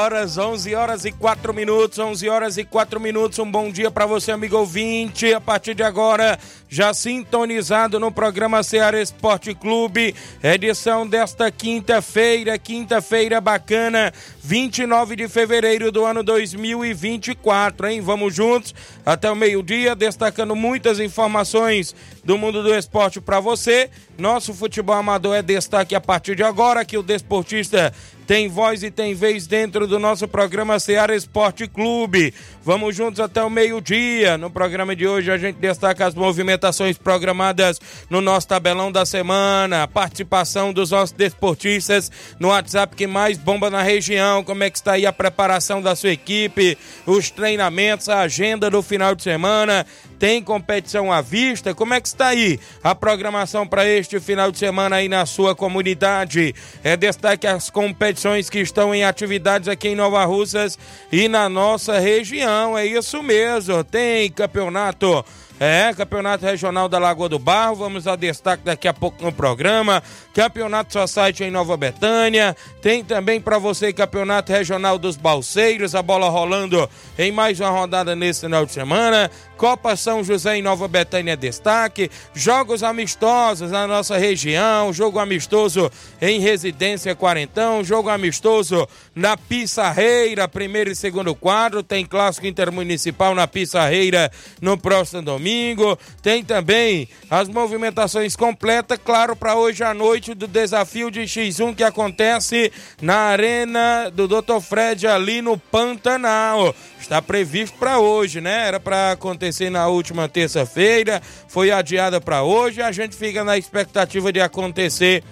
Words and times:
Horas, 0.00 0.38
11 0.38 0.74
horas 0.74 1.04
e 1.04 1.12
4 1.12 1.52
minutos, 1.52 1.98
11 1.98 2.28
horas 2.30 2.56
e 2.56 2.64
4 2.64 2.98
minutos. 2.98 3.38
Um 3.38 3.50
bom 3.50 3.70
dia 3.70 3.90
para 3.90 4.06
você, 4.06 4.32
amigo 4.32 4.56
ouvinte. 4.56 5.34
A 5.34 5.40
partir 5.40 5.74
de 5.74 5.82
agora, 5.82 6.38
já 6.70 6.94
sintonizado 6.94 7.98
no 7.98 8.12
programa 8.12 8.62
Ceará 8.62 9.02
Esporte 9.02 9.52
Clube, 9.52 10.14
edição 10.40 11.04
desta 11.04 11.50
quinta-feira, 11.50 12.56
quinta-feira 12.56 13.40
bacana, 13.40 14.12
29 14.40 15.16
de 15.16 15.28
fevereiro 15.28 15.90
do 15.90 16.04
ano 16.04 16.22
2024, 16.22 17.88
hein? 17.88 18.00
Vamos 18.00 18.32
juntos 18.32 18.72
até 19.04 19.28
o 19.28 19.34
meio-dia, 19.34 19.96
destacando 19.96 20.54
muitas 20.54 21.00
informações 21.00 21.92
do 22.24 22.38
mundo 22.38 22.62
do 22.62 22.72
esporte 22.72 23.20
para 23.20 23.40
você. 23.40 23.90
Nosso 24.16 24.54
futebol 24.54 24.94
amador 24.94 25.34
é 25.34 25.42
destaque 25.42 25.96
a 25.96 26.00
partir 26.00 26.36
de 26.36 26.44
agora, 26.44 26.84
que 26.84 26.96
o 26.96 27.02
desportista 27.02 27.92
tem 28.26 28.48
voz 28.48 28.84
e 28.84 28.92
tem 28.92 29.12
vez 29.12 29.48
dentro 29.48 29.88
do 29.88 29.98
nosso 29.98 30.28
programa 30.28 30.78
Seara 30.78 31.16
Esporte 31.16 31.66
Clube. 31.66 32.32
Vamos 32.62 32.94
juntos 32.94 33.18
até 33.18 33.42
o 33.42 33.50
meio-dia. 33.50 34.38
No 34.38 34.48
programa 34.50 34.94
de 34.94 35.04
hoje 35.04 35.32
a 35.32 35.36
gente 35.36 35.56
destaca 35.56 36.06
as 36.06 36.14
movimentações 36.14 36.59
programadas 37.02 37.80
no 38.08 38.20
nosso 38.20 38.48
tabelão 38.48 38.92
da 38.92 39.06
semana, 39.06 39.88
participação 39.88 40.72
dos 40.72 40.90
nossos 40.90 41.12
desportistas 41.12 42.10
no 42.38 42.48
WhatsApp 42.48 42.94
que 42.94 43.06
mais 43.06 43.38
bomba 43.38 43.70
na 43.70 43.82
região, 43.82 44.44
como 44.44 44.64
é 44.64 44.70
que 44.70 44.78
está 44.78 44.92
aí 44.92 45.06
a 45.06 45.12
preparação 45.12 45.80
da 45.80 45.94
sua 45.96 46.10
equipe, 46.10 46.76
os 47.06 47.30
treinamentos, 47.30 48.08
a 48.08 48.20
agenda 48.20 48.70
do 48.70 48.82
final 48.82 49.14
de 49.14 49.22
semana, 49.22 49.86
tem 50.20 50.42
competição 50.42 51.10
à 51.10 51.22
vista? 51.22 51.74
Como 51.74 51.94
é 51.94 52.00
que 52.00 52.06
está 52.06 52.28
aí 52.28 52.60
a 52.84 52.94
programação 52.94 53.66
para 53.66 53.86
este 53.86 54.20
final 54.20 54.52
de 54.52 54.58
semana 54.58 54.96
aí 54.96 55.08
na 55.08 55.24
sua 55.24 55.56
comunidade? 55.56 56.54
É 56.84 56.94
destaque 56.94 57.46
as 57.46 57.70
competições 57.70 58.50
que 58.50 58.60
estão 58.60 58.94
em 58.94 59.02
atividades 59.02 59.66
aqui 59.66 59.88
em 59.88 59.96
Nova 59.96 60.22
Russas 60.26 60.78
e 61.10 61.26
na 61.26 61.48
nossa 61.48 61.98
região. 61.98 62.76
É 62.76 62.84
isso 62.84 63.22
mesmo. 63.22 63.82
Tem 63.82 64.30
campeonato 64.30 65.24
é, 65.60 65.92
Campeonato 65.94 66.46
Regional 66.46 66.88
da 66.88 66.98
Lagoa 66.98 67.28
do 67.28 67.38
Barro, 67.38 67.76
vamos 67.76 68.06
a 68.06 68.16
destaque 68.16 68.64
daqui 68.64 68.88
a 68.88 68.94
pouco 68.94 69.22
no 69.22 69.30
programa. 69.30 70.02
Campeonato 70.40 70.94
Society 70.94 71.44
em 71.44 71.50
Nova 71.50 71.76
Betânia. 71.76 72.56
Tem 72.80 73.04
também 73.04 73.38
para 73.38 73.58
você 73.58 73.92
Campeonato 73.92 74.50
Regional 74.50 74.98
dos 74.98 75.14
Balseiros, 75.14 75.94
a 75.94 76.00
bola 76.00 76.30
rolando 76.30 76.88
em 77.18 77.30
mais 77.30 77.60
uma 77.60 77.68
rodada 77.68 78.16
nesse 78.16 78.40
final 78.40 78.64
de 78.64 78.72
semana. 78.72 79.30
Copa 79.58 79.94
São 79.94 80.24
José 80.24 80.56
em 80.56 80.62
Nova 80.62 80.88
Betânia 80.88 81.36
destaque, 81.36 82.10
jogos 82.32 82.82
amistosos 82.82 83.70
na 83.70 83.86
nossa 83.86 84.16
região, 84.16 84.90
jogo 84.90 85.18
amistoso 85.18 85.92
em 86.18 86.40
Residência 86.40 87.14
Quarentão, 87.14 87.84
jogo 87.84 88.08
amistoso 88.08 88.88
na 89.14 89.36
Pissarreira, 89.36 90.48
primeiro 90.48 90.90
e 90.90 90.96
segundo 90.96 91.34
quadro, 91.34 91.82
tem 91.82 92.06
clássico 92.06 92.46
intermunicipal 92.46 93.34
na 93.34 93.46
Pissarreira 93.46 94.32
no 94.62 94.78
próximo 94.78 95.20
domingo, 95.20 95.98
tem 96.22 96.42
também 96.42 97.06
as 97.28 97.46
movimentações 97.46 98.34
completas, 98.34 98.98
claro, 99.04 99.36
para 99.36 99.56
hoje 99.56 99.84
à 99.84 99.92
noite 99.92 100.29
do 100.34 100.46
desafio 100.46 101.10
de 101.10 101.20
X1 101.20 101.74
que 101.74 101.84
acontece 101.84 102.72
na 103.00 103.16
Arena 103.16 104.10
do 104.10 104.26
Dr. 104.26 104.60
Fred 104.60 105.06
ali 105.06 105.42
no 105.42 105.56
Pantanal. 105.58 106.74
Está 107.00 107.20
previsto 107.20 107.78
para 107.78 107.98
hoje, 107.98 108.40
né? 108.40 108.66
Era 108.66 108.80
para 108.80 109.12
acontecer 109.12 109.70
na 109.70 109.88
última 109.88 110.28
terça-feira, 110.28 111.20
foi 111.48 111.70
adiada 111.70 112.20
para 112.20 112.42
hoje. 112.42 112.82
A 112.82 112.92
gente 112.92 113.16
fica 113.16 113.44
na 113.44 113.56
expectativa 113.56 114.32
de 114.32 114.40
acontecer 114.40 115.22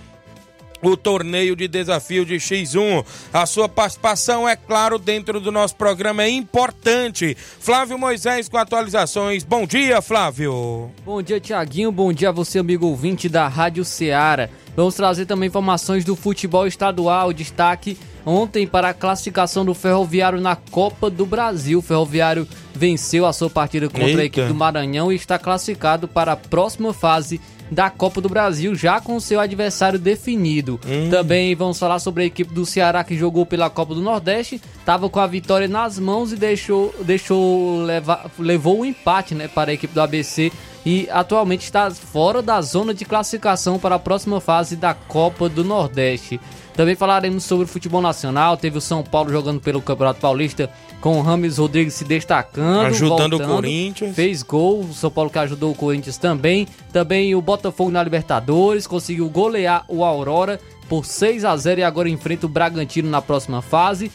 o 0.83 0.97
torneio 0.97 1.57
de 1.57 1.69
desafio 1.69 2.25
de 2.25 2.37
X1. 2.37 3.05
A 3.33 3.47
sua 3.47 3.69
participação, 3.69 4.49
é 4.49 4.57
claro, 4.57 4.99
dentro 4.99 5.41
do 5.41 5.51
nosso 5.51 5.77
programa 5.77 6.23
é 6.23 6.29
importante. 6.29 7.37
Flávio 7.37 7.99
Moisés 7.99 8.49
com 8.49 8.57
atualizações. 8.57 9.45
Bom 9.45 9.67
dia, 9.67 10.01
Flávio. 10.01 10.91
Bom 11.05 11.23
dia, 11.23 11.41
Tiaguinho. 11.41 11.91
Bom 11.91 12.13
dia 12.13 12.29
a 12.29 12.33
você, 12.33 12.59
amigo 12.59 12.87
ouvinte 12.87 13.29
da 13.29 13.49
Rádio 13.49 13.85
Ceará. 13.85 14.49
Vamos 14.79 14.95
trazer 14.95 15.27
também 15.27 15.49
informações 15.49 16.05
do 16.05 16.15
futebol 16.15 16.65
estadual. 16.65 17.33
Destaque 17.33 17.99
ontem 18.25 18.65
para 18.65 18.91
a 18.91 18.95
classificação 18.95 19.65
do 19.65 19.75
Ferroviário 19.75 20.41
na 20.41 20.55
Copa 20.55 21.11
do 21.11 21.27
Brasil. 21.27 21.81
O 21.81 21.83
Ferroviário 21.83 22.47
venceu 22.77 23.27
a 23.27 23.33
sua 23.33 23.51
partida 23.51 23.89
contra 23.89 24.07
Eita. 24.07 24.23
a 24.23 24.25
equipe 24.27 24.47
do 24.47 24.55
Maranhão 24.55 25.11
e 25.11 25.17
está 25.17 25.37
classificado 25.37 26.07
para 26.07 26.31
a 26.31 26.37
próxima 26.37 26.95
fase 26.95 27.41
da 27.69 27.91
Copa 27.91 28.21
do 28.21 28.29
Brasil, 28.29 28.73
já 28.77 29.01
com 29.01 29.19
seu 29.19 29.41
adversário 29.41 29.99
definido. 29.99 30.79
Hum. 30.87 31.11
Também 31.11 31.57
vamos 31.57 31.77
falar 31.77 31.99
sobre 31.99 32.23
a 32.23 32.27
equipe 32.27 32.55
do 32.55 32.65
Ceará 32.65 33.03
que 33.03 33.19
jogou 33.19 33.45
pela 33.45 33.69
Copa 33.69 33.97
do 33.97 34.01
Nordeste, 34.01 34.61
estava 34.79 35.11
com 35.11 35.19
a 35.19 35.27
vitória 35.27 35.67
nas 35.67 35.99
mãos 35.99 36.33
e 36.33 36.37
deixou, 36.37 36.95
deixou 37.03 37.83
levar, 37.83 38.31
levou 38.39 38.79
o 38.79 38.81
um 38.83 38.85
empate 38.85 39.35
né, 39.35 39.49
para 39.49 39.73
a 39.73 39.75
equipe 39.75 39.93
do 39.93 40.01
ABC 40.01 40.53
e 40.85 41.09
atualmente 41.11 41.65
está 41.65 41.91
fora 41.91 42.41
da 42.41 42.61
zona 42.61 42.95
de 42.95 43.05
classificação 43.05 43.79
para 43.79 43.97
a 43.97 43.99
próxima 43.99 44.41
fase 44.41 44.77
da 44.77 44.95
Copa 44.95 45.49
do 45.49 45.65
Nordeste. 45.65 46.41
Também 46.75 46.95
falaremos 46.95 47.43
sobre 47.43 47.65
o 47.65 47.69
futebol 47.69 48.01
nacional. 48.01 48.57
Teve 48.57 48.79
o 48.79 48.81
São 48.81 49.03
Paulo 49.03 49.31
jogando 49.31 49.61
pelo 49.61 49.83
Campeonato 49.83 50.21
Paulista 50.21 50.71
com 51.01 51.19
o 51.19 51.23
Rames 51.23 51.59
Rodrigues 51.59 51.95
se 51.95 52.05
destacando. 52.05 52.87
Ajudando 52.87 53.31
voltando, 53.37 53.43
o 53.43 53.55
Corinthians. 53.57 54.15
Fez 54.15 54.43
gol. 54.45 54.83
O 54.83 54.93
São 54.93 55.11
Paulo 55.11 55.29
que 55.29 55.41
ajudou 55.41 55.73
o 55.73 55.75
Corinthians 55.75 56.17
também. 56.17 56.69
Também 56.93 57.35
o 57.35 57.43
Botafogo 57.43 57.91
na 57.91 58.03
Libertadores. 58.03 58.87
Conseguiu 58.87 59.29
golear 59.29 59.85
o 59.89 60.05
Aurora 60.05 60.61
por 60.89 61.05
6 61.05 61.45
a 61.45 61.57
0 61.57 61.81
e 61.81 61.85
agora 61.85 62.09
enfrenta 62.09 62.47
o 62.47 62.49
Bragantino 62.49 63.11
na 63.11 63.21
próxima 63.21 63.61
fase. 63.61 64.13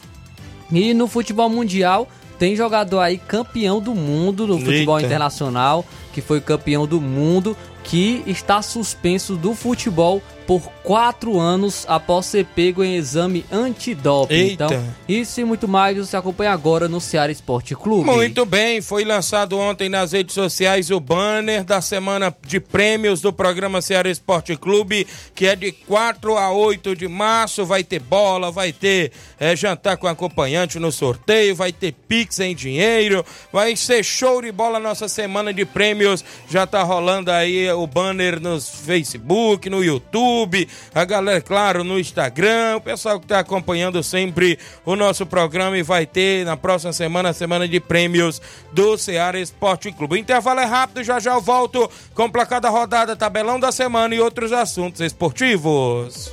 E 0.72 0.94
no 0.94 1.06
futebol 1.06 1.50
mundial, 1.50 2.08
tem 2.38 2.56
jogador 2.56 3.00
aí 3.00 3.18
campeão 3.18 3.80
do 3.80 3.94
mundo 3.94 4.46
no 4.46 4.58
futebol 4.58 4.98
Eita. 4.98 5.06
internacional, 5.06 5.84
que 6.12 6.20
foi 6.20 6.40
campeão 6.40 6.86
do 6.86 7.00
mundo, 7.00 7.56
que 7.82 8.22
está 8.26 8.62
suspenso 8.62 9.36
do 9.36 9.54
futebol 9.54 10.22
por 10.46 10.62
quatro 10.82 11.40
anos 11.40 11.84
após 11.88 12.26
ser 12.26 12.44
pego 12.44 12.84
em 12.84 12.96
exame 12.96 13.44
antidoping. 13.50 14.52
Então, 14.52 14.68
isso 15.08 15.40
e 15.40 15.44
muito 15.44 15.66
mais 15.66 15.96
você 15.96 16.16
acompanha 16.16 16.52
agora 16.52 16.88
no 16.88 17.00
Ceará 17.00 17.32
Esporte 17.32 17.74
Clube. 17.74 18.04
Muito 18.04 18.44
bem, 18.44 18.82
foi 18.82 19.04
lançado 19.04 19.58
ontem 19.58 19.88
nas 19.88 20.12
redes 20.12 20.34
sociais 20.34 20.90
o 20.90 21.00
banner 21.00 21.64
da 21.64 21.80
semana 21.80 22.34
de 22.46 22.60
prêmios 22.60 23.20
do 23.20 23.32
programa 23.32 23.80
Ceará 23.80 24.10
Esporte 24.10 24.56
Clube, 24.56 25.06
que 25.34 25.46
é 25.46 25.56
de 25.56 25.72
4 25.72 26.36
a 26.36 26.52
8 26.52 26.94
de 26.94 27.08
março. 27.08 27.64
Vai 27.64 27.82
ter 27.82 28.00
bola, 28.00 28.50
vai 28.50 28.72
ter 28.72 29.12
é, 29.40 29.56
jantar 29.56 29.96
com 29.96 30.06
acompanhante 30.06 30.78
no 30.78 30.92
sorteio, 30.92 31.56
vai 31.56 31.72
ter 31.72 31.92
pix 32.06 32.40
em 32.40 32.54
dinheiro, 32.54 33.24
vai 33.50 33.74
ser 33.76 34.04
show 34.04 34.42
de 34.42 34.52
bola 34.52 34.78
nossa 34.78 35.08
semana 35.08 35.52
de 35.54 35.64
prêmios. 35.64 36.22
Já 36.50 36.66
tá 36.66 36.82
rolando 36.82 37.30
aí 37.30 37.70
o 37.72 37.86
banner 37.86 38.40
no 38.40 38.60
Facebook, 38.60 39.70
no 39.70 39.82
YouTube 39.82 40.04
YouTube, 40.34 40.68
a 40.94 41.04
galera, 41.04 41.40
claro, 41.40 41.84
no 41.84 41.98
Instagram, 41.98 42.76
o 42.76 42.80
pessoal 42.80 43.18
que 43.18 43.24
está 43.24 43.38
acompanhando 43.38 44.02
sempre 44.02 44.58
o 44.84 44.96
nosso 44.96 45.24
programa 45.24 45.78
e 45.78 45.82
vai 45.82 46.06
ter 46.06 46.44
na 46.44 46.56
próxima 46.56 46.92
semana 46.92 47.28
a 47.28 47.32
semana 47.32 47.68
de 47.68 47.78
prêmios 47.78 48.42
do 48.72 48.98
Ceará 48.98 49.38
Esporte 49.38 49.92
Clube. 49.92 50.16
O 50.16 50.18
intervalo 50.18 50.60
é 50.60 50.64
rápido, 50.64 51.04
já 51.04 51.20
já 51.20 51.34
eu 51.34 51.40
volto 51.40 51.88
com 52.14 52.28
placada 52.28 52.68
rodada, 52.68 53.14
tabelão 53.14 53.60
da 53.60 53.70
semana 53.70 54.14
e 54.14 54.20
outros 54.20 54.52
assuntos 54.52 55.00
esportivos. 55.00 56.32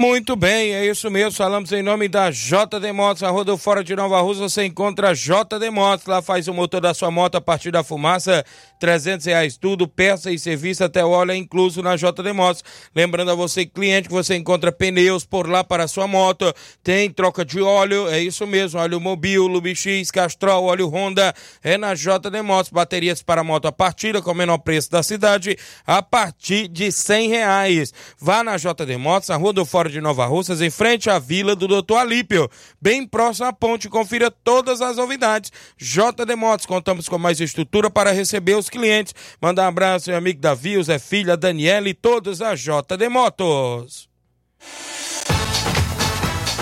Muito 0.00 0.34
bem, 0.34 0.72
é 0.72 0.86
isso 0.86 1.10
mesmo. 1.10 1.32
Falamos 1.32 1.70
em 1.72 1.82
nome 1.82 2.08
da 2.08 2.30
JD 2.30 2.90
Motos, 2.90 3.22
a 3.22 3.28
Rodo 3.28 3.58
Fora 3.58 3.84
de 3.84 3.94
Nova 3.94 4.18
Rússia. 4.22 4.48
Você 4.48 4.64
encontra 4.64 5.10
a 5.10 5.12
JD 5.12 5.68
Motos. 5.70 6.06
Lá 6.06 6.22
faz 6.22 6.48
o 6.48 6.54
motor 6.54 6.80
da 6.80 6.94
sua 6.94 7.10
moto 7.10 7.34
a 7.34 7.40
partir 7.40 7.70
da 7.70 7.84
fumaça. 7.84 8.42
300 8.78 9.26
reais 9.26 9.58
tudo, 9.58 9.86
peça 9.86 10.32
e 10.32 10.38
serviço 10.38 10.82
até 10.82 11.04
o 11.04 11.10
óleo 11.10 11.32
é 11.32 11.36
incluso 11.36 11.82
na 11.82 11.96
JD 11.96 12.32
Motos. 12.32 12.64
Lembrando 12.96 13.30
a 13.30 13.34
você, 13.34 13.66
cliente, 13.66 14.08
que 14.08 14.14
você 14.14 14.34
encontra 14.36 14.72
pneus 14.72 15.26
por 15.26 15.46
lá 15.46 15.62
para 15.62 15.84
a 15.84 15.88
sua 15.88 16.06
moto. 16.06 16.50
Tem 16.82 17.10
troca 17.10 17.44
de 17.44 17.60
óleo, 17.60 18.08
é 18.08 18.22
isso 18.22 18.46
mesmo. 18.46 18.80
Óleo 18.80 18.98
Mobil, 18.98 19.46
Lubix, 19.46 20.10
Castrol, 20.10 20.64
óleo 20.64 20.88
Honda. 20.88 21.34
É 21.62 21.76
na 21.76 21.92
JD 21.92 22.40
Motos. 22.42 22.72
Baterias 22.72 23.22
para 23.22 23.44
moto 23.44 23.68
a 23.68 23.72
partida 23.72 24.22
com 24.22 24.30
o 24.30 24.34
menor 24.34 24.56
preço 24.56 24.90
da 24.90 25.02
cidade 25.02 25.58
a 25.86 26.02
partir 26.02 26.68
de 26.68 26.90
100 26.90 27.28
reais. 27.28 27.92
Vá 28.18 28.42
na 28.42 28.56
JD 28.56 28.96
Motos, 28.96 29.28
a 29.28 29.36
Rodo 29.36 29.66
Fora 29.66 29.89
de 29.90 30.00
Nova 30.00 30.26
Russas, 30.26 30.60
em 30.60 30.70
frente 30.70 31.10
à 31.10 31.18
Vila 31.18 31.54
do 31.54 31.68
Doutor 31.68 31.96
Alípio, 31.96 32.48
bem 32.80 33.06
próximo 33.06 33.46
à 33.46 33.52
ponte. 33.52 33.88
Confira 33.88 34.30
todas 34.30 34.80
as 34.80 34.96
novidades. 34.96 35.52
JD 35.76 36.36
Motos, 36.36 36.66
contamos 36.66 37.08
com 37.08 37.18
mais 37.18 37.40
estrutura 37.40 37.90
para 37.90 38.12
receber 38.12 38.54
os 38.54 38.70
clientes. 38.70 39.14
Manda 39.40 39.62
um 39.62 39.66
abraço, 39.66 40.10
meu 40.10 40.18
amigo 40.18 40.40
Davi, 40.40 40.76
o 40.76 40.82
Zé 40.82 40.98
Filha, 40.98 41.36
Daniela 41.36 41.88
e 41.88 41.94
todos 41.94 42.40
a 42.40 42.54
JD 42.54 43.08
Motos. 43.08 44.08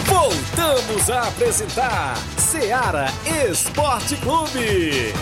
Voltamos 0.06 1.10
a 1.10 1.28
apresentar 1.28 2.16
Seara 2.38 3.06
Esporte 3.50 4.16
Clube. 4.16 5.12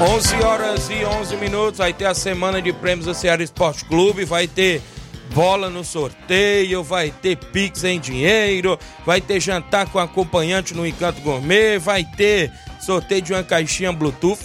11 0.00 0.34
horas 0.42 0.88
e 0.88 1.04
11 1.04 1.36
minutos, 1.36 1.76
vai 1.76 1.92
ter 1.92 2.06
a 2.06 2.14
semana 2.14 2.62
de 2.62 2.72
prêmios 2.72 3.04
do 3.04 3.12
Ceará 3.12 3.42
Esporte 3.42 3.84
Clube, 3.84 4.24
vai 4.24 4.48
ter 4.48 4.80
bola 5.34 5.68
no 5.68 5.84
sorteio, 5.84 6.82
vai 6.82 7.10
ter 7.10 7.36
pix 7.36 7.84
em 7.84 8.00
dinheiro, 8.00 8.78
vai 9.04 9.20
ter 9.20 9.38
jantar 9.40 9.90
com 9.90 9.98
acompanhante 9.98 10.72
no 10.72 10.86
Encanto 10.86 11.20
Gourmet, 11.20 11.78
vai 11.78 12.02
ter 12.02 12.50
sorteio 12.80 13.20
de 13.20 13.34
uma 13.34 13.42
caixinha 13.42 13.92
Bluetooth, 13.92 14.40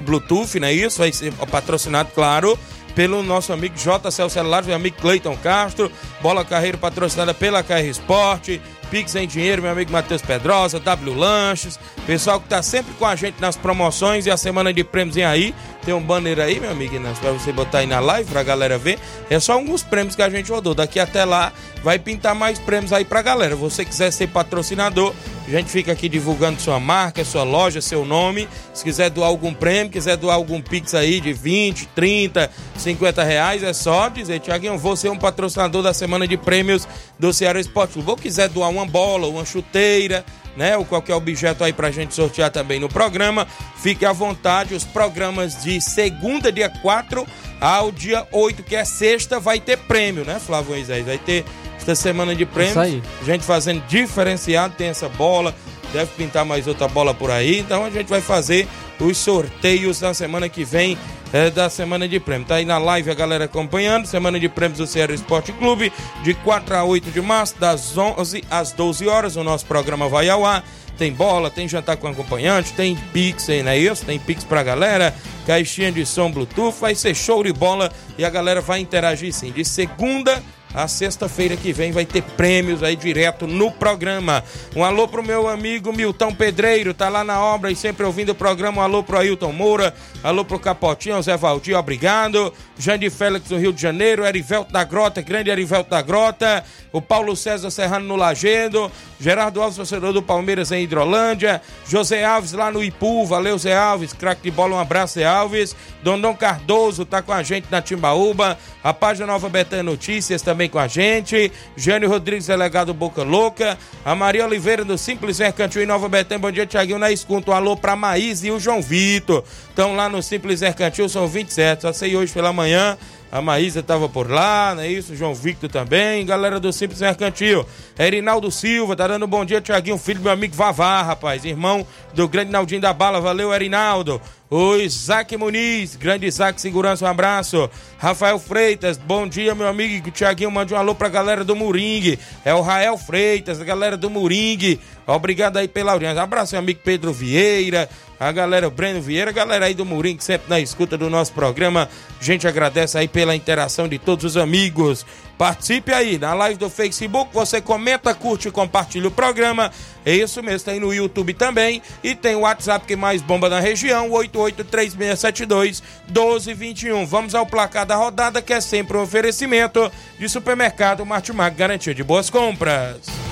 Bluetooth, 0.00 0.58
não 0.58 0.66
é 0.66 0.72
isso? 0.72 0.98
Vai 0.98 1.12
ser 1.12 1.32
patrocinado, 1.32 2.10
claro, 2.12 2.58
pelo 2.96 3.22
nosso 3.22 3.52
amigo 3.52 3.76
JCL 3.76 4.28
Celulares, 4.28 4.66
meu 4.66 4.74
amigo 4.74 4.96
Cleiton 5.00 5.36
Castro, 5.36 5.92
bola 6.20 6.44
carreira 6.44 6.76
patrocinada 6.76 7.32
pela 7.32 7.62
KR 7.62 7.86
Esporte, 7.88 8.60
Pix 8.90 9.14
em 9.14 9.26
dinheiro, 9.26 9.62
meu 9.62 9.70
amigo 9.70 9.92
Matheus 9.92 10.22
Pedrosa, 10.22 10.80
W 10.80 11.14
Lanches, 11.14 11.78
pessoal 12.06 12.40
que 12.40 12.48
tá 12.48 12.62
sempre 12.62 12.92
com 12.94 13.04
a 13.04 13.14
gente 13.14 13.40
nas 13.40 13.56
promoções 13.56 14.26
e 14.26 14.30
a 14.30 14.36
semana 14.36 14.72
de 14.72 14.82
prêmios 14.82 15.14
vem 15.14 15.24
aí. 15.24 15.54
Tem 15.84 15.94
um 15.94 16.02
banner 16.02 16.38
aí, 16.40 16.60
meu 16.60 16.70
amigo 16.70 16.96
Inácio, 16.96 17.22
pra 17.22 17.32
você 17.32 17.50
botar 17.50 17.78
aí 17.78 17.86
na 17.86 17.98
live 17.98 18.30
pra 18.30 18.42
galera 18.42 18.76
ver. 18.76 18.98
É 19.30 19.40
só 19.40 19.54
alguns 19.54 19.82
prêmios 19.82 20.14
que 20.14 20.20
a 20.20 20.28
gente 20.28 20.50
rodou. 20.50 20.74
Daqui 20.74 21.00
até 21.00 21.24
lá 21.24 21.50
vai 21.82 21.98
pintar 21.98 22.34
mais 22.34 22.58
prêmios 22.58 22.92
aí 22.92 23.04
pra 23.04 23.22
galera. 23.22 23.56
Você 23.56 23.84
quiser 23.84 24.10
ser 24.10 24.26
patrocinador, 24.28 25.14
a 25.46 25.50
gente 25.50 25.70
fica 25.70 25.92
aqui 25.92 26.06
divulgando 26.06 26.60
sua 26.60 26.78
marca, 26.78 27.24
sua 27.24 27.42
loja, 27.42 27.80
seu 27.80 28.04
nome. 28.04 28.46
Se 28.74 28.84
quiser 28.84 29.08
doar 29.08 29.28
algum 29.28 29.54
prêmio, 29.54 29.90
quiser 29.90 30.18
doar 30.18 30.34
algum 30.34 30.60
Pix 30.60 30.94
aí 30.94 31.20
de 31.20 31.32
20, 31.32 31.86
30, 31.94 32.50
50 32.76 33.24
reais, 33.24 33.62
é 33.62 33.72
só 33.72 34.08
dizer, 34.10 34.40
Tiaguinho, 34.40 34.76
vou 34.76 34.94
ser 34.94 35.08
um 35.08 35.16
patrocinador 35.16 35.82
da 35.82 35.94
semana 35.94 36.28
de 36.28 36.36
prêmios 36.36 36.86
do 37.18 37.32
Ceará 37.32 37.58
Esporte 37.58 37.94
Clube. 37.94 38.10
Ou 38.10 38.16
quiser 38.16 38.50
doar 38.50 38.68
uma 38.78 38.86
bola, 38.86 39.26
uma 39.26 39.44
chuteira, 39.44 40.24
né? 40.56 40.76
Ou 40.76 40.84
qualquer 40.84 41.14
objeto 41.14 41.62
aí 41.62 41.72
pra 41.72 41.90
gente 41.90 42.14
sortear 42.14 42.50
também 42.50 42.80
no 42.80 42.88
programa, 42.88 43.46
fique 43.76 44.04
à 44.04 44.12
vontade. 44.12 44.74
Os 44.74 44.84
programas 44.84 45.62
de 45.62 45.80
segunda, 45.80 46.50
dia 46.50 46.68
4 46.68 47.26
ao 47.60 47.90
dia 47.92 48.26
8, 48.32 48.62
que 48.62 48.76
é 48.76 48.84
sexta, 48.84 49.40
vai 49.40 49.60
ter 49.60 49.76
prêmio, 49.78 50.24
né, 50.24 50.38
Flávio 50.38 50.70
Moisés? 50.70 51.04
Vai 51.04 51.18
ter 51.18 51.44
esta 51.76 51.94
semana 51.94 52.34
de 52.34 52.44
prêmios. 52.46 52.72
Isso 52.72 52.80
aí. 52.80 53.02
Gente 53.24 53.44
fazendo 53.44 53.82
diferenciado, 53.86 54.74
tem 54.76 54.88
essa 54.88 55.08
bola, 55.08 55.54
deve 55.92 56.10
pintar 56.16 56.44
mais 56.44 56.66
outra 56.66 56.88
bola 56.88 57.14
por 57.14 57.30
aí. 57.30 57.58
Então 57.58 57.84
a 57.84 57.90
gente 57.90 58.08
vai 58.08 58.20
fazer 58.20 58.68
os 59.00 59.16
sorteios 59.16 60.00
na 60.00 60.12
semana 60.12 60.48
que 60.48 60.64
vem 60.64 60.98
é, 61.32 61.50
da 61.50 61.68
semana 61.68 62.08
de 62.08 62.18
prêmio. 62.18 62.46
Tá 62.46 62.56
aí 62.56 62.64
na 62.64 62.78
live 62.78 63.10
a 63.10 63.14
galera 63.14 63.44
acompanhando. 63.44 64.06
Semana 64.06 64.38
de 64.38 64.48
prêmios 64.48 64.78
do 64.78 64.86
Ceará 64.86 65.12
Esporte 65.12 65.52
Clube, 65.52 65.92
de 66.22 66.34
4 66.34 66.76
a 66.76 66.84
8 66.84 67.10
de 67.10 67.20
março, 67.20 67.58
das 67.58 67.96
11 67.96 68.44
às 68.50 68.72
12 68.72 69.06
horas. 69.06 69.36
O 69.36 69.44
nosso 69.44 69.66
programa 69.66 70.08
vai 70.08 70.28
ao 70.28 70.44
ar. 70.44 70.64
Tem 70.96 71.12
bola, 71.12 71.48
tem 71.48 71.68
jantar 71.68 71.96
com 71.96 72.08
acompanhante, 72.08 72.72
tem 72.72 72.96
Pix 73.12 73.48
aí, 73.48 73.62
não 73.62 73.70
é 73.70 73.78
isso? 73.78 74.04
Tem 74.04 74.18
Pix 74.18 74.42
pra 74.42 74.64
galera, 74.64 75.14
caixinha 75.46 75.92
de 75.92 76.04
som 76.04 76.28
Bluetooth, 76.28 76.76
vai 76.80 76.92
ser 76.96 77.14
show 77.14 77.44
de 77.44 77.52
bola 77.52 77.92
e 78.18 78.24
a 78.24 78.30
galera 78.30 78.60
vai 78.60 78.80
interagir 78.80 79.32
sim. 79.32 79.52
De 79.52 79.64
segunda 79.64 80.42
A 80.74 80.86
sexta-feira 80.86 81.56
que 81.56 81.72
vem 81.72 81.92
vai 81.92 82.04
ter 82.04 82.22
prêmios 82.22 82.82
aí 82.82 82.94
direto 82.94 83.46
no 83.46 83.70
programa. 83.70 84.44
Um 84.76 84.84
alô 84.84 85.08
pro 85.08 85.22
meu 85.22 85.48
amigo 85.48 85.92
Milton 85.92 86.34
Pedreiro, 86.34 86.92
tá 86.92 87.08
lá 87.08 87.24
na 87.24 87.40
obra 87.40 87.70
e 87.70 87.76
sempre 87.76 88.04
ouvindo 88.04 88.30
o 88.30 88.34
programa. 88.34 88.82
Um 88.82 88.84
alô 88.84 89.02
pro 89.02 89.18
Ailton 89.18 89.52
Moura, 89.52 89.94
alô 90.22 90.44
pro 90.44 90.58
Capotinho, 90.58 91.20
Zé 91.22 91.36
Valdir, 91.36 91.76
obrigado. 91.76 92.52
Jandir 92.78 93.10
Félix 93.10 93.48
do 93.48 93.56
Rio 93.56 93.72
de 93.72 93.80
Janeiro, 93.80 94.24
Erivelto 94.24 94.72
da 94.72 94.84
Grota, 94.84 95.22
grande 95.22 95.50
Erivelto 95.50 95.90
da 95.90 96.02
Grota, 96.02 96.64
o 96.92 97.00
Paulo 97.00 97.34
César 97.34 97.70
Serrano 97.70 98.06
no 98.06 98.16
Lagedo, 98.16 98.90
Gerardo 99.20 99.60
Alves, 99.60 99.76
torcedor 99.76 100.12
do 100.12 100.22
Palmeiras 100.22 100.70
em 100.70 100.82
Hidrolândia, 100.82 101.60
José 101.86 102.24
Alves 102.24 102.52
lá 102.52 102.70
no 102.70 102.82
Ipu, 102.82 103.26
valeu 103.26 103.58
Zé 103.58 103.76
Alves, 103.76 104.12
craque 104.12 104.42
de 104.42 104.50
bola, 104.50 104.76
um 104.76 104.78
abraço 104.78 105.14
Zé 105.14 105.24
Alves, 105.24 105.74
Dondon 106.02 106.34
Cardoso 106.34 107.04
tá 107.04 107.20
com 107.20 107.32
a 107.32 107.42
gente 107.42 107.66
na 107.70 107.82
Timbaúba, 107.82 108.58
a 108.82 108.94
página 108.94 109.26
Nova 109.26 109.48
Betânia 109.48 109.82
Notícias 109.82 110.42
também 110.42 110.57
com 110.66 110.78
a 110.78 110.88
gente, 110.88 111.52
Jânio 111.76 112.08
Rodrigues, 112.08 112.46
delegado 112.46 112.94
Boca 112.94 113.22
Louca, 113.22 113.76
a 114.02 114.14
Maria 114.14 114.46
Oliveira 114.46 114.82
do 114.82 114.96
Simples 114.96 115.38
Mercantil 115.38 115.82
em 115.82 115.86
Nova 115.86 116.08
Betânia, 116.08 116.38
bom 116.38 116.50
dia 116.50 116.64
Tiaguinho 116.64 116.98
na 116.98 117.12
escuta, 117.12 117.50
um 117.50 117.54
alô 117.54 117.76
pra 117.76 117.94
Maís 117.94 118.42
e 118.42 118.50
o 118.50 118.58
João 118.58 118.80
Vitor, 118.80 119.44
estão 119.68 119.94
lá 119.94 120.08
no 120.08 120.22
Simples 120.22 120.62
Mercantil, 120.62 121.06
são 121.06 121.28
27, 121.28 121.82
só 121.82 121.92
sei 121.92 122.16
hoje 122.16 122.32
pela 122.32 122.50
manhã, 122.50 122.96
a 123.30 123.42
Maísa 123.42 123.80
estava 123.80 124.08
por 124.08 124.30
lá, 124.30 124.74
não 124.74 124.82
é 124.82 124.88
isso? 124.88 125.14
João 125.14 125.34
Victor 125.34 125.68
também, 125.68 126.24
galera 126.24 126.58
do 126.58 126.72
Simples 126.72 127.00
Mercantil. 127.00 127.64
Erinaldo 127.98 128.50
Silva, 128.50 128.96
tá 128.96 129.06
dando 129.06 129.26
um 129.26 129.28
bom 129.28 129.44
dia, 129.44 129.60
Tiaguinho, 129.60 129.98
filho 129.98 130.20
do 130.20 130.24
meu 130.24 130.32
amigo 130.32 130.54
Vavá, 130.54 131.02
rapaz, 131.02 131.44
irmão 131.44 131.86
do 132.14 132.26
grande 132.26 132.50
Naldinho 132.50 132.80
da 132.80 132.92
Bala. 132.92 133.20
Valeu, 133.20 133.52
Erinaldo. 133.52 134.20
O 134.50 134.76
Isaac 134.76 135.36
Muniz, 135.36 135.94
grande 135.94 136.24
Isaac 136.26 136.58
Segurança, 136.58 137.04
um 137.04 137.08
abraço. 137.08 137.68
Rafael 137.98 138.38
Freitas, 138.38 138.96
bom 138.96 139.28
dia, 139.28 139.54
meu 139.54 139.68
amigo. 139.68 140.10
Tiaguinho, 140.10 140.50
mande 140.50 140.72
um 140.72 140.76
alô 140.78 140.94
pra 140.94 141.10
galera 141.10 141.44
do 141.44 141.54
Moringue. 141.54 142.18
É 142.46 142.54
o 142.54 142.62
Rael 142.62 142.96
Freitas, 142.96 143.60
a 143.60 143.64
galera 143.64 143.94
do 143.94 144.08
Moringue. 144.08 144.80
Obrigado 145.06 145.58
aí 145.58 145.68
pela 145.68 145.92
audiência. 145.92 146.22
Abraço, 146.22 146.54
meu 146.54 146.60
amigo 146.60 146.80
Pedro 146.82 147.12
Vieira, 147.12 147.90
a 148.18 148.32
galera, 148.32 148.66
o 148.66 148.70
Breno 148.70 149.02
Vieira, 149.02 149.28
a 149.28 149.34
galera 149.34 149.66
aí 149.66 149.74
do 149.74 149.84
Moringue, 149.84 150.24
sempre 150.24 150.48
na 150.48 150.58
escuta 150.58 150.96
do 150.96 151.10
nosso 151.10 151.34
programa. 151.34 151.86
A 152.18 152.24
gente 152.24 152.48
agradece 152.48 152.96
aí 152.96 153.06
pela 153.06 153.36
interação 153.36 153.86
de 153.86 153.98
todos 153.98 154.24
os 154.24 154.38
amigos. 154.38 155.04
Participe 155.38 155.92
aí 155.92 156.18
na 156.18 156.34
live 156.34 156.58
do 156.58 156.68
Facebook, 156.68 157.32
você 157.32 157.60
comenta, 157.60 158.12
curte 158.12 158.48
e 158.48 158.50
compartilha 158.50 159.06
o 159.06 159.10
programa. 159.10 159.70
É 160.04 160.12
isso 160.12 160.42
mesmo, 160.42 160.64
tem 160.64 160.80
no 160.80 160.92
YouTube 160.92 161.32
também. 161.32 161.80
E 162.02 162.12
tem 162.16 162.34
o 162.34 162.40
WhatsApp 162.40 162.84
que 162.84 162.96
mais 162.96 163.22
bomba 163.22 163.48
na 163.48 163.60
região, 163.60 164.10
883672 164.10 165.80
1221. 166.08 167.06
Vamos 167.06 167.36
ao 167.36 167.46
placar 167.46 167.86
da 167.86 167.94
rodada, 167.94 168.42
que 168.42 168.52
é 168.52 168.60
sempre 168.60 168.96
um 168.96 169.02
oferecimento 169.02 169.92
de 170.18 170.28
supermercado 170.28 171.06
Martimag, 171.06 171.54
garantia 171.54 171.94
de 171.94 172.02
boas 172.02 172.28
compras. 172.28 173.28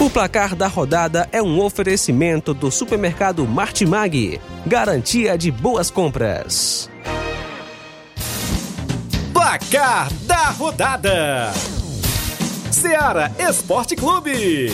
O 0.00 0.08
placar 0.08 0.54
da 0.54 0.68
rodada 0.68 1.28
é 1.32 1.42
um 1.42 1.60
oferecimento 1.60 2.54
do 2.54 2.70
supermercado 2.70 3.44
Martimag, 3.46 4.40
garantia 4.68 5.38
de 5.38 5.50
boas 5.50 5.90
compras. 5.90 6.90
Placar 9.32 10.12
da 10.26 10.50
rodada: 10.50 11.52
Seara 12.70 13.32
Esporte 13.38 13.96
Clube. 13.96 14.70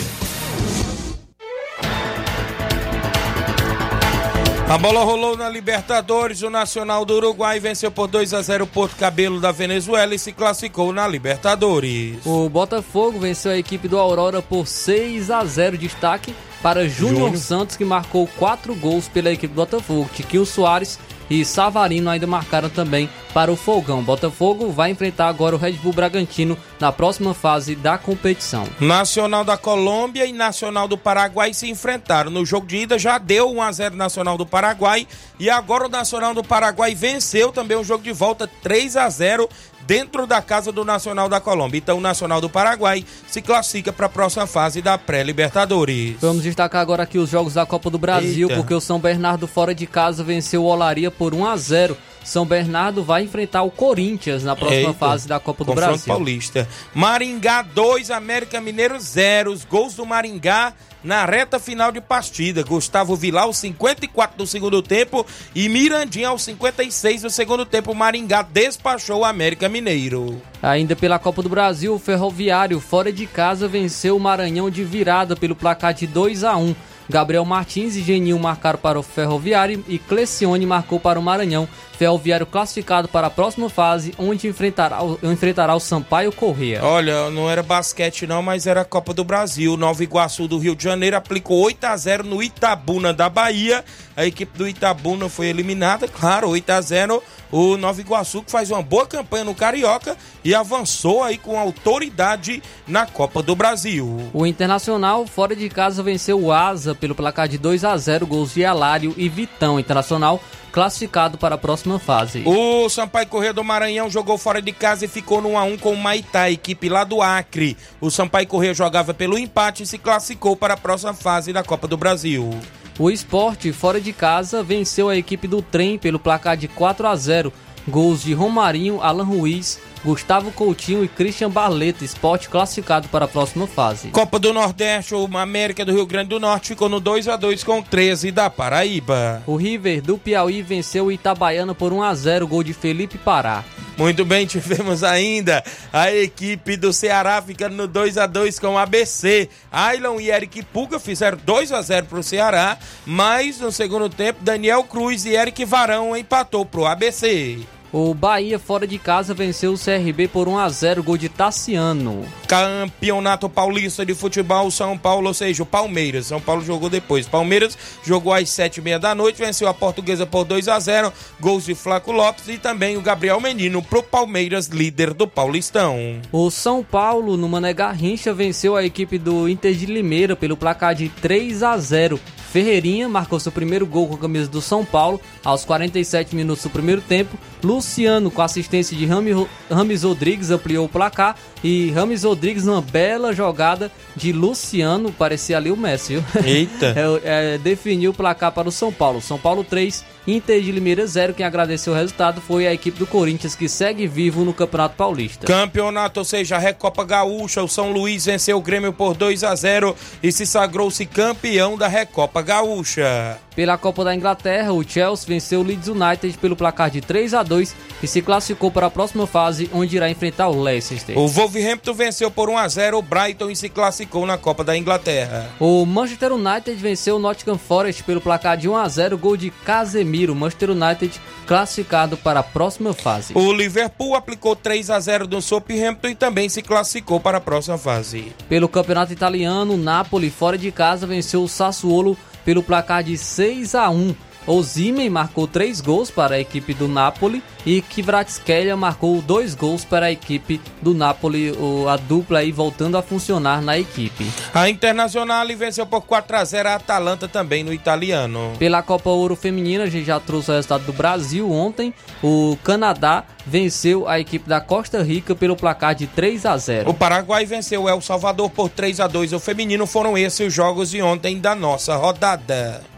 A 4.67 4.77
bola 4.79 5.03
rolou 5.03 5.37
na 5.37 5.47
Libertadores. 5.47 6.41
O 6.41 6.49
Nacional 6.49 7.05
do 7.05 7.13
Uruguai 7.13 7.59
venceu 7.59 7.89
por 7.89 8.07
2 8.07 8.33
a 8.33 8.41
0 8.41 8.65
o 8.65 8.67
Porto 8.67 8.97
Cabelo 8.97 9.39
da 9.39 9.51
Venezuela 9.51 10.13
e 10.13 10.19
se 10.19 10.33
classificou 10.33 10.91
na 10.91 11.07
Libertadores. 11.07 12.25
O 12.25 12.49
Botafogo 12.49 13.19
venceu 13.19 13.51
a 13.51 13.57
equipe 13.57 13.87
do 13.87 13.97
Aurora 13.97 14.41
por 14.41 14.67
6 14.67 15.31
a 15.31 15.45
0 15.45 15.77
destaque 15.77 16.35
para 16.65 16.89
Júnior 16.89 17.25
Júnior. 17.25 17.37
Santos, 17.37 17.77
que 17.77 17.85
marcou 17.85 18.27
quatro 18.39 18.73
gols 18.73 19.07
pela 19.07 19.31
equipe 19.31 19.53
do 19.53 19.55
Botafogo. 19.55 20.09
Tiquinho 20.11 20.47
Soares 20.47 20.97
e 21.29 21.45
Savarino 21.45 22.09
ainda 22.09 22.25
marcaram 22.25 22.71
também 22.71 23.07
para 23.35 23.51
o 23.51 23.55
Fogão. 23.55 24.01
Botafogo 24.01 24.71
vai 24.71 24.89
enfrentar 24.89 25.27
agora 25.27 25.55
o 25.55 25.59
Red 25.59 25.73
Bull 25.73 25.93
Bragantino 25.93 26.57
na 26.79 26.91
próxima 26.91 27.35
fase 27.35 27.75
da 27.75 27.99
competição. 27.99 28.67
Nacional 28.79 29.43
da 29.43 29.57
Colômbia 29.57 30.25
e 30.25 30.33
Nacional 30.33 30.87
do 30.87 30.97
Paraguai 30.97 31.53
se 31.53 31.69
enfrentaram. 31.69 32.31
No 32.31 32.43
jogo 32.43 32.65
de 32.65 32.77
ida 32.77 32.97
já 32.97 33.19
deu 33.19 33.51
1 33.51 33.61
a 33.61 33.71
0 33.71 33.95
Nacional 33.95 34.35
do 34.35 34.45
Paraguai 34.45 35.07
e 35.39 35.51
agora 35.51 35.85
o 35.85 35.89
Nacional 35.89 36.33
do 36.33 36.43
Paraguai 36.43 36.95
venceu 36.95 37.51
também 37.51 37.77
o 37.77 37.83
jogo 37.83 38.03
de 38.03 38.11
volta 38.11 38.49
3 38.63 38.97
a 38.97 39.07
0 39.07 39.47
dentro 39.85 40.25
da 40.27 40.41
casa 40.41 40.71
do 40.71 40.83
Nacional 40.83 41.29
da 41.29 41.39
Colômbia. 41.39 41.77
Então 41.77 41.97
o 41.97 42.01
Nacional 42.01 42.41
do 42.41 42.49
Paraguai 42.49 43.05
se 43.27 43.41
classifica 43.41 43.93
para 43.93 44.05
a 44.07 44.09
próxima 44.09 44.47
fase 44.47 44.81
da 44.81 44.97
pré-Libertadores. 44.97 46.17
Vamos 46.19 46.43
destacar 46.43 46.81
agora 46.81 47.03
aqui 47.03 47.17
os 47.17 47.29
jogos 47.29 47.53
da 47.53 47.65
Copa 47.65 47.89
do 47.89 47.97
Brasil, 47.97 48.49
Eita. 48.49 48.59
porque 48.59 48.73
o 48.73 48.81
São 48.81 48.99
Bernardo 48.99 49.47
fora 49.47 49.73
de 49.73 49.85
casa 49.85 50.23
venceu 50.23 50.63
o 50.63 50.67
Olaria 50.67 51.11
por 51.11 51.33
1 51.33 51.45
a 51.45 51.57
0. 51.57 51.97
São 52.23 52.43
Bernardo 52.43 53.03
vai 53.03 53.23
enfrentar 53.23 53.61
o 53.61 53.69
Corinthians 53.69 54.43
na 54.43 54.55
próxima 54.55 54.79
Eita. 54.89 54.93
fase 54.93 55.27
da 55.27 55.39
Copa 55.39 55.63
do 55.63 55.67
Confronto 55.67 55.89
Brasil. 55.89 56.07
Paulista. 56.07 56.67
Maringá 56.93 57.61
2, 57.61 58.09
América 58.09 58.59
Mineiro 58.59 58.99
0. 58.99 59.51
Os 59.51 59.63
gols 59.63 59.93
do 59.93 60.05
Maringá 60.05 60.73
na 61.05 61.23
reta 61.25 61.59
final 61.59 61.91
de 61.91 62.01
partida. 62.01 62.63
Gustavo 62.63 63.15
Vilar 63.15 63.43
aos 63.43 63.57
54 63.57 64.37
do 64.37 64.47
segundo 64.47 64.81
tempo 64.81 65.25
e 65.53 65.69
Mirandinha 65.69 66.29
aos 66.29 66.43
56 66.43 67.21
do 67.21 67.29
segundo 67.29 67.65
tempo. 67.65 67.93
Maringá 67.93 68.41
despachou 68.41 69.19
o 69.19 69.25
América 69.25 69.69
Mineiro. 69.69 70.41
Ainda 70.61 70.95
pela 70.95 71.19
Copa 71.19 71.43
do 71.43 71.49
Brasil, 71.49 71.93
o 71.93 71.99
Ferroviário 71.99 72.79
fora 72.79 73.13
de 73.13 73.27
casa 73.27 73.67
venceu 73.67 74.17
o 74.17 74.19
Maranhão 74.19 74.69
de 74.69 74.83
virada 74.83 75.35
pelo 75.35 75.55
placar 75.55 75.93
de 75.93 76.07
2 76.07 76.43
a 76.43 76.57
1. 76.57 76.75
Gabriel 77.09 77.45
Martins 77.45 77.95
e 77.95 78.01
Geninho 78.01 78.39
marcaram 78.39 78.79
para 78.79 78.99
o 78.99 79.03
Ferroviário 79.03 79.83
e 79.87 79.97
Clecione 79.99 80.65
marcou 80.65 80.99
para 80.99 81.19
o 81.19 81.23
Maranhão. 81.23 81.67
Ferroviário 81.97 82.45
classificado 82.45 83.07
para 83.07 83.27
a 83.27 83.29
próxima 83.29 83.69
fase, 83.69 84.13
onde 84.17 84.47
enfrentará, 84.47 85.01
o- 85.01 85.17
enfrentará 85.23 85.73
o 85.75 85.79
Sampaio 85.79 86.31
Corrêa. 86.31 86.83
Olha, 86.83 87.29
não 87.29 87.49
era 87.49 87.63
basquete 87.63 88.27
não, 88.27 88.41
mas 88.41 88.67
era 88.67 88.83
Copa 88.83 89.13
do 89.13 89.23
Brasil. 89.23 89.77
Nova 89.77 90.03
Iguaçu 90.03 90.45
do 90.47 90.57
Rio 90.57 90.75
de 90.75 90.83
Janeiro 90.83 91.15
aplicou 91.15 91.61
8 91.63 91.85
a 91.85 91.95
0 91.95 92.23
no 92.25 92.43
Itabuna 92.43 93.13
da 93.13 93.29
Bahia. 93.29 93.83
A 94.17 94.25
equipe 94.25 94.57
do 94.57 94.67
Itabuna 94.67 95.29
foi 95.29 95.47
eliminada, 95.47 96.05
claro, 96.07 96.49
8 96.49 96.69
a 96.71 96.81
0. 96.81 97.23
O 97.51 97.77
Nova 97.77 98.01
Iguaçu 98.01 98.43
que 98.43 98.51
faz 98.51 98.71
uma 98.71 98.81
boa 98.81 99.05
campanha 99.05 99.43
no 99.43 99.55
Carioca 99.55 100.17
e 100.43 100.53
avançou 100.53 101.23
aí 101.23 101.37
com 101.37 101.59
autoridade 101.59 102.61
na 102.87 103.05
Copa 103.05 103.41
do 103.41 103.55
Brasil. 103.55 104.29
O 104.33 104.45
Internacional, 104.45 105.25
fora 105.25 105.55
de 105.55 105.69
casa, 105.69 106.03
venceu 106.03 106.39
o 106.41 106.51
Asa 106.51 106.93
pelo 106.95 107.15
placar 107.15 107.47
de 107.47 107.57
2 107.57 107.83
a 107.83 107.95
0 107.95 108.27
gols 108.27 108.53
de 108.53 108.65
Alário 108.65 109.13
e 109.17 109.29
Vitão. 109.29 109.79
Internacional 109.79 110.41
classificado 110.75 111.37
para 111.37 111.55
a 111.55 111.57
próxima 111.57 111.97
fase. 111.97 112.43
O 112.45 112.89
Sampaio 112.89 113.27
Corrêa 113.27 113.53
do 113.53 113.63
Maranhão 113.63 114.09
jogou 114.09 114.37
fora 114.37 114.61
de 114.61 114.73
casa 114.73 115.05
e 115.05 115.07
ficou 115.07 115.41
no 115.41 115.51
1x1 115.51 115.79
com 115.79 115.93
o 115.93 115.97
Maitá, 115.97 116.51
equipe 116.51 116.89
lá 116.89 117.05
do 117.05 117.21
Acre. 117.21 117.77
O 118.01 118.11
Sampaio 118.11 118.45
Corrêa 118.45 118.73
jogava 118.73 119.13
pelo 119.13 119.39
empate 119.39 119.83
e 119.83 119.85
se 119.85 119.97
classificou 119.97 120.53
para 120.53 120.73
a 120.73 120.77
próxima 120.77 121.13
fase 121.13 121.53
da 121.53 121.63
Copa 121.63 121.87
do 121.87 121.95
Brasil. 121.95 122.49
O 122.97 123.11
esporte, 123.11 123.73
fora 123.73 123.99
de 123.99 124.13
casa, 124.13 124.63
venceu 124.63 125.09
a 125.09 125.17
equipe 125.17 125.49
do 125.49 125.61
trem 125.61 125.97
pelo 125.97 126.17
placar 126.17 126.55
de 126.55 126.69
4 126.69 127.05
a 127.07 127.15
0 127.15 127.51
Gols 127.87 128.23
de 128.23 128.33
Romarinho, 128.33 129.01
Alan 129.01 129.25
Ruiz, 129.25 129.79
Gustavo 130.05 130.51
Coutinho 130.51 131.03
e 131.03 131.07
Christian 131.07 131.49
Barleta. 131.49 132.05
Esporte 132.05 132.47
classificado 132.47 133.09
para 133.09 133.25
a 133.25 133.27
próxima 133.27 133.65
fase. 133.65 134.09
Copa 134.09 134.37
do 134.37 134.53
Nordeste, 134.53 135.15
o 135.15 135.25
América 135.37 135.83
do 135.83 135.91
Rio 135.91 136.05
Grande 136.05 136.29
do 136.29 136.39
Norte 136.39 136.69
ficou 136.69 136.87
no 136.87 136.99
2 136.99 137.27
a 137.27 137.35
2 137.35 137.63
com 137.63 137.79
o 137.79 137.83
13 137.83 138.31
da 138.31 138.47
Paraíba. 138.47 139.41
O 139.47 139.55
River 139.55 140.03
do 140.03 140.17
Piauí 140.17 140.61
venceu 140.61 141.05
o 141.05 141.11
Itabaiana 141.11 141.73
por 141.73 141.91
1 141.91 142.03
a 142.03 142.13
0 142.13 142.47
gol 142.47 142.63
de 142.63 142.73
Felipe 142.73 143.17
Pará. 143.17 143.63
Muito 143.97 144.25
bem, 144.25 144.45
tivemos 144.47 145.03
ainda 145.03 145.63
a 145.91 146.13
equipe 146.13 146.77
do 146.77 146.93
Ceará 146.93 147.41
ficando 147.41 147.75
no 147.75 147.87
2 147.87 148.17
a 148.17 148.27
2 148.27 148.59
com 148.59 148.75
o 148.75 148.77
ABC. 148.77 149.49
Ailon 149.71 150.19
e 150.19 150.29
Eric 150.29 150.61
Puga 150.65 150.99
fizeram 150.99 151.39
2 151.43 151.71
a 151.71 151.81
0 151.81 152.05
para 152.05 152.19
o 152.19 152.23
Ceará, 152.23 152.77
mas 153.05 153.59
no 153.59 153.71
segundo 153.71 154.09
tempo 154.09 154.43
Daniel 154.43 154.83
Cruz 154.83 155.25
e 155.25 155.35
Eric 155.35 155.65
Varão 155.65 156.15
empatou 156.15 156.65
para 156.65 156.81
o 156.81 156.85
ABC. 156.85 157.65
O 157.97 158.13
Bahia, 158.13 158.59
fora 158.59 158.85
de 158.85 158.99
casa, 158.99 159.33
venceu 159.33 159.71
o 159.71 159.79
CRB 159.79 160.27
por 160.27 160.49
1 160.49 160.57
a 160.57 160.67
0 160.67 161.01
gol 161.01 161.15
de 161.15 161.29
Tassiano. 161.29 162.25
Campeonato 162.45 163.47
Paulista 163.47 164.05
de 164.05 164.13
Futebol 164.13 164.69
São 164.69 164.97
Paulo, 164.97 165.29
ou 165.29 165.33
seja, 165.33 165.63
o 165.63 165.65
Palmeiras. 165.65 166.25
São 166.25 166.41
Paulo 166.41 166.61
jogou 166.61 166.89
depois. 166.89 167.25
Palmeiras 167.25 167.77
jogou 168.03 168.33
às 168.33 168.49
sete 168.49 168.81
e 168.81 168.81
meia 168.81 168.99
da 168.99 169.15
noite, 169.15 169.41
venceu 169.41 169.69
a 169.69 169.73
Portuguesa 169.73 170.25
por 170.25 170.43
2 170.43 170.67
a 170.67 170.77
0 170.77 171.13
gols 171.39 171.63
de 171.63 171.73
Flaco 171.73 172.11
Lopes 172.11 172.49
e 172.49 172.57
também 172.57 172.97
o 172.97 173.01
Gabriel 173.01 173.39
Menino 173.39 173.81
pro 173.81 174.03
Palmeiras, 174.03 174.67
líder 174.67 175.13
do 175.13 175.25
Paulistão. 175.25 176.19
O 176.33 176.51
São 176.51 176.83
Paulo, 176.83 177.37
no 177.37 177.47
Mané 177.47 177.73
Garrincha, 177.73 178.33
venceu 178.33 178.75
a 178.75 178.83
equipe 178.83 179.17
do 179.17 179.47
Inter 179.47 179.73
de 179.73 179.85
Limeira 179.85 180.35
pelo 180.35 180.57
placar 180.57 180.93
de 180.93 181.07
3 181.07 181.63
a 181.63 181.77
0 181.77 182.19
Ferreirinha 182.55 183.09
marcou 183.09 183.37
seu 183.37 183.51
primeiro 183.51 183.85
gol 183.85 184.07
com 184.07 184.15
a 184.15 184.17
camisa 184.17 184.49
do 184.49 184.61
São 184.61 184.85
Paulo 184.85 185.19
aos 185.43 185.65
47 185.65 186.33
minutos 186.33 186.63
do 186.63 186.69
primeiro 186.69 187.01
tempo. 187.01 187.37
Luciano, 187.61 188.31
com 188.31 188.41
assistência 188.41 188.95
de 188.95 189.05
Rames 189.05 190.03
Rodrigues, 190.03 190.51
ampliou 190.51 190.85
o 190.85 190.89
placar. 190.89 191.35
E 191.61 191.91
Rames 191.91 192.23
Rodrigues, 192.23 192.63
numa 192.63 192.81
bela 192.81 193.33
jogada 193.33 193.91
de 194.15 194.31
Luciano, 194.31 195.11
parecia 195.11 195.57
ali 195.57 195.69
o 195.69 195.75
Messi, 195.75 196.13
viu? 196.13 196.23
Eita! 196.45 196.95
é, 197.25 197.55
é, 197.55 197.57
definiu 197.57 198.11
o 198.11 198.13
placar 198.13 198.53
para 198.53 198.69
o 198.69 198.71
São 198.71 198.89
Paulo. 198.89 199.19
São 199.19 199.37
Paulo 199.37 199.61
3, 199.61 200.05
Inter 200.27 200.61
de 200.61 200.71
Limeira 200.71 201.05
0. 201.05 201.33
Quem 201.33 201.45
agradeceu 201.45 201.93
o 201.93 201.95
resultado 201.95 202.41
foi 202.41 202.67
a 202.67 202.73
equipe 202.73 202.97
do 202.97 203.07
Corinthians, 203.07 203.55
que 203.55 203.69
segue 203.69 204.07
vivo 204.07 204.43
no 204.43 204.53
Campeonato 204.53 204.95
Paulista. 204.95 205.45
Campeonato, 205.45 206.19
ou 206.19 206.25
seja, 206.25 206.55
a 206.55 206.59
Recopa 206.59 207.03
Gaúcha. 207.03 207.63
O 207.63 207.67
São 207.67 207.91
Luís 207.91 208.25
venceu 208.25 208.57
o 208.57 208.61
Grêmio 208.61 208.91
por 208.91 209.15
2 209.15 209.43
a 209.43 209.55
0 209.55 209.95
e 210.21 210.31
se 210.31 210.45
sagrou-se 210.45 211.05
campeão 211.05 211.77
da 211.77 211.87
Recopa 211.87 212.41
Gaúcha. 212.41 213.39
Pela 213.55 213.77
Copa 213.77 214.03
da 214.03 214.13
Inglaterra, 214.13 214.73
o 214.73 214.83
Chelsea 214.83 215.25
venceu 215.25 215.61
o 215.61 215.63
Leeds 215.63 215.87
United 215.87 216.37
pelo 216.39 216.57
placar 216.57 216.91
de 216.91 216.99
3 216.99 217.33
a 217.33 217.41
2 217.41 217.73
e 218.03 218.07
se 218.07 218.21
classificou 218.21 218.69
para 218.69 218.87
a 218.87 218.91
próxima 218.91 219.25
fase, 219.25 219.69
onde 219.73 219.95
irá 219.95 220.09
enfrentar 220.09 220.49
o 220.49 220.61
Leicester. 220.61 221.17
O 221.17 221.27
Wolverhampton 221.27 221.93
venceu 221.93 222.29
por 222.29 222.49
1 222.49 222.57
a 222.57 222.67
0 222.67 222.97
o 222.97 223.01
Brighton 223.01 223.49
e 223.49 223.55
se 223.55 223.69
classificou 223.69 224.25
na 224.25 224.37
Copa 224.37 224.63
da 224.63 224.77
Inglaterra. 224.77 225.49
O 225.57 225.85
Manchester 225.85 226.33
United 226.33 226.75
venceu 226.75 227.15
o 227.15 227.19
Nottingham 227.19 227.57
Forest 227.57 228.03
pelo 228.03 228.19
placar 228.19 228.57
de 228.57 228.67
1 228.67 228.75
a 228.75 228.89
0 228.89 229.17
gol 229.17 229.37
de 229.37 229.49
Casemiro. 229.49 230.35
Manchester 230.35 230.71
United 230.71 231.21
classificado 231.47 232.17
para 232.17 232.41
a 232.41 232.43
próxima 232.43 232.93
fase. 232.93 233.33
O 233.37 233.53
Liverpool 233.53 234.15
aplicou 234.15 234.55
3 234.55 234.89
a 234.89 234.99
0 234.99 235.27
no 235.27 235.41
Southampton 235.41 236.09
e 236.09 236.15
também 236.15 236.49
se 236.49 236.61
classificou 236.61 237.21
para 237.21 237.37
a 237.37 237.41
próxima 237.41 237.77
fase. 237.77 238.33
Pelo 238.49 238.67
Campeonato 238.67 239.13
Italiano, 239.13 239.75
o 239.75 239.77
Napoli 239.77 240.29
fora 240.29 240.57
de 240.57 240.71
casa 240.71 241.07
venceu 241.07 241.41
o 241.43 241.47
Sassuolo 241.47 242.17
pelo 242.45 242.63
placar 242.63 243.03
de 243.03 243.17
6 243.17 243.75
a 243.75 243.89
1. 243.89 244.15
Osimhen 244.47 245.09
marcou 245.09 245.47
três 245.47 245.81
gols 245.81 246.11
para 246.11 246.35
a 246.35 246.39
equipe 246.39 246.73
do 246.73 246.87
Napoli 246.87 247.43
e 247.65 247.81
Kvaratskhelia 247.81 248.75
marcou 248.77 249.21
dois 249.21 249.55
gols 249.55 249.83
para 249.83 250.07
a 250.07 250.11
equipe 250.11 250.61
do 250.81 250.93
Napoli, 250.93 251.51
a 251.89 251.97
dupla 251.97 252.39
aí 252.39 252.51
voltando 252.51 252.97
a 252.97 253.01
funcionar 253.01 253.61
na 253.61 253.77
equipe. 253.77 254.25
A 254.53 254.69
Internacional 254.69 255.45
venceu 255.57 255.85
por 255.85 256.01
4 256.01 256.37
a 256.37 256.45
0 256.45 256.69
a 256.69 256.75
Atalanta 256.75 257.27
também 257.27 257.63
no 257.63 257.73
italiano. 257.73 258.53
Pela 258.59 258.83
Copa 258.83 259.09
Ouro 259.09 259.35
Feminina, 259.35 259.85
a 259.85 259.89
gente 259.89 260.05
já 260.05 260.19
trouxe 260.19 260.51
o 260.51 260.53
resultado 260.53 260.85
do 260.85 260.93
Brasil 260.93 261.51
ontem. 261.51 261.93
O 262.23 262.57
Canadá 262.63 263.23
venceu 263.45 264.07
a 264.07 264.19
equipe 264.19 264.47
da 264.47 264.61
Costa 264.61 265.01
Rica 265.01 265.35
pelo 265.35 265.55
placar 265.55 265.95
de 265.95 266.07
3 266.07 266.45
a 266.45 266.57
0. 266.57 266.89
O 266.89 266.93
Paraguai 266.93 267.45
venceu 267.45 267.83
o 267.83 267.89
El 267.89 268.01
Salvador 268.01 268.49
por 268.49 268.69
3 268.69 268.99
a 268.99 269.07
2. 269.07 269.33
O 269.33 269.39
feminino 269.39 269.85
foram 269.87 270.17
esses 270.17 270.47
os 270.47 270.53
jogos 270.53 270.91
de 270.91 271.01
ontem 271.01 271.39
da 271.39 271.55
nossa 271.55 271.95
rodada. 271.95 272.94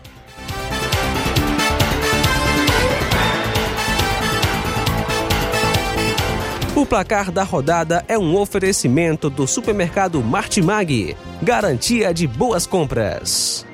O 6.78 6.86
placar 6.86 7.32
da 7.32 7.42
rodada 7.42 8.06
é 8.08 8.20
um 8.20 8.36
oferecimento 8.36 9.32
do 9.32 9.48
supermercado 9.48 10.22
Martimag, 10.22 11.18
garantia 11.42 12.14
de 12.14 12.28
boas 12.28 12.68
compras. 12.68 13.66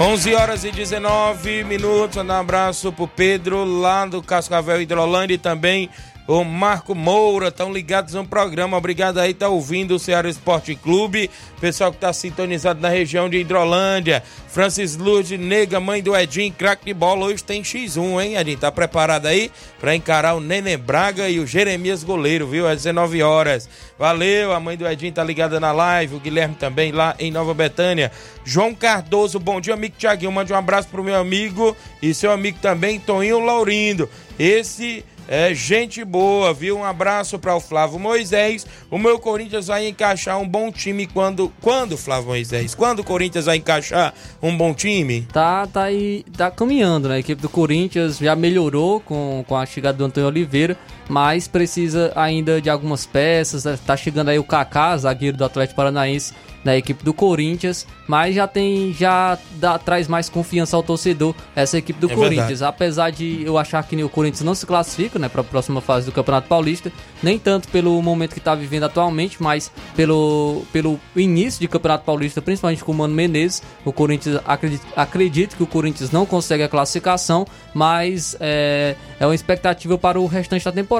11 0.00 0.34
horas 0.34 0.64
e 0.64 0.70
19 0.70 1.64
minutos. 1.64 2.16
Um 2.16 2.30
abraço 2.30 2.92
pro 2.92 3.06
Pedro 3.06 3.64
lá 3.64 4.04
do 4.06 4.22
Cascavel 4.22 4.80
Hidrolândia 4.80 5.34
e 5.34 5.38
também 5.38 5.88
o 6.26 6.42
Marco 6.42 6.94
Moura, 6.94 7.48
estão 7.48 7.72
ligados 7.72 8.14
no 8.14 8.26
programa. 8.26 8.76
Obrigado 8.76 9.18
aí, 9.18 9.34
tá 9.34 9.48
ouvindo 9.48 9.94
o 9.94 9.98
Ceará 9.98 10.28
Esporte 10.28 10.74
Clube. 10.74 11.30
Pessoal 11.60 11.92
que 11.92 11.98
tá 11.98 12.12
sintonizado 12.12 12.80
na 12.80 12.88
região 12.88 13.28
de 13.28 13.38
Hidrolândia. 13.38 14.22
Francis 14.48 14.96
Lourdes 14.96 15.38
Nega, 15.38 15.80
mãe 15.80 16.02
do 16.02 16.16
Edinho, 16.16 16.52
craque 16.52 16.86
de 16.86 16.94
bola. 16.94 17.26
Hoje 17.26 17.44
tem 17.44 17.62
X1, 17.62 18.22
hein, 18.22 18.36
Edinho? 18.36 18.56
Tá 18.56 18.72
preparado 18.72 19.26
aí 19.26 19.50
para 19.78 19.94
encarar 19.94 20.34
o 20.34 20.40
Nenê 20.40 20.76
Braga 20.76 21.28
e 21.28 21.38
o 21.38 21.46
Jeremias 21.46 22.02
Goleiro, 22.02 22.46
viu? 22.46 22.66
Às 22.66 22.76
19 22.84 23.22
horas. 23.22 23.68
Valeu, 23.98 24.52
a 24.52 24.60
mãe 24.60 24.76
do 24.76 24.88
Edinho 24.88 25.12
tá 25.12 25.22
ligada 25.22 25.60
na 25.60 25.72
live. 25.72 26.14
O 26.14 26.20
Guilherme 26.20 26.54
também 26.54 26.90
lá 26.90 27.14
em 27.18 27.30
Nova 27.30 27.52
Betânia. 27.52 28.10
João 28.44 28.74
Cardoso, 28.74 29.38
bom 29.38 29.60
dia, 29.60 29.74
amigo 29.74 29.96
Tiaguinho. 29.98 30.32
Mande 30.32 30.52
um 30.52 30.56
abraço 30.56 30.88
pro 30.88 31.04
meu 31.04 31.16
amigo 31.16 31.76
e 32.00 32.14
seu 32.14 32.30
amigo 32.30 32.58
também, 32.62 32.98
Toninho 32.98 33.40
Laurindo. 33.40 34.08
Esse 34.38 35.04
é 35.28 35.54
gente 35.54 36.04
boa, 36.04 36.52
viu? 36.52 36.78
Um 36.78 36.84
abraço 36.84 37.38
para 37.38 37.54
o 37.54 37.60
Flávio 37.60 37.98
Moisés. 37.98 38.66
O 38.90 38.98
meu 38.98 39.18
Corinthians 39.18 39.66
vai 39.68 39.88
encaixar 39.88 40.38
um 40.38 40.46
bom 40.46 40.70
time 40.70 41.06
quando 41.06 41.52
quando 41.60 41.96
Flávio 41.96 42.28
Moisés? 42.28 42.74
Quando 42.74 43.00
o 43.00 43.04
Corinthians 43.04 43.46
vai 43.46 43.56
encaixar 43.56 44.14
um 44.42 44.56
bom 44.56 44.74
time? 44.74 45.22
Tá, 45.32 45.66
tá 45.66 45.84
aí, 45.84 46.24
tá 46.36 46.50
caminhando, 46.50 47.08
né? 47.08 47.16
A 47.16 47.18
equipe 47.18 47.40
do 47.40 47.48
Corinthians 47.48 48.18
já 48.18 48.36
melhorou 48.36 49.00
com, 49.00 49.44
com 49.46 49.56
a 49.56 49.66
chegada 49.66 49.98
do 49.98 50.04
Antônio 50.04 50.28
Oliveira, 50.28 50.76
mas 51.08 51.46
precisa 51.48 52.12
ainda 52.14 52.60
de 52.60 52.70
algumas 52.70 53.06
peças. 53.06 53.64
Né? 53.64 53.78
Tá 53.86 53.96
chegando 53.96 54.28
aí 54.28 54.38
o 54.38 54.44
Kaká, 54.44 54.96
zagueiro 54.96 55.36
do 55.36 55.44
Atlético 55.44 55.76
Paranaense 55.76 56.32
da 56.64 56.76
equipe 56.76 57.04
do 57.04 57.12
Corinthians, 57.12 57.86
mas 58.08 58.34
já 58.34 58.48
tem 58.48 58.92
já 58.98 59.38
dá, 59.56 59.78
traz 59.78 60.08
mais 60.08 60.30
confiança 60.30 60.74
ao 60.74 60.82
torcedor 60.82 61.34
essa 61.54 61.76
equipe 61.76 62.00
do 62.00 62.10
é 62.10 62.14
Corinthians. 62.14 62.60
Verdade. 62.60 62.64
Apesar 62.64 63.10
de 63.10 63.42
eu 63.44 63.58
achar 63.58 63.82
que 63.86 64.02
o 64.02 64.08
Corinthians 64.08 64.42
não 64.42 64.54
se 64.54 64.64
classifica, 64.64 65.18
né, 65.18 65.28
para 65.28 65.42
a 65.42 65.44
próxima 65.44 65.82
fase 65.82 66.06
do 66.06 66.12
Campeonato 66.12 66.48
Paulista, 66.48 66.90
nem 67.22 67.38
tanto 67.38 67.68
pelo 67.68 68.00
momento 68.00 68.32
que 68.32 68.38
está 68.38 68.54
vivendo 68.54 68.84
atualmente, 68.84 69.42
mas 69.42 69.70
pelo 69.94 70.62
pelo 70.72 70.98
início 71.14 71.60
de 71.60 71.68
Campeonato 71.68 72.04
Paulista, 72.04 72.40
principalmente 72.40 72.82
com 72.82 72.92
o 72.92 72.94
Mano 72.94 73.14
Menezes, 73.14 73.62
o 73.84 73.92
Corinthians 73.92 74.40
acredita, 74.46 74.86
acredito 74.96 75.56
que 75.56 75.62
o 75.62 75.66
Corinthians 75.66 76.10
não 76.10 76.24
consegue 76.24 76.62
a 76.62 76.68
classificação, 76.68 77.46
mas 77.74 78.36
é, 78.40 78.96
é 79.20 79.26
uma 79.26 79.34
expectativa 79.34 79.98
para 79.98 80.18
o 80.18 80.26
restante 80.26 80.64
da 80.64 80.72
temporada. 80.72 80.93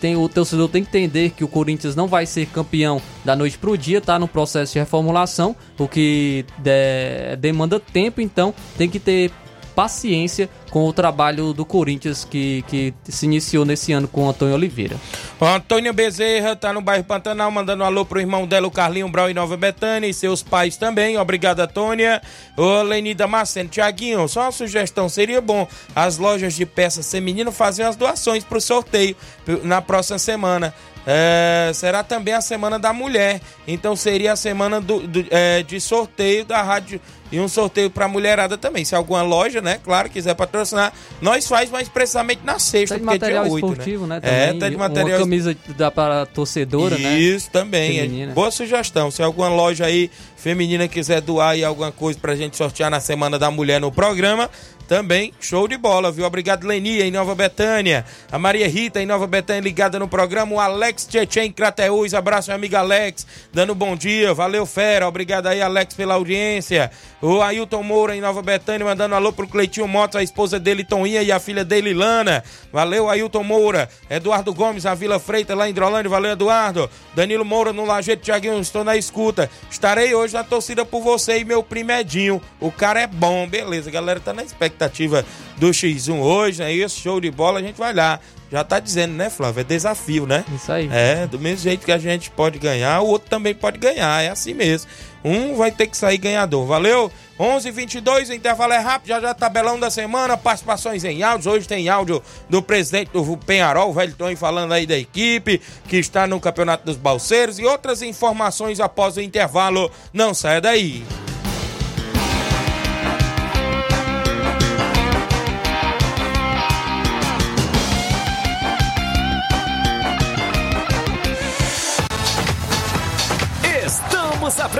Tem, 0.00 0.16
o 0.16 0.28
torcedor 0.28 0.68
tem 0.68 0.82
que 0.82 0.88
entender 0.88 1.30
que 1.30 1.44
o 1.44 1.48
Corinthians 1.48 1.94
não 1.94 2.06
vai 2.06 2.26
ser 2.26 2.46
campeão 2.46 3.00
da 3.24 3.36
noite 3.36 3.58
para 3.58 3.70
o 3.70 3.76
dia, 3.76 4.00
tá 4.00 4.18
no 4.18 4.28
processo 4.28 4.72
de 4.72 4.78
reformulação, 4.78 5.54
o 5.78 5.86
que 5.86 6.44
de, 6.58 7.36
demanda 7.36 7.78
tempo, 7.78 8.20
então 8.20 8.54
tem 8.76 8.88
que 8.88 8.98
ter 8.98 9.30
paciência 9.78 10.50
com 10.70 10.88
o 10.88 10.92
trabalho 10.92 11.52
do 11.52 11.64
Corinthians 11.64 12.24
que, 12.24 12.64
que 12.66 12.92
se 13.04 13.26
iniciou 13.26 13.64
nesse 13.64 13.92
ano 13.92 14.08
com 14.08 14.26
o 14.26 14.28
Antônio 14.28 14.54
Oliveira. 14.54 14.96
O 15.40 15.44
Antônio 15.44 15.92
Bezerra 15.92 16.56
tá 16.56 16.72
no 16.72 16.80
bairro 16.80 17.04
Pantanal, 17.04 17.48
mandando 17.48 17.84
um 17.84 17.86
alô 17.86 18.04
pro 18.04 18.18
irmão 18.18 18.44
dela, 18.44 18.66
o 18.66 18.72
Carlinho 18.72 19.08
Brau 19.08 19.30
em 19.30 19.34
Nova 19.34 19.56
Betânia, 19.56 20.08
e 20.08 20.12
seus 20.12 20.42
pais 20.42 20.76
também. 20.76 21.16
Obrigado, 21.16 21.60
Antônia. 21.60 22.20
Ô, 22.56 22.82
Lenida 22.82 23.24
Maceno, 23.28 23.68
Tiaguinho, 23.68 24.26
só 24.26 24.42
uma 24.42 24.52
sugestão, 24.52 25.08
seria 25.08 25.40
bom 25.40 25.68
as 25.94 26.18
lojas 26.18 26.54
de 26.54 26.66
peças 26.66 27.08
femininas 27.08 27.56
fazerem 27.56 27.88
as 27.88 27.94
doações 27.94 28.42
pro 28.42 28.60
sorteio 28.60 29.14
na 29.62 29.80
próxima 29.80 30.18
semana. 30.18 30.74
É, 31.10 31.70
será 31.72 32.02
também 32.02 32.34
a 32.34 32.40
Semana 32.42 32.78
da 32.78 32.92
Mulher. 32.92 33.40
Então 33.66 33.96
seria 33.96 34.34
a 34.34 34.36
semana 34.36 34.78
do, 34.78 35.00
do 35.00 35.24
é, 35.30 35.62
de 35.62 35.80
sorteio 35.80 36.44
da 36.44 36.62
rádio 36.62 37.00
e 37.32 37.40
um 37.40 37.48
sorteio 37.48 37.90
para 37.90 38.06
mulherada 38.06 38.58
também. 38.58 38.84
Se 38.84 38.94
alguma 38.94 39.22
loja, 39.22 39.62
né, 39.62 39.80
claro, 39.82 40.10
quiser 40.10 40.34
patrocinar, 40.34 40.92
nós 41.20 41.46
faz 41.46 41.70
mais 41.70 41.88
precisamente 41.88 42.42
na 42.44 42.58
sexta, 42.58 42.94
tá 42.94 42.98
de 42.98 43.04
porque 43.04 43.18
material 43.18 43.44
é 43.44 43.46
dia 43.46 43.54
8, 43.54 43.66
esportivo, 43.66 44.06
né? 44.06 44.20
né? 44.22 44.48
É, 44.48 44.52
tá 44.52 44.68
de 44.68 44.76
material. 44.76 45.18
Uma 45.18 45.24
camisa 45.24 45.56
dá 45.76 45.90
para 45.90 46.26
torcedora, 46.26 46.94
Isso, 46.94 47.02
né? 47.02 47.18
Isso 47.18 47.50
também. 47.50 48.22
É. 48.22 48.26
Boa 48.26 48.50
sugestão. 48.50 49.10
Se 49.10 49.22
alguma 49.22 49.48
loja 49.48 49.86
aí 49.86 50.10
feminina 50.36 50.86
quiser 50.88 51.22
doar 51.22 51.50
aí 51.50 51.64
alguma 51.64 51.90
coisa 51.90 52.18
pra 52.18 52.36
gente 52.36 52.56
sortear 52.56 52.90
na 52.90 53.00
Semana 53.00 53.38
da 53.38 53.50
Mulher 53.50 53.80
no 53.80 53.90
programa, 53.90 54.50
também, 54.88 55.34
show 55.38 55.68
de 55.68 55.76
bola, 55.76 56.10
viu? 56.10 56.24
Obrigado, 56.24 56.66
Lenia, 56.66 57.04
em 57.04 57.10
Nova 57.10 57.34
Betânia. 57.34 58.06
A 58.32 58.38
Maria 58.38 58.66
Rita, 58.66 59.02
em 59.02 59.04
Nova 59.04 59.26
Betânia, 59.26 59.60
ligada 59.60 59.98
no 59.98 60.08
programa. 60.08 60.54
O 60.54 60.58
Alex 60.58 61.04
Tchetchen, 61.04 61.54
em. 61.54 62.14
Abraço, 62.16 62.48
minha 62.48 62.56
amiga 62.56 62.78
Alex, 62.78 63.26
dando 63.52 63.74
bom 63.74 63.94
dia. 63.94 64.32
Valeu, 64.32 64.64
fera. 64.64 65.06
Obrigado 65.06 65.46
aí, 65.46 65.60
Alex, 65.60 65.94
pela 65.94 66.14
audiência. 66.14 66.90
O 67.20 67.42
Ailton 67.42 67.82
Moura, 67.82 68.16
em 68.16 68.22
Nova 68.22 68.40
Betânia, 68.40 68.86
mandando 68.86 69.14
alô 69.14 69.30
pro 69.30 69.46
Cleitinho 69.46 69.86
Motos, 69.86 70.16
a 70.16 70.22
esposa 70.22 70.58
dele, 70.58 70.82
Toninha, 70.82 71.22
e 71.22 71.30
a 71.30 71.38
filha 71.38 71.66
dele, 71.66 71.92
Lana. 71.92 72.42
Valeu, 72.72 73.10
Ailton 73.10 73.44
Moura. 73.44 73.90
Eduardo 74.08 74.54
Gomes, 74.54 74.86
a 74.86 74.94
Vila 74.94 75.18
Freita, 75.18 75.54
lá 75.54 75.68
em 75.68 75.74
Drolândia. 75.74 76.08
Valeu, 76.08 76.32
Eduardo. 76.32 76.88
Danilo 77.14 77.44
Moura, 77.44 77.74
no 77.74 77.84
Lajeito, 77.84 78.22
Tiaguinho, 78.22 78.58
estou 78.58 78.82
na 78.84 78.96
escuta. 78.96 79.50
Estarei 79.70 80.14
hoje 80.14 80.32
na 80.32 80.44
torcida 80.44 80.82
por 80.86 81.02
você 81.02 81.40
e 81.40 81.44
meu 81.44 81.62
primedinho. 81.62 82.40
O 82.58 82.72
cara 82.72 83.02
é 83.02 83.06
bom, 83.06 83.46
beleza. 83.46 83.90
A 83.90 83.92
galera 83.92 84.18
tá 84.18 84.32
na 84.32 84.42
expectativa 84.42 84.77
expectativa 84.78 85.24
do 85.56 85.70
X1 85.70 86.20
hoje, 86.20 86.62
né? 86.62 86.72
Isso, 86.72 87.00
show 87.00 87.20
de 87.20 87.30
bola, 87.30 87.58
a 87.58 87.62
gente 87.62 87.76
vai 87.76 87.92
lá. 87.92 88.20
Já 88.50 88.64
tá 88.64 88.80
dizendo, 88.80 89.12
né, 89.12 89.28
Flávio? 89.28 89.60
É 89.60 89.64
desafio, 89.64 90.26
né? 90.26 90.42
Isso 90.54 90.72
aí. 90.72 90.88
É, 90.90 91.26
do 91.26 91.38
mesmo 91.38 91.64
jeito 91.64 91.84
que 91.84 91.92
a 91.92 91.98
gente 91.98 92.30
pode 92.30 92.58
ganhar, 92.58 93.00
o 93.00 93.06
outro 93.06 93.28
também 93.28 93.54
pode 93.54 93.76
ganhar. 93.76 94.22
É 94.22 94.30
assim 94.30 94.54
mesmo. 94.54 94.88
Um 95.22 95.54
vai 95.54 95.70
ter 95.70 95.86
que 95.86 95.96
sair 95.96 96.16
ganhador. 96.16 96.64
Valeu? 96.64 97.12
11 97.38 97.70
22 97.70 98.30
o 98.30 98.32
intervalo 98.32 98.72
é 98.72 98.78
rápido. 98.78 99.08
Já 99.08 99.20
já 99.20 99.34
tabelão 99.34 99.78
da 99.78 99.90
semana. 99.90 100.34
Participações 100.34 101.04
em 101.04 101.22
áudios. 101.22 101.46
Hoje 101.46 101.68
tem 101.68 101.90
áudio 101.90 102.22
do 102.48 102.62
presidente 102.62 103.10
do 103.10 103.36
Penharol, 103.36 103.90
o 103.90 103.92
Velton, 103.92 104.34
falando 104.34 104.72
aí 104.72 104.86
da 104.86 104.96
equipe 104.96 105.60
que 105.86 105.98
está 105.98 106.26
no 106.26 106.40
Campeonato 106.40 106.86
dos 106.86 106.96
Balseiros. 106.96 107.58
E 107.58 107.66
outras 107.66 108.00
informações 108.00 108.80
após 108.80 109.18
o 109.18 109.20
intervalo. 109.20 109.90
Não 110.10 110.32
saia 110.32 110.60
daí. 110.60 111.04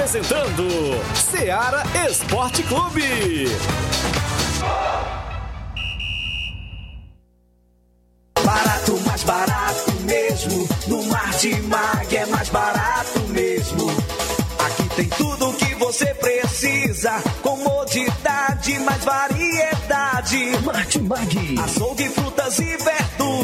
Apresentando 0.09 0.67
Seara 1.15 1.83
Esporte 2.09 2.63
Clube. 2.63 3.45
Barato, 8.43 9.01
mais 9.07 9.23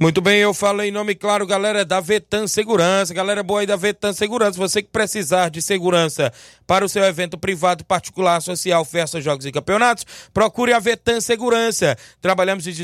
Muito 0.00 0.20
bem, 0.20 0.40
eu 0.40 0.52
falo 0.52 0.82
em 0.82 0.90
nome, 0.90 1.14
claro, 1.14 1.46
galera 1.46 1.84
da 1.84 2.00
Vetan 2.00 2.48
Segurança, 2.48 3.14
galera 3.14 3.44
boa 3.44 3.60
aí 3.60 3.66
da 3.66 3.76
Vetan 3.76 4.12
Segurança. 4.12 4.58
Você 4.58 4.82
que 4.82 4.88
precisar 4.88 5.50
de 5.50 5.62
segurança 5.62 6.32
para 6.66 6.84
o 6.84 6.88
seu 6.88 7.04
evento 7.04 7.38
privado, 7.38 7.84
particular, 7.84 8.42
social, 8.42 8.84
festas, 8.84 9.22
jogos 9.22 9.46
e 9.46 9.52
campeonatos, 9.52 10.04
procure 10.32 10.72
a 10.72 10.80
Vetan 10.80 11.20
Segurança. 11.20 11.96
Trabalhamos 12.20 12.66
e 12.66 12.74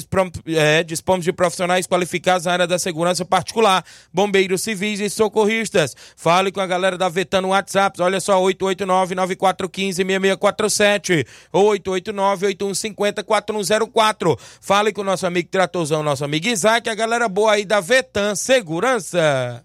é, 0.54 0.84
dispomos 0.84 1.24
de 1.24 1.32
profissionais 1.32 1.84
qualificados 1.84 2.46
na 2.46 2.52
área 2.52 2.66
da 2.66 2.78
segurança 2.78 3.24
particular, 3.24 3.84
bombeiros 4.12 4.62
civis 4.62 5.00
e 5.00 5.10
socorristas. 5.10 5.96
Fale 6.14 6.52
com 6.52 6.60
a 6.60 6.66
galera 6.66 6.96
da 6.96 7.08
Vetan 7.08 7.40
no 7.40 7.48
WhatsApp, 7.48 8.00
olha 8.00 8.20
só, 8.20 8.40
889-9415-6647 8.40 11.26
ou 11.52 11.72
889-8150-4104. 11.72 14.38
Fale 14.60 14.92
com 14.92 15.00
o 15.00 15.04
nosso 15.04 15.26
amigo 15.26 15.48
Tratorzão, 15.48 16.04
nosso 16.04 16.24
amigo 16.24 16.46
Isaac, 16.46 16.88
a 16.88 16.99
galera 17.00 17.30
boa 17.30 17.52
aí 17.52 17.64
da 17.64 17.80
Vetan 17.80 18.34
Segurança. 18.34 19.64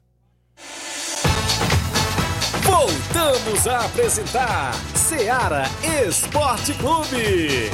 Voltamos 2.63 3.67
a 3.67 3.79
apresentar 3.79 4.73
Seara 4.95 5.65
Esporte 6.07 6.73
Clube. 6.75 7.69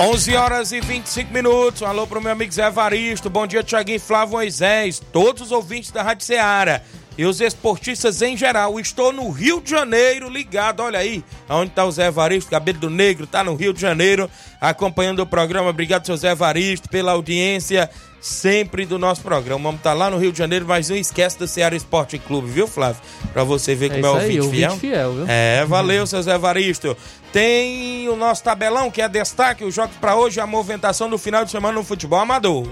Onze 0.00 0.36
horas 0.36 0.70
e 0.70 0.80
25 0.80 1.32
minutos. 1.32 1.82
Um 1.82 1.86
alô 1.86 2.06
pro 2.06 2.22
meu 2.22 2.30
amigo 2.30 2.52
Zé 2.52 2.68
Evaristo. 2.68 3.28
Bom 3.28 3.44
dia, 3.44 3.64
Tiaguinho 3.64 3.98
Flávio 3.98 4.34
Moisés. 4.34 5.02
Todos 5.12 5.42
os 5.42 5.52
ouvintes 5.52 5.90
da 5.90 6.04
Rádio 6.04 6.24
Seara 6.24 6.82
e 7.20 7.26
os 7.26 7.38
esportistas 7.38 8.22
em 8.22 8.34
geral. 8.34 8.80
Estou 8.80 9.12
no 9.12 9.28
Rio 9.28 9.60
de 9.60 9.68
Janeiro, 9.68 10.30
ligado, 10.30 10.80
olha 10.80 10.98
aí, 10.98 11.22
onde 11.50 11.68
está 11.68 11.84
o 11.84 11.92
Zé 11.92 12.06
Evaristo, 12.06 12.50
cabelo 12.50 12.78
do 12.78 12.88
negro, 12.88 13.26
tá 13.26 13.44
no 13.44 13.54
Rio 13.54 13.74
de 13.74 13.80
Janeiro, 13.80 14.30
acompanhando 14.58 15.20
o 15.20 15.26
programa. 15.26 15.68
Obrigado, 15.68 16.06
seu 16.06 16.16
Zé 16.16 16.30
Evaristo, 16.30 16.88
pela 16.88 17.12
audiência 17.12 17.90
sempre 18.22 18.86
do 18.86 18.98
nosso 18.98 19.20
programa. 19.20 19.64
Vamos 19.64 19.80
estar 19.80 19.90
tá 19.90 19.94
lá 19.96 20.08
no 20.08 20.16
Rio 20.16 20.32
de 20.32 20.38
Janeiro, 20.38 20.64
mas 20.66 20.88
não 20.88 20.96
esquece 20.96 21.38
do 21.38 21.46
Ceará 21.46 21.76
Esporte 21.76 22.18
Clube, 22.18 22.50
viu, 22.50 22.66
Flávio? 22.66 23.02
Pra 23.34 23.44
você 23.44 23.74
ver 23.74 23.90
como 23.90 24.06
é, 24.06 24.10
o 24.10 24.16
aí, 24.16 24.40
ouvinte 24.40 24.56
fiel. 24.56 24.76
fiel, 24.78 25.12
viu? 25.12 25.24
É, 25.28 25.66
valeu, 25.66 26.06
seu 26.06 26.22
Zé 26.22 26.36
Evaristo. 26.36 26.96
Tem 27.30 28.08
o 28.08 28.16
nosso 28.16 28.42
tabelão, 28.42 28.90
que 28.90 29.02
é 29.02 29.08
destaque, 29.10 29.62
os 29.62 29.74
jogos 29.74 29.96
para 29.98 30.16
hoje, 30.16 30.40
a 30.40 30.46
movimentação 30.46 31.10
do 31.10 31.18
final 31.18 31.44
de 31.44 31.50
semana 31.50 31.74
no 31.74 31.84
futebol 31.84 32.18
amador. 32.18 32.66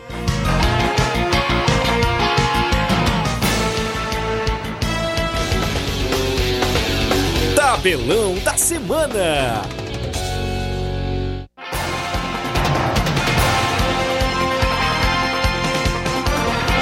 Tabelão 7.79 8.35
da 8.41 8.57
Semana. 8.57 9.63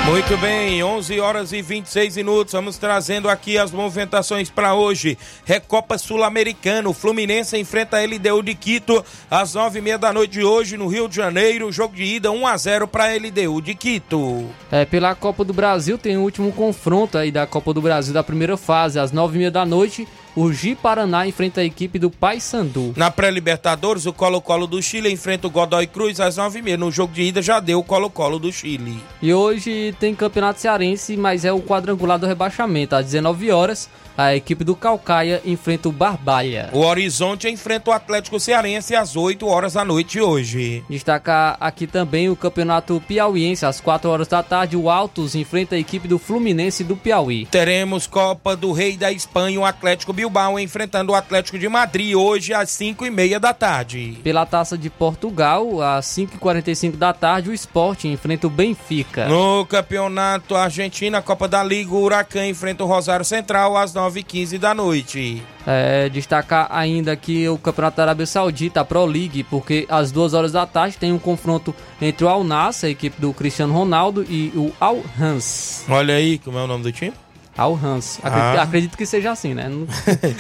Muito 0.07 0.39
bem, 0.39 0.83
11 0.83 1.21
horas 1.21 1.53
e 1.53 1.61
26 1.61 2.17
minutos. 2.17 2.55
Vamos 2.55 2.79
trazendo 2.79 3.29
aqui 3.29 3.59
as 3.59 3.73
movimentações 3.73 4.49
para 4.49 4.73
hoje. 4.73 5.19
Recopa 5.45 5.99
Sul-Americano. 5.99 6.95
Fluminense 6.95 7.59
enfrenta 7.59 7.99
a 7.99 8.03
LDU 8.03 8.43
de 8.43 8.55
Quito 8.55 9.05
às 9.31 9.53
nove 9.53 9.81
e 9.81 9.83
meia 9.83 9.99
da 9.99 10.15
noite 10.15 10.33
de 10.33 10.45
hoje 10.45 10.79
no 10.79 10.87
Rio 10.87 11.09
de 11.09 11.17
Janeiro. 11.17 11.71
Jogo 11.71 11.95
de 11.95 12.05
ida 12.05 12.31
1 12.31 12.47
a 12.47 12.57
0 12.57 12.89
para 12.89 13.05
a 13.05 13.17
LDU 13.17 13.61
de 13.61 13.75
Quito. 13.75 14.47
É, 14.73 14.87
pela 14.87 15.15
Copa 15.15 15.45
do 15.45 15.53
Brasil 15.53 15.99
tem 15.99 16.17
o 16.17 16.23
último 16.23 16.51
confronto 16.53 17.19
aí 17.19 17.31
da 17.31 17.47
Copa 17.47 17.75
do 17.75 17.83
Brasil 17.83 18.15
da 18.15 18.25
primeira 18.25 18.57
fase, 18.57 18.99
às 18.99 19.13
nove 19.13 19.35
e 19.35 19.39
meia 19.41 19.51
da 19.51 19.67
noite. 19.67 20.09
O 20.37 20.53
Gi 20.53 20.75
Paraná 20.75 21.27
enfrenta 21.27 21.62
a 21.62 21.64
equipe 21.64 21.99
do 21.99 22.11
Paysandu. 22.11 22.92
Na 22.94 23.11
pré-Libertadores, 23.11 24.05
o 24.05 24.12
Colo-Colo 24.12 24.66
do 24.66 24.83
Chile 24.83 25.11
enfrenta 25.11 25.46
o 25.46 25.51
Godoy 25.51 25.87
Cruz 25.87 26.20
às 26.20 26.37
nove 26.37 26.59
e 26.59 26.62
meia. 26.62 26.77
No 26.77 26.90
jogo 26.90 27.14
de 27.14 27.22
ida 27.22 27.40
já 27.40 27.59
deu 27.59 27.79
o 27.79 27.83
Colo-Colo 27.83 28.38
do 28.38 28.53
Chile. 28.53 29.01
E 29.22 29.33
hoje 29.33 29.96
tem 29.99 30.14
Campeonato 30.14 30.61
Cearense, 30.61 31.16
mas 31.16 31.46
é 31.46 31.51
o 31.51 31.62
quadrangular 31.62 32.18
do 32.18 32.27
rebaixamento. 32.27 32.94
Às 32.94 33.07
19 33.07 33.51
horas, 33.51 33.88
a 34.16 34.35
equipe 34.35 34.64
do 34.64 34.74
Calcaia 34.74 35.42
enfrenta 35.44 35.88
o 35.88 35.92
Barbalha. 35.92 36.70
O 36.72 36.81
Horizonte 36.81 37.48
enfrenta 37.48 37.90
o 37.90 37.92
Atlético 37.92 38.40
Cearense 38.40 38.94
às 38.94 39.14
8 39.14 39.46
horas 39.46 39.74
da 39.74 39.85
noite 39.85 40.20
hoje. 40.20 40.83
Destacar 40.88 41.57
aqui 41.61 41.87
também 41.87 42.31
o 42.31 42.37
Campeonato 42.37 43.02
Piauiense. 43.07 43.66
Às 43.66 43.81
4 43.81 44.09
horas 44.09 44.29
da 44.29 44.42
tarde, 44.42 44.76
o 44.76 44.88
Altos 44.88 45.35
enfrenta 45.35 45.74
a 45.74 45.79
equipe 45.79 46.09
do 46.09 46.18
Fluminense 46.18 46.83
do 46.83 46.96
Piauí. 46.96 47.46
Teremos 47.46 48.07
Copa 48.07 48.57
do 48.57 48.72
Rei 48.72 48.96
da 48.96 49.12
Espanha, 49.12 49.61
o 49.61 49.64
Atlético 49.64 50.12
Bilbao 50.12 50.59
enfrentando 50.59 51.12
o 51.12 51.14
Atlético 51.14 51.59
de 51.59 51.68
Madrid 51.68 52.14
hoje 52.14 52.55
às 52.55 52.70
5 52.70 53.05
e 53.05 53.11
meia 53.11 53.38
da 53.38 53.52
tarde. 53.52 54.18
Pela 54.22 54.46
Taça 54.46 54.79
de 54.79 54.88
Portugal, 54.88 55.83
às 55.83 56.07
5h45 56.07 56.96
da 56.96 57.12
tarde, 57.12 57.50
o 57.50 57.55
Sport 57.55 58.05
enfrenta 58.05 58.46
o 58.46 58.50
Benfica. 58.50 59.29
No 59.29 59.66
Campeonato 59.66 60.55
Argentino, 60.55 61.16
a 61.16 61.22
Copa 61.22 61.46
da 61.46 61.62
Liga, 61.62 61.92
o 61.92 62.02
Huracan 62.02 62.46
enfrenta 62.46 62.85
o 62.85 62.87
Rosário 62.87 63.24
Central 63.24 63.76
às 63.76 63.92
9 63.92 64.06
9h15 64.11 64.59
da 64.59 64.75
noite. 64.75 65.42
É, 65.66 66.09
destacar 66.09 66.69
ainda 66.71 67.12
aqui 67.12 67.49
o 67.49 67.59
Campeonato 67.59 67.97
da 67.97 68.05
Arábia 68.05 68.27
Saudita, 68.27 68.81
a 68.81 68.85
Pro 68.85 69.05
League, 69.05 69.42
porque 69.45 69.87
às 69.88 70.12
duas 70.12 70.35
horas 70.35 70.53
da 70.53 70.66
tarde 70.66 70.97
tem 70.97 71.12
um 71.12 71.19
confronto 71.19 71.75
entre 72.01 72.25
o 72.25 72.29
Al 72.29 72.45
Nassr, 72.45 72.87
a 72.87 72.90
equipe 72.90 73.21
do 73.21 73.33
Cristiano 73.33 73.73
Ronaldo, 73.73 74.25
e 74.29 74.53
o 74.55 74.73
Al 74.81 75.03
Hans. 75.21 75.85
Olha 75.88 76.14
aí, 76.14 76.38
como 76.38 76.59
é 76.59 76.62
o 76.62 76.66
nome 76.66 76.83
do 76.83 76.92
time? 76.92 77.12
Al 77.57 77.73
Hans. 77.75 78.19
Acredito, 78.23 78.59
Ah. 78.59 78.62
acredito 78.62 78.97
que 78.99 79.07
seja 79.07 79.31
assim, 79.31 79.55
né? 79.55 79.69
Não, 79.69 79.87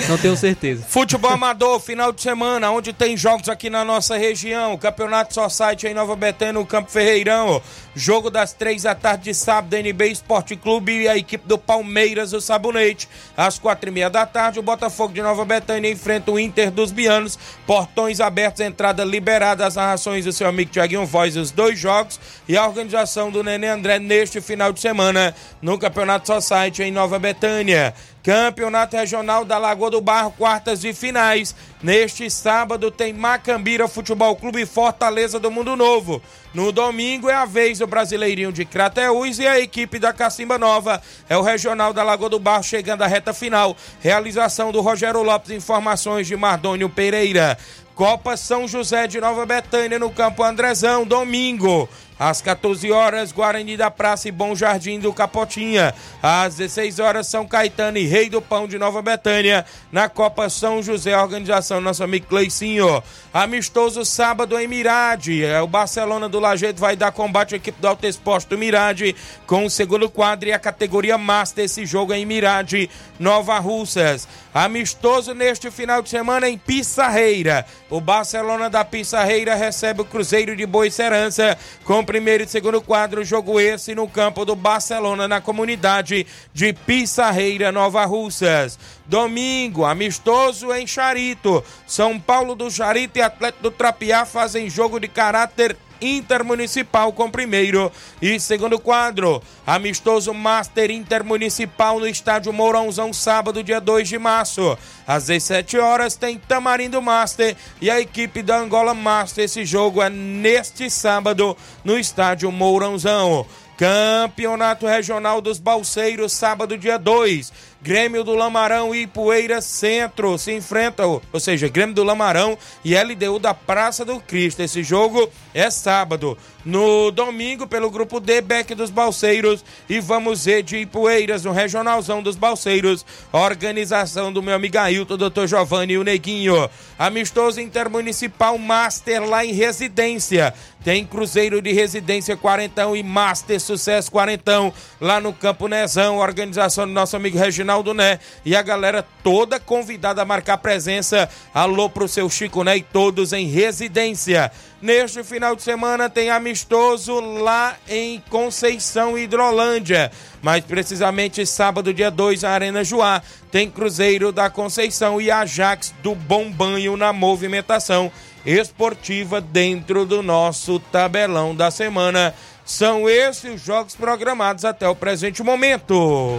não 0.08 0.18
tenho 0.18 0.36
certeza. 0.36 0.84
Futebol 0.88 1.30
amador, 1.30 1.80
final 1.80 2.12
de 2.12 2.20
semana, 2.20 2.70
onde 2.70 2.92
tem 2.92 3.16
jogos 3.16 3.48
aqui 3.48 3.70
na 3.70 3.84
nossa 3.84 4.16
região. 4.18 4.76
Campeonato 4.76 5.32
Society 5.32 5.86
em 5.86 5.94
Nova 5.94 6.14
Betânia, 6.14 6.52
no 6.52 6.66
Campo 6.66 6.90
Ferreirão. 6.90 7.62
Jogo 7.94 8.28
das 8.30 8.52
três 8.52 8.82
da 8.82 8.94
tarde 8.94 9.24
de 9.24 9.34
sábado, 9.34 9.72
NB 9.74 10.08
Esporte 10.10 10.54
Clube 10.54 10.92
e 10.92 11.08
a 11.08 11.16
equipe 11.16 11.48
do 11.48 11.56
Palmeiras, 11.56 12.34
o 12.34 12.40
Sabonete. 12.42 13.08
Às 13.34 13.58
quatro 13.58 13.88
e 13.88 13.92
meia 13.92 14.10
da 14.10 14.26
tarde, 14.26 14.58
o 14.58 14.62
Botafogo 14.62 15.14
de 15.14 15.22
Nova 15.22 15.46
Betânia 15.46 15.90
enfrenta 15.90 16.30
o 16.30 16.38
Inter 16.38 16.70
dos 16.70 16.92
Bianos. 16.92 17.38
Portões 17.66 18.20
abertos, 18.20 18.60
entrada 18.60 19.02
liberada. 19.02 19.64
As 19.66 19.76
narrações 19.76 20.26
do 20.26 20.32
seu 20.32 20.46
amigo 20.46 20.70
Tiaguinho 20.70 21.06
Voz, 21.06 21.34
os 21.36 21.50
dois 21.50 21.78
jogos. 21.78 22.20
E 22.46 22.54
a 22.58 22.66
organização 22.66 23.30
do 23.30 23.42
Nenê 23.42 23.68
André 23.68 23.98
neste 23.98 24.42
final 24.42 24.70
de 24.74 24.80
semana 24.80 25.34
no 25.62 25.78
Campeonato 25.78 26.26
Society 26.26 26.82
em 26.82 26.90
Nova 26.92 27.05
Betânia. 27.18 27.94
Campeonato 28.22 28.96
Regional 28.96 29.44
da 29.44 29.56
Lagoa 29.56 29.88
do 29.88 30.00
Barro, 30.00 30.32
quartas 30.36 30.82
e 30.82 30.92
finais. 30.92 31.54
Neste 31.80 32.28
sábado 32.28 32.90
tem 32.90 33.12
Macambira 33.12 33.86
Futebol 33.86 34.34
Clube 34.34 34.62
e 34.62 34.66
Fortaleza 34.66 35.38
do 35.38 35.50
Mundo 35.50 35.76
Novo. 35.76 36.20
No 36.52 36.72
domingo 36.72 37.30
é 37.30 37.34
a 37.34 37.44
vez 37.44 37.78
do 37.78 37.86
Brasileirinho 37.86 38.50
de 38.52 38.64
Crateús 38.64 39.38
e 39.38 39.46
a 39.46 39.60
equipe 39.60 40.00
da 40.00 40.12
Cacimba 40.12 40.58
Nova. 40.58 41.00
É 41.28 41.36
o 41.36 41.42
Regional 41.42 41.92
da 41.92 42.02
Lagoa 42.02 42.28
do 42.28 42.40
Barro 42.40 42.64
chegando 42.64 43.02
à 43.02 43.06
reta 43.06 43.32
final. 43.32 43.76
Realização 44.00 44.72
do 44.72 44.80
Rogério 44.80 45.22
Lopes, 45.22 45.50
informações 45.50 46.26
de 46.26 46.34
Mardônio 46.34 46.88
Pereira. 46.88 47.56
Copa 47.96 48.36
São 48.36 48.68
José 48.68 49.06
de 49.06 49.18
Nova 49.18 49.46
Betânia 49.46 49.98
no 49.98 50.10
Campo 50.10 50.42
Andrezão, 50.42 51.06
domingo. 51.06 51.88
Às 52.18 52.40
14 52.40 52.90
horas, 52.90 53.30
Guarani 53.30 53.76
da 53.76 53.90
Praça 53.90 54.28
e 54.28 54.32
Bom 54.32 54.54
Jardim 54.54 54.98
do 54.98 55.12
Capotinha. 55.12 55.94
Às 56.22 56.56
16 56.56 56.98
horas, 56.98 57.26
São 57.26 57.46
Caetano 57.46 57.98
e 57.98 58.06
Rei 58.06 58.30
do 58.30 58.40
Pão 58.40 58.66
de 58.66 58.78
Nova 58.78 59.02
Betânia. 59.02 59.66
Na 59.92 60.08
Copa 60.08 60.48
São 60.48 60.82
José, 60.82 61.14
organização 61.16 61.78
nosso 61.78 62.02
amigo 62.02 62.26
Cleicinho. 62.26 63.02
Amistoso 63.34 64.02
sábado 64.02 64.58
em 64.58 64.66
Mirade. 64.66 65.44
É, 65.44 65.60
O 65.60 65.66
Barcelona 65.66 66.26
do 66.26 66.40
Lajeito 66.40 66.80
vai 66.80 66.96
dar 66.96 67.12
combate 67.12 67.52
à 67.52 67.58
equipe 67.58 67.78
do 67.80 67.86
Alto 67.86 68.06
Esporte 68.06 68.48
do 68.48 68.56
Mirade 68.56 69.14
com 69.46 69.66
o 69.66 69.70
segundo 69.70 70.08
quadro 70.08 70.48
e 70.48 70.54
a 70.54 70.58
categoria 70.58 71.18
Master. 71.18 71.66
Esse 71.66 71.84
jogo 71.84 72.14
é 72.14 72.18
em 72.18 72.24
Mirade, 72.24 72.88
Nova 73.18 73.58
Russas. 73.58 74.26
Amistoso 74.54 75.34
neste 75.34 75.70
final 75.70 76.00
de 76.00 76.08
semana 76.08 76.48
em 76.48 76.56
Pissarreira. 76.56 77.66
O 77.90 78.00
Barcelona 78.00 78.70
da 78.70 78.82
Pissarreira 78.86 79.54
recebe 79.54 80.00
o 80.00 80.04
Cruzeiro 80.04 80.56
de 80.56 80.64
Boa 80.64 80.90
Serança 80.90 81.58
com 81.84 82.05
primeiro 82.06 82.44
e 82.44 82.48
segundo 82.48 82.80
quadro. 82.80 83.24
Jogo 83.24 83.60
esse 83.60 83.94
no 83.94 84.08
campo 84.08 84.44
do 84.44 84.54
Barcelona, 84.54 85.26
na 85.26 85.40
comunidade 85.40 86.26
de 86.54 86.72
Pissarreira, 86.72 87.72
Nova 87.72 88.04
Russas. 88.06 88.78
Domingo, 89.04 89.84
amistoso 89.84 90.72
em 90.72 90.86
Charito. 90.86 91.62
São 91.86 92.18
Paulo 92.18 92.54
do 92.54 92.70
Charito 92.70 93.18
e 93.18 93.22
Atlético 93.22 93.64
do 93.64 93.70
Trapiá 93.70 94.24
fazem 94.24 94.70
jogo 94.70 95.00
de 95.00 95.08
caráter 95.08 95.76
intermunicipal 96.00 97.12
com 97.12 97.30
primeiro 97.30 97.90
e 98.20 98.38
segundo 98.38 98.78
quadro. 98.78 99.42
Amistoso 99.66 100.32
Master 100.32 100.90
Intermunicipal 100.90 101.98
no 101.98 102.06
estádio 102.06 102.52
Mourãozão, 102.52 103.12
sábado, 103.12 103.62
dia 103.62 103.80
2 103.80 104.08
de 104.08 104.18
março. 104.18 104.76
Às 105.06 105.26
17 105.26 105.78
horas 105.78 106.16
tem 106.16 106.38
Tamarindo 106.38 107.00
Master 107.02 107.56
e 107.80 107.90
a 107.90 108.00
equipe 108.00 108.42
da 108.42 108.58
Angola 108.58 108.94
Master. 108.94 109.44
Esse 109.44 109.64
jogo 109.64 110.02
é 110.02 110.10
neste 110.10 110.90
sábado 110.90 111.56
no 111.84 111.98
estádio 111.98 112.50
Mourãozão. 112.50 113.46
Campeonato 113.76 114.86
Regional 114.86 115.42
dos 115.42 115.58
Balseiros, 115.58 116.32
sábado, 116.32 116.78
dia 116.78 116.98
2. 116.98 117.52
Grêmio 117.86 118.24
do 118.24 118.34
Lamarão 118.34 118.92
e 118.92 119.06
Poeira 119.06 119.60
Centro 119.60 120.36
se 120.38 120.52
enfrentam, 120.52 121.22
ou 121.32 121.38
seja, 121.38 121.68
Grêmio 121.68 121.94
do 121.94 122.02
Lamarão 122.02 122.58
e 122.84 122.96
LDU 123.00 123.38
da 123.38 123.54
Praça 123.54 124.04
do 124.04 124.18
Cristo. 124.18 124.60
Esse 124.60 124.82
jogo 124.82 125.30
é 125.54 125.70
sábado. 125.70 126.36
No 126.64 127.12
domingo, 127.12 127.64
pelo 127.64 127.88
grupo 127.88 128.18
D, 128.18 128.40
Beck 128.40 128.74
dos 128.74 128.90
Balseiros 128.90 129.64
e 129.88 130.00
Vamos 130.00 130.46
ver 130.46 130.64
de 130.64 130.78
Ipueiras, 130.78 131.44
no 131.44 131.52
Regionalzão 131.52 132.20
dos 132.20 132.34
Balseiros. 132.34 133.06
Organização 133.32 134.32
do 134.32 134.42
meu 134.42 134.56
amigo 134.56 134.76
Ailton, 134.76 135.16
Dr. 135.16 135.46
Giovanni 135.46 135.92
e 135.92 135.98
o 135.98 136.02
Neguinho. 136.02 136.68
Amistoso 136.98 137.60
Intermunicipal 137.60 138.58
Master 138.58 139.22
lá 139.22 139.44
em 139.44 139.52
Residência. 139.52 140.52
Tem 140.82 141.04
Cruzeiro 141.04 141.62
de 141.62 141.72
Residência 141.72 142.36
Quarentão 142.36 142.96
e 142.96 143.02
Master 143.02 143.60
Sucesso 143.60 144.10
Quarentão 144.10 144.72
lá 145.00 145.20
no 145.20 145.32
Campo 145.32 145.68
Nezão. 145.68 146.18
Organização 146.18 146.86
do 146.86 146.92
nosso 146.92 147.16
amigo 147.16 147.38
Reginaldo 147.38 147.75
Né. 147.94 148.18
E 148.44 148.56
a 148.56 148.62
galera 148.62 149.04
toda 149.22 149.60
convidada 149.60 150.22
a 150.22 150.24
marcar 150.24 150.58
presença. 150.58 151.28
Alô 151.52 151.88
pro 151.88 152.08
seu 152.08 152.28
Chico 152.30 152.62
Né 152.64 152.78
e 152.78 152.82
todos 152.82 153.32
em 153.32 153.46
residência. 153.46 154.50
Neste 154.80 155.24
final 155.24 155.56
de 155.56 155.62
semana 155.62 156.08
tem 156.10 156.30
amistoso 156.30 157.18
lá 157.20 157.76
em 157.88 158.22
Conceição 158.28 159.16
Hidrolândia. 159.16 160.10
Mais 160.42 160.64
precisamente 160.64 161.44
sábado, 161.46 161.92
dia 161.92 162.10
2, 162.10 162.42
na 162.42 162.50
Arena 162.50 162.84
Joá. 162.84 163.22
Tem 163.50 163.70
Cruzeiro 163.70 164.30
da 164.32 164.50
Conceição 164.50 165.20
e 165.20 165.30
Ajax 165.30 165.94
do 166.02 166.14
Bom 166.14 166.50
Banho 166.50 166.96
na 166.96 167.12
movimentação 167.12 168.12
esportiva 168.44 169.40
dentro 169.40 170.06
do 170.06 170.22
nosso 170.22 170.78
tabelão 170.78 171.54
da 171.54 171.70
semana. 171.70 172.32
São 172.64 173.08
esses 173.08 173.54
os 173.54 173.62
jogos 173.64 173.94
programados 173.94 174.64
até 174.64 174.88
o 174.88 174.94
presente 174.94 175.42
momento. 175.42 176.38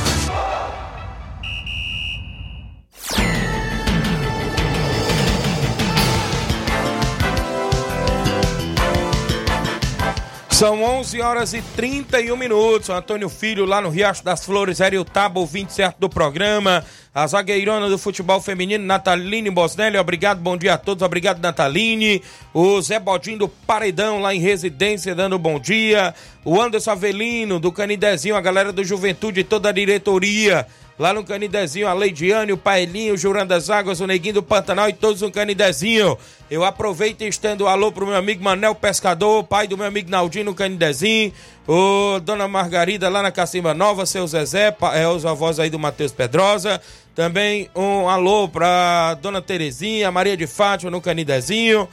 São 10.61 10.83
11 10.83 11.19
horas 11.21 11.53
e 11.55 11.61
31 11.75 12.37
minutos. 12.37 12.89
O 12.89 12.93
Antônio 12.93 13.27
Filho, 13.29 13.65
lá 13.65 13.81
no 13.81 13.89
Riacho 13.89 14.23
das 14.23 14.45
Flores, 14.45 14.79
o 14.79 15.03
Tabo, 15.03 15.39
ouvinte 15.39 15.73
certo 15.73 15.97
do 15.97 16.07
programa. 16.07 16.85
A 17.15 17.25
zagueirona 17.25 17.89
do 17.89 17.97
futebol 17.97 18.39
feminino, 18.39 18.85
Nataline 18.85 19.49
Bosnelli. 19.49 19.97
Obrigado, 19.97 20.37
bom 20.39 20.55
dia 20.55 20.75
a 20.75 20.77
todos. 20.77 21.01
Obrigado, 21.01 21.41
Nataline. 21.41 22.21
O 22.53 22.79
Zé 22.79 22.99
Bodinho 22.99 23.39
do 23.39 23.47
Paredão, 23.47 24.21
lá 24.21 24.35
em 24.35 24.39
residência, 24.39 25.15
dando 25.15 25.39
bom 25.39 25.59
dia. 25.59 26.13
O 26.45 26.61
Anderson 26.61 26.91
Avelino, 26.91 27.59
do 27.59 27.71
Canidezinho, 27.71 28.35
a 28.35 28.41
galera 28.41 28.71
do 28.71 28.83
Juventude, 28.83 29.43
toda 29.43 29.69
a 29.69 29.71
diretoria. 29.71 30.67
Lá 31.01 31.15
no 31.15 31.23
Canidezinho, 31.23 31.87
a 31.87 31.93
Leidiane, 31.93 32.53
o 32.53 32.57
Paelinho, 32.57 33.15
o 33.15 33.17
Jurando 33.17 33.47
das 33.47 33.71
Águas, 33.71 33.99
o 33.99 34.05
Neguinho 34.05 34.35
do 34.35 34.43
Pantanal 34.43 34.87
e 34.87 34.93
todos 34.93 35.23
no 35.23 35.31
Canidezinho. 35.31 36.15
Eu 36.47 36.63
aproveito 36.63 37.23
e 37.23 37.27
estendo 37.27 37.63
um 37.63 37.67
alô 37.67 37.91
pro 37.91 38.05
meu 38.05 38.15
amigo 38.15 38.43
Manel 38.43 38.75
Pescador, 38.75 39.43
pai 39.43 39.67
do 39.67 39.75
meu 39.75 39.87
amigo 39.87 40.11
Naldinho 40.11 40.45
no 40.45 40.53
Canidezinho, 40.53 41.33
o 41.67 42.19
Dona 42.19 42.47
Margarida 42.47 43.09
lá 43.09 43.23
na 43.23 43.31
Cacimba 43.31 43.73
Nova, 43.73 44.05
seu 44.05 44.27
Zezé, 44.27 44.77
é, 44.93 45.07
os 45.07 45.25
avós 45.25 45.59
aí 45.59 45.71
do 45.71 45.79
Matheus 45.79 46.11
Pedrosa. 46.11 46.79
Também 47.15 47.67
um 47.75 48.07
alô 48.07 48.47
pra 48.47 49.15
Dona 49.15 49.41
Terezinha, 49.41 50.11
Maria 50.11 50.37
de 50.37 50.45
Fátima 50.45 50.91
no 50.91 51.01
Canidezinho. 51.01 51.89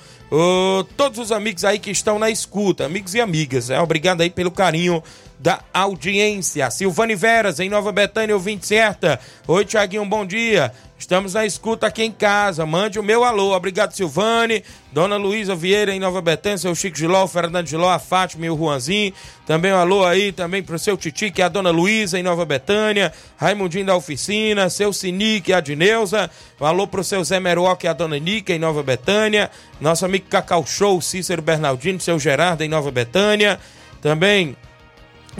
Todos 0.96 1.18
os 1.18 1.32
amigos 1.32 1.64
aí 1.64 1.78
que 1.78 1.90
estão 1.90 2.18
na 2.18 2.30
escuta, 2.30 2.84
amigos 2.84 3.14
e 3.14 3.20
amigas. 3.20 3.70
É, 3.70 3.80
obrigado 3.80 4.20
aí 4.20 4.30
pelo 4.30 4.50
carinho 4.50 5.02
da 5.38 5.60
audiência. 5.72 6.70
Silvane 6.70 7.14
Veras, 7.14 7.60
em 7.60 7.68
Nova 7.68 7.92
Betânia, 7.92 8.34
ouvinte 8.34 8.66
certa. 8.66 9.20
Oi, 9.46 9.64
Tiaguinho, 9.64 10.04
bom 10.04 10.26
dia. 10.26 10.72
Estamos 10.98 11.34
na 11.34 11.46
escuta 11.46 11.86
aqui 11.86 12.02
em 12.02 12.10
casa. 12.10 12.66
Mande 12.66 12.98
o 12.98 13.04
meu 13.04 13.22
alô. 13.22 13.54
Obrigado, 13.54 13.92
Silvane. 13.92 14.64
Dona 14.90 15.16
Luísa 15.16 15.54
Vieira, 15.54 15.94
em 15.94 16.00
Nova 16.00 16.20
Betânia, 16.20 16.58
seu 16.58 16.74
Chico 16.74 16.96
Giló, 16.96 17.22
o 17.22 17.28
Fernando 17.28 17.68
Giló, 17.68 17.88
a 17.88 18.00
Fátima 18.00 18.46
e 18.46 18.50
o 18.50 18.56
Juanzinho. 18.56 19.12
Também 19.46 19.72
um 19.72 19.76
alô 19.76 20.04
aí, 20.04 20.32
também 20.32 20.62
pro 20.62 20.78
seu 20.78 20.96
Titi, 20.96 21.30
que 21.30 21.40
é 21.40 21.44
a 21.44 21.48
Dona 21.48 21.70
Luísa, 21.70 22.18
em 22.18 22.22
Nova 22.22 22.44
Betânia. 22.44 23.12
Raimundinho 23.36 23.86
da 23.86 23.94
Oficina, 23.94 24.68
seu 24.68 24.92
Sinique, 24.92 25.52
a 25.52 25.60
Dineuza. 25.60 26.28
Um 26.60 26.66
alô 26.66 26.86
pro 26.86 27.04
seu 27.04 27.22
Zé 27.22 27.38
Meruoc 27.38 27.84
e 27.84 27.88
a 27.88 27.92
Dona 27.92 28.18
Nica, 28.18 28.52
em 28.52 28.58
Nova 28.58 28.82
Betânia. 28.82 29.50
Nosso 29.80 30.04
amigo 30.18 30.26
Cacau 30.28 30.66
Show, 30.66 31.00
Cícero 31.00 31.40
Bernardino, 31.40 32.00
seu 32.00 32.18
Gerardo, 32.18 32.62
em 32.62 32.68
Nova 32.68 32.90
Betânia. 32.90 33.58
Também 34.02 34.56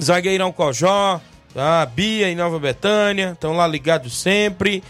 Zagueirão 0.01 0.53
Cojó, 0.53 1.21
tá? 1.53 1.85
Bia 1.87 2.31
em 2.31 2.37
Nova 2.37 2.59
Betânia, 2.59 3.33
estão 3.33 3.57
lá 3.57 3.67
ligados 3.67 4.17
sempre. 4.17 4.83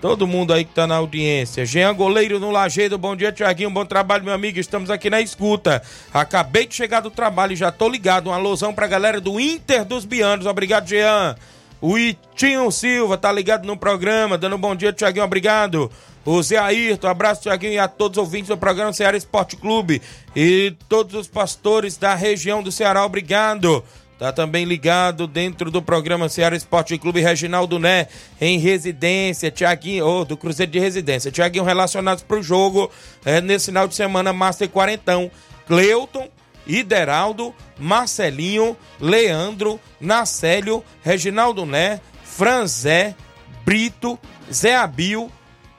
Todo 0.00 0.26
mundo 0.26 0.54
aí 0.54 0.64
que 0.64 0.72
tá 0.72 0.86
na 0.86 0.96
audiência. 0.96 1.66
Jean 1.66 1.94
Goleiro 1.94 2.40
no 2.40 2.50
Lajeiro, 2.50 2.96
bom 2.96 3.14
dia, 3.14 3.30
Tiaguinho, 3.30 3.68
bom 3.68 3.84
trabalho, 3.84 4.24
meu 4.24 4.32
amigo. 4.32 4.58
Estamos 4.58 4.88
aqui 4.88 5.10
na 5.10 5.20
escuta. 5.20 5.82
Acabei 6.12 6.66
de 6.66 6.74
chegar 6.74 7.00
do 7.00 7.10
trabalho 7.10 7.52
e 7.52 7.56
já 7.56 7.70
tô 7.70 7.86
ligado. 7.86 8.30
Um 8.30 8.32
alusão 8.32 8.72
pra 8.72 8.86
galera 8.86 9.20
do 9.20 9.38
Inter 9.38 9.84
dos 9.84 10.06
Bianos. 10.06 10.46
Obrigado, 10.46 10.88
Jean. 10.88 11.36
O 11.82 11.98
Itinho 11.98 12.70
Silva 12.70 13.18
tá 13.18 13.30
ligado 13.30 13.66
no 13.66 13.76
programa, 13.76 14.38
dando 14.38 14.56
um 14.56 14.58
bom 14.58 14.74
dia, 14.74 14.92
Tiaguinho, 14.92 15.24
obrigado. 15.24 15.90
O 16.32 16.40
Zé 16.44 16.58
Ayrton, 16.58 17.08
abraço, 17.08 17.42
Tiaguinho, 17.42 17.72
e 17.72 17.78
a 17.80 17.88
todos 17.88 18.16
os 18.16 18.22
ouvintes 18.24 18.46
do 18.46 18.56
programa 18.56 18.92
Ceará 18.92 19.16
Esporte 19.16 19.56
Clube. 19.56 20.00
E 20.36 20.76
todos 20.88 21.12
os 21.16 21.26
pastores 21.26 21.96
da 21.96 22.14
região 22.14 22.62
do 22.62 22.70
Ceará, 22.70 23.04
obrigado. 23.04 23.82
Tá 24.16 24.32
também 24.32 24.64
ligado 24.64 25.26
dentro 25.26 25.72
do 25.72 25.82
programa 25.82 26.28
Ceará 26.28 26.54
Esporte 26.54 26.96
Clube 26.98 27.20
Reginaldo 27.20 27.80
Né, 27.80 28.06
em 28.40 28.60
residência, 28.60 29.50
Tiaguinho, 29.50 30.06
oh, 30.06 30.24
do 30.24 30.36
Cruzeiro 30.36 30.70
de 30.70 30.78
Residência. 30.78 31.32
Tiaguinho 31.32 31.64
relacionados 31.64 32.22
pro 32.22 32.40
jogo 32.40 32.92
é, 33.24 33.40
nesse 33.40 33.66
final 33.66 33.88
de 33.88 33.96
semana, 33.96 34.32
Master 34.32 34.68
Quarentão. 34.68 35.32
Cleuton, 35.66 36.28
Ideraldo, 36.64 37.52
Marcelinho, 37.76 38.76
Leandro, 39.00 39.80
Nacélio, 40.00 40.84
Reginaldo 41.02 41.66
Né, 41.66 42.00
Franzé, 42.22 43.16
Brito, 43.64 44.16
Zé 44.52 44.76
Abil, 44.76 45.28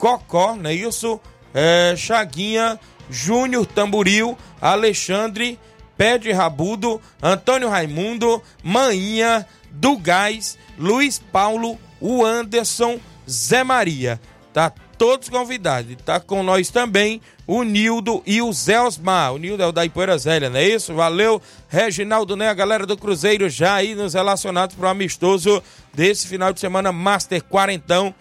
Cocó, 0.02 0.56
não 0.56 0.68
é 0.68 0.74
isso? 0.74 1.22
É, 1.54 1.94
Chaguinha, 1.96 2.80
Júnior 3.08 3.68
Tamburil, 3.68 4.36
Alexandre, 4.60 5.60
Pé 5.96 6.18
de 6.18 6.32
Rabudo, 6.32 7.00
Antônio 7.22 7.70
Raimundo, 7.70 8.42
Maninha, 8.64 9.46
do 9.70 9.96
Gás, 9.96 10.58
Luiz 10.76 11.20
Paulo, 11.20 11.78
o 12.00 12.26
Anderson, 12.26 13.00
Zé 13.30 13.64
Maria. 13.64 14.20
Tá 14.52 14.74
todos 14.98 15.30
convidados. 15.30 15.96
Tá 16.04 16.20
com 16.20 16.42
nós 16.42 16.72
também 16.72 17.22
o 17.46 17.62
Nildo 17.62 18.24
e 18.26 18.42
o 18.42 18.52
Zé 18.52 18.82
Osmar. 18.82 19.36
O 19.36 19.38
Nildo 19.38 19.62
é 19.62 19.68
o 19.68 19.72
da 19.72 19.86
Ipoeira 19.86 20.18
Zélia, 20.18 20.50
não 20.50 20.58
é 20.58 20.68
isso? 20.68 20.96
Valeu, 20.96 21.40
Reginaldo, 21.70 22.36
né? 22.36 22.50
A 22.50 22.56
galera 22.56 22.88
do 22.88 22.98
Cruzeiro 22.98 23.48
já 23.48 23.76
aí 23.76 23.94
nos 23.94 24.16
relacionados 24.16 24.76
para 24.76 24.88
o 24.88 24.90
amistoso 24.90 25.62
desse 25.94 26.28
final 26.28 26.52
de 26.52 26.60
semana, 26.60 26.92
Master 26.92 27.44
Quarentão, 27.44 28.16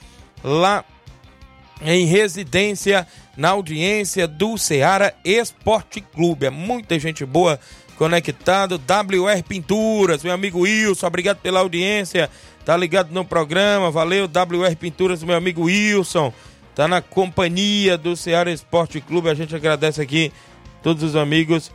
lá 0.45 0.85
em 1.83 2.07
residência 2.07 3.07
na 3.37 3.51
audiência 3.51 4.27
do 4.27 4.59
Ceará 4.59 5.13
Esporte 5.25 6.01
Clube. 6.01 6.47
É 6.47 6.51
muita 6.51 6.99
gente 6.99 7.25
boa 7.25 7.59
conectado. 7.97 8.77
WR 8.77 9.43
Pinturas, 9.47 10.23
meu 10.23 10.33
amigo 10.33 10.61
Wilson, 10.61 11.07
obrigado 11.07 11.39
pela 11.39 11.61
audiência. 11.61 12.31
Tá 12.65 12.77
ligado 12.77 13.13
no 13.13 13.25
programa, 13.25 13.91
valeu. 13.91 14.25
WR 14.25 14.77
Pinturas, 14.79 15.23
meu 15.23 15.37
amigo 15.37 15.65
Wilson. 15.65 16.33
Tá 16.75 16.87
na 16.87 17.01
companhia 17.01 17.99
do 17.99 18.17
Ceará 18.17 18.51
Esporte 18.51 19.01
Clube. 19.01 19.29
A 19.29 19.35
gente 19.35 19.55
agradece 19.55 20.01
aqui 20.01 20.33
todos 20.83 21.03
os 21.03 21.17
amigos 21.17 21.71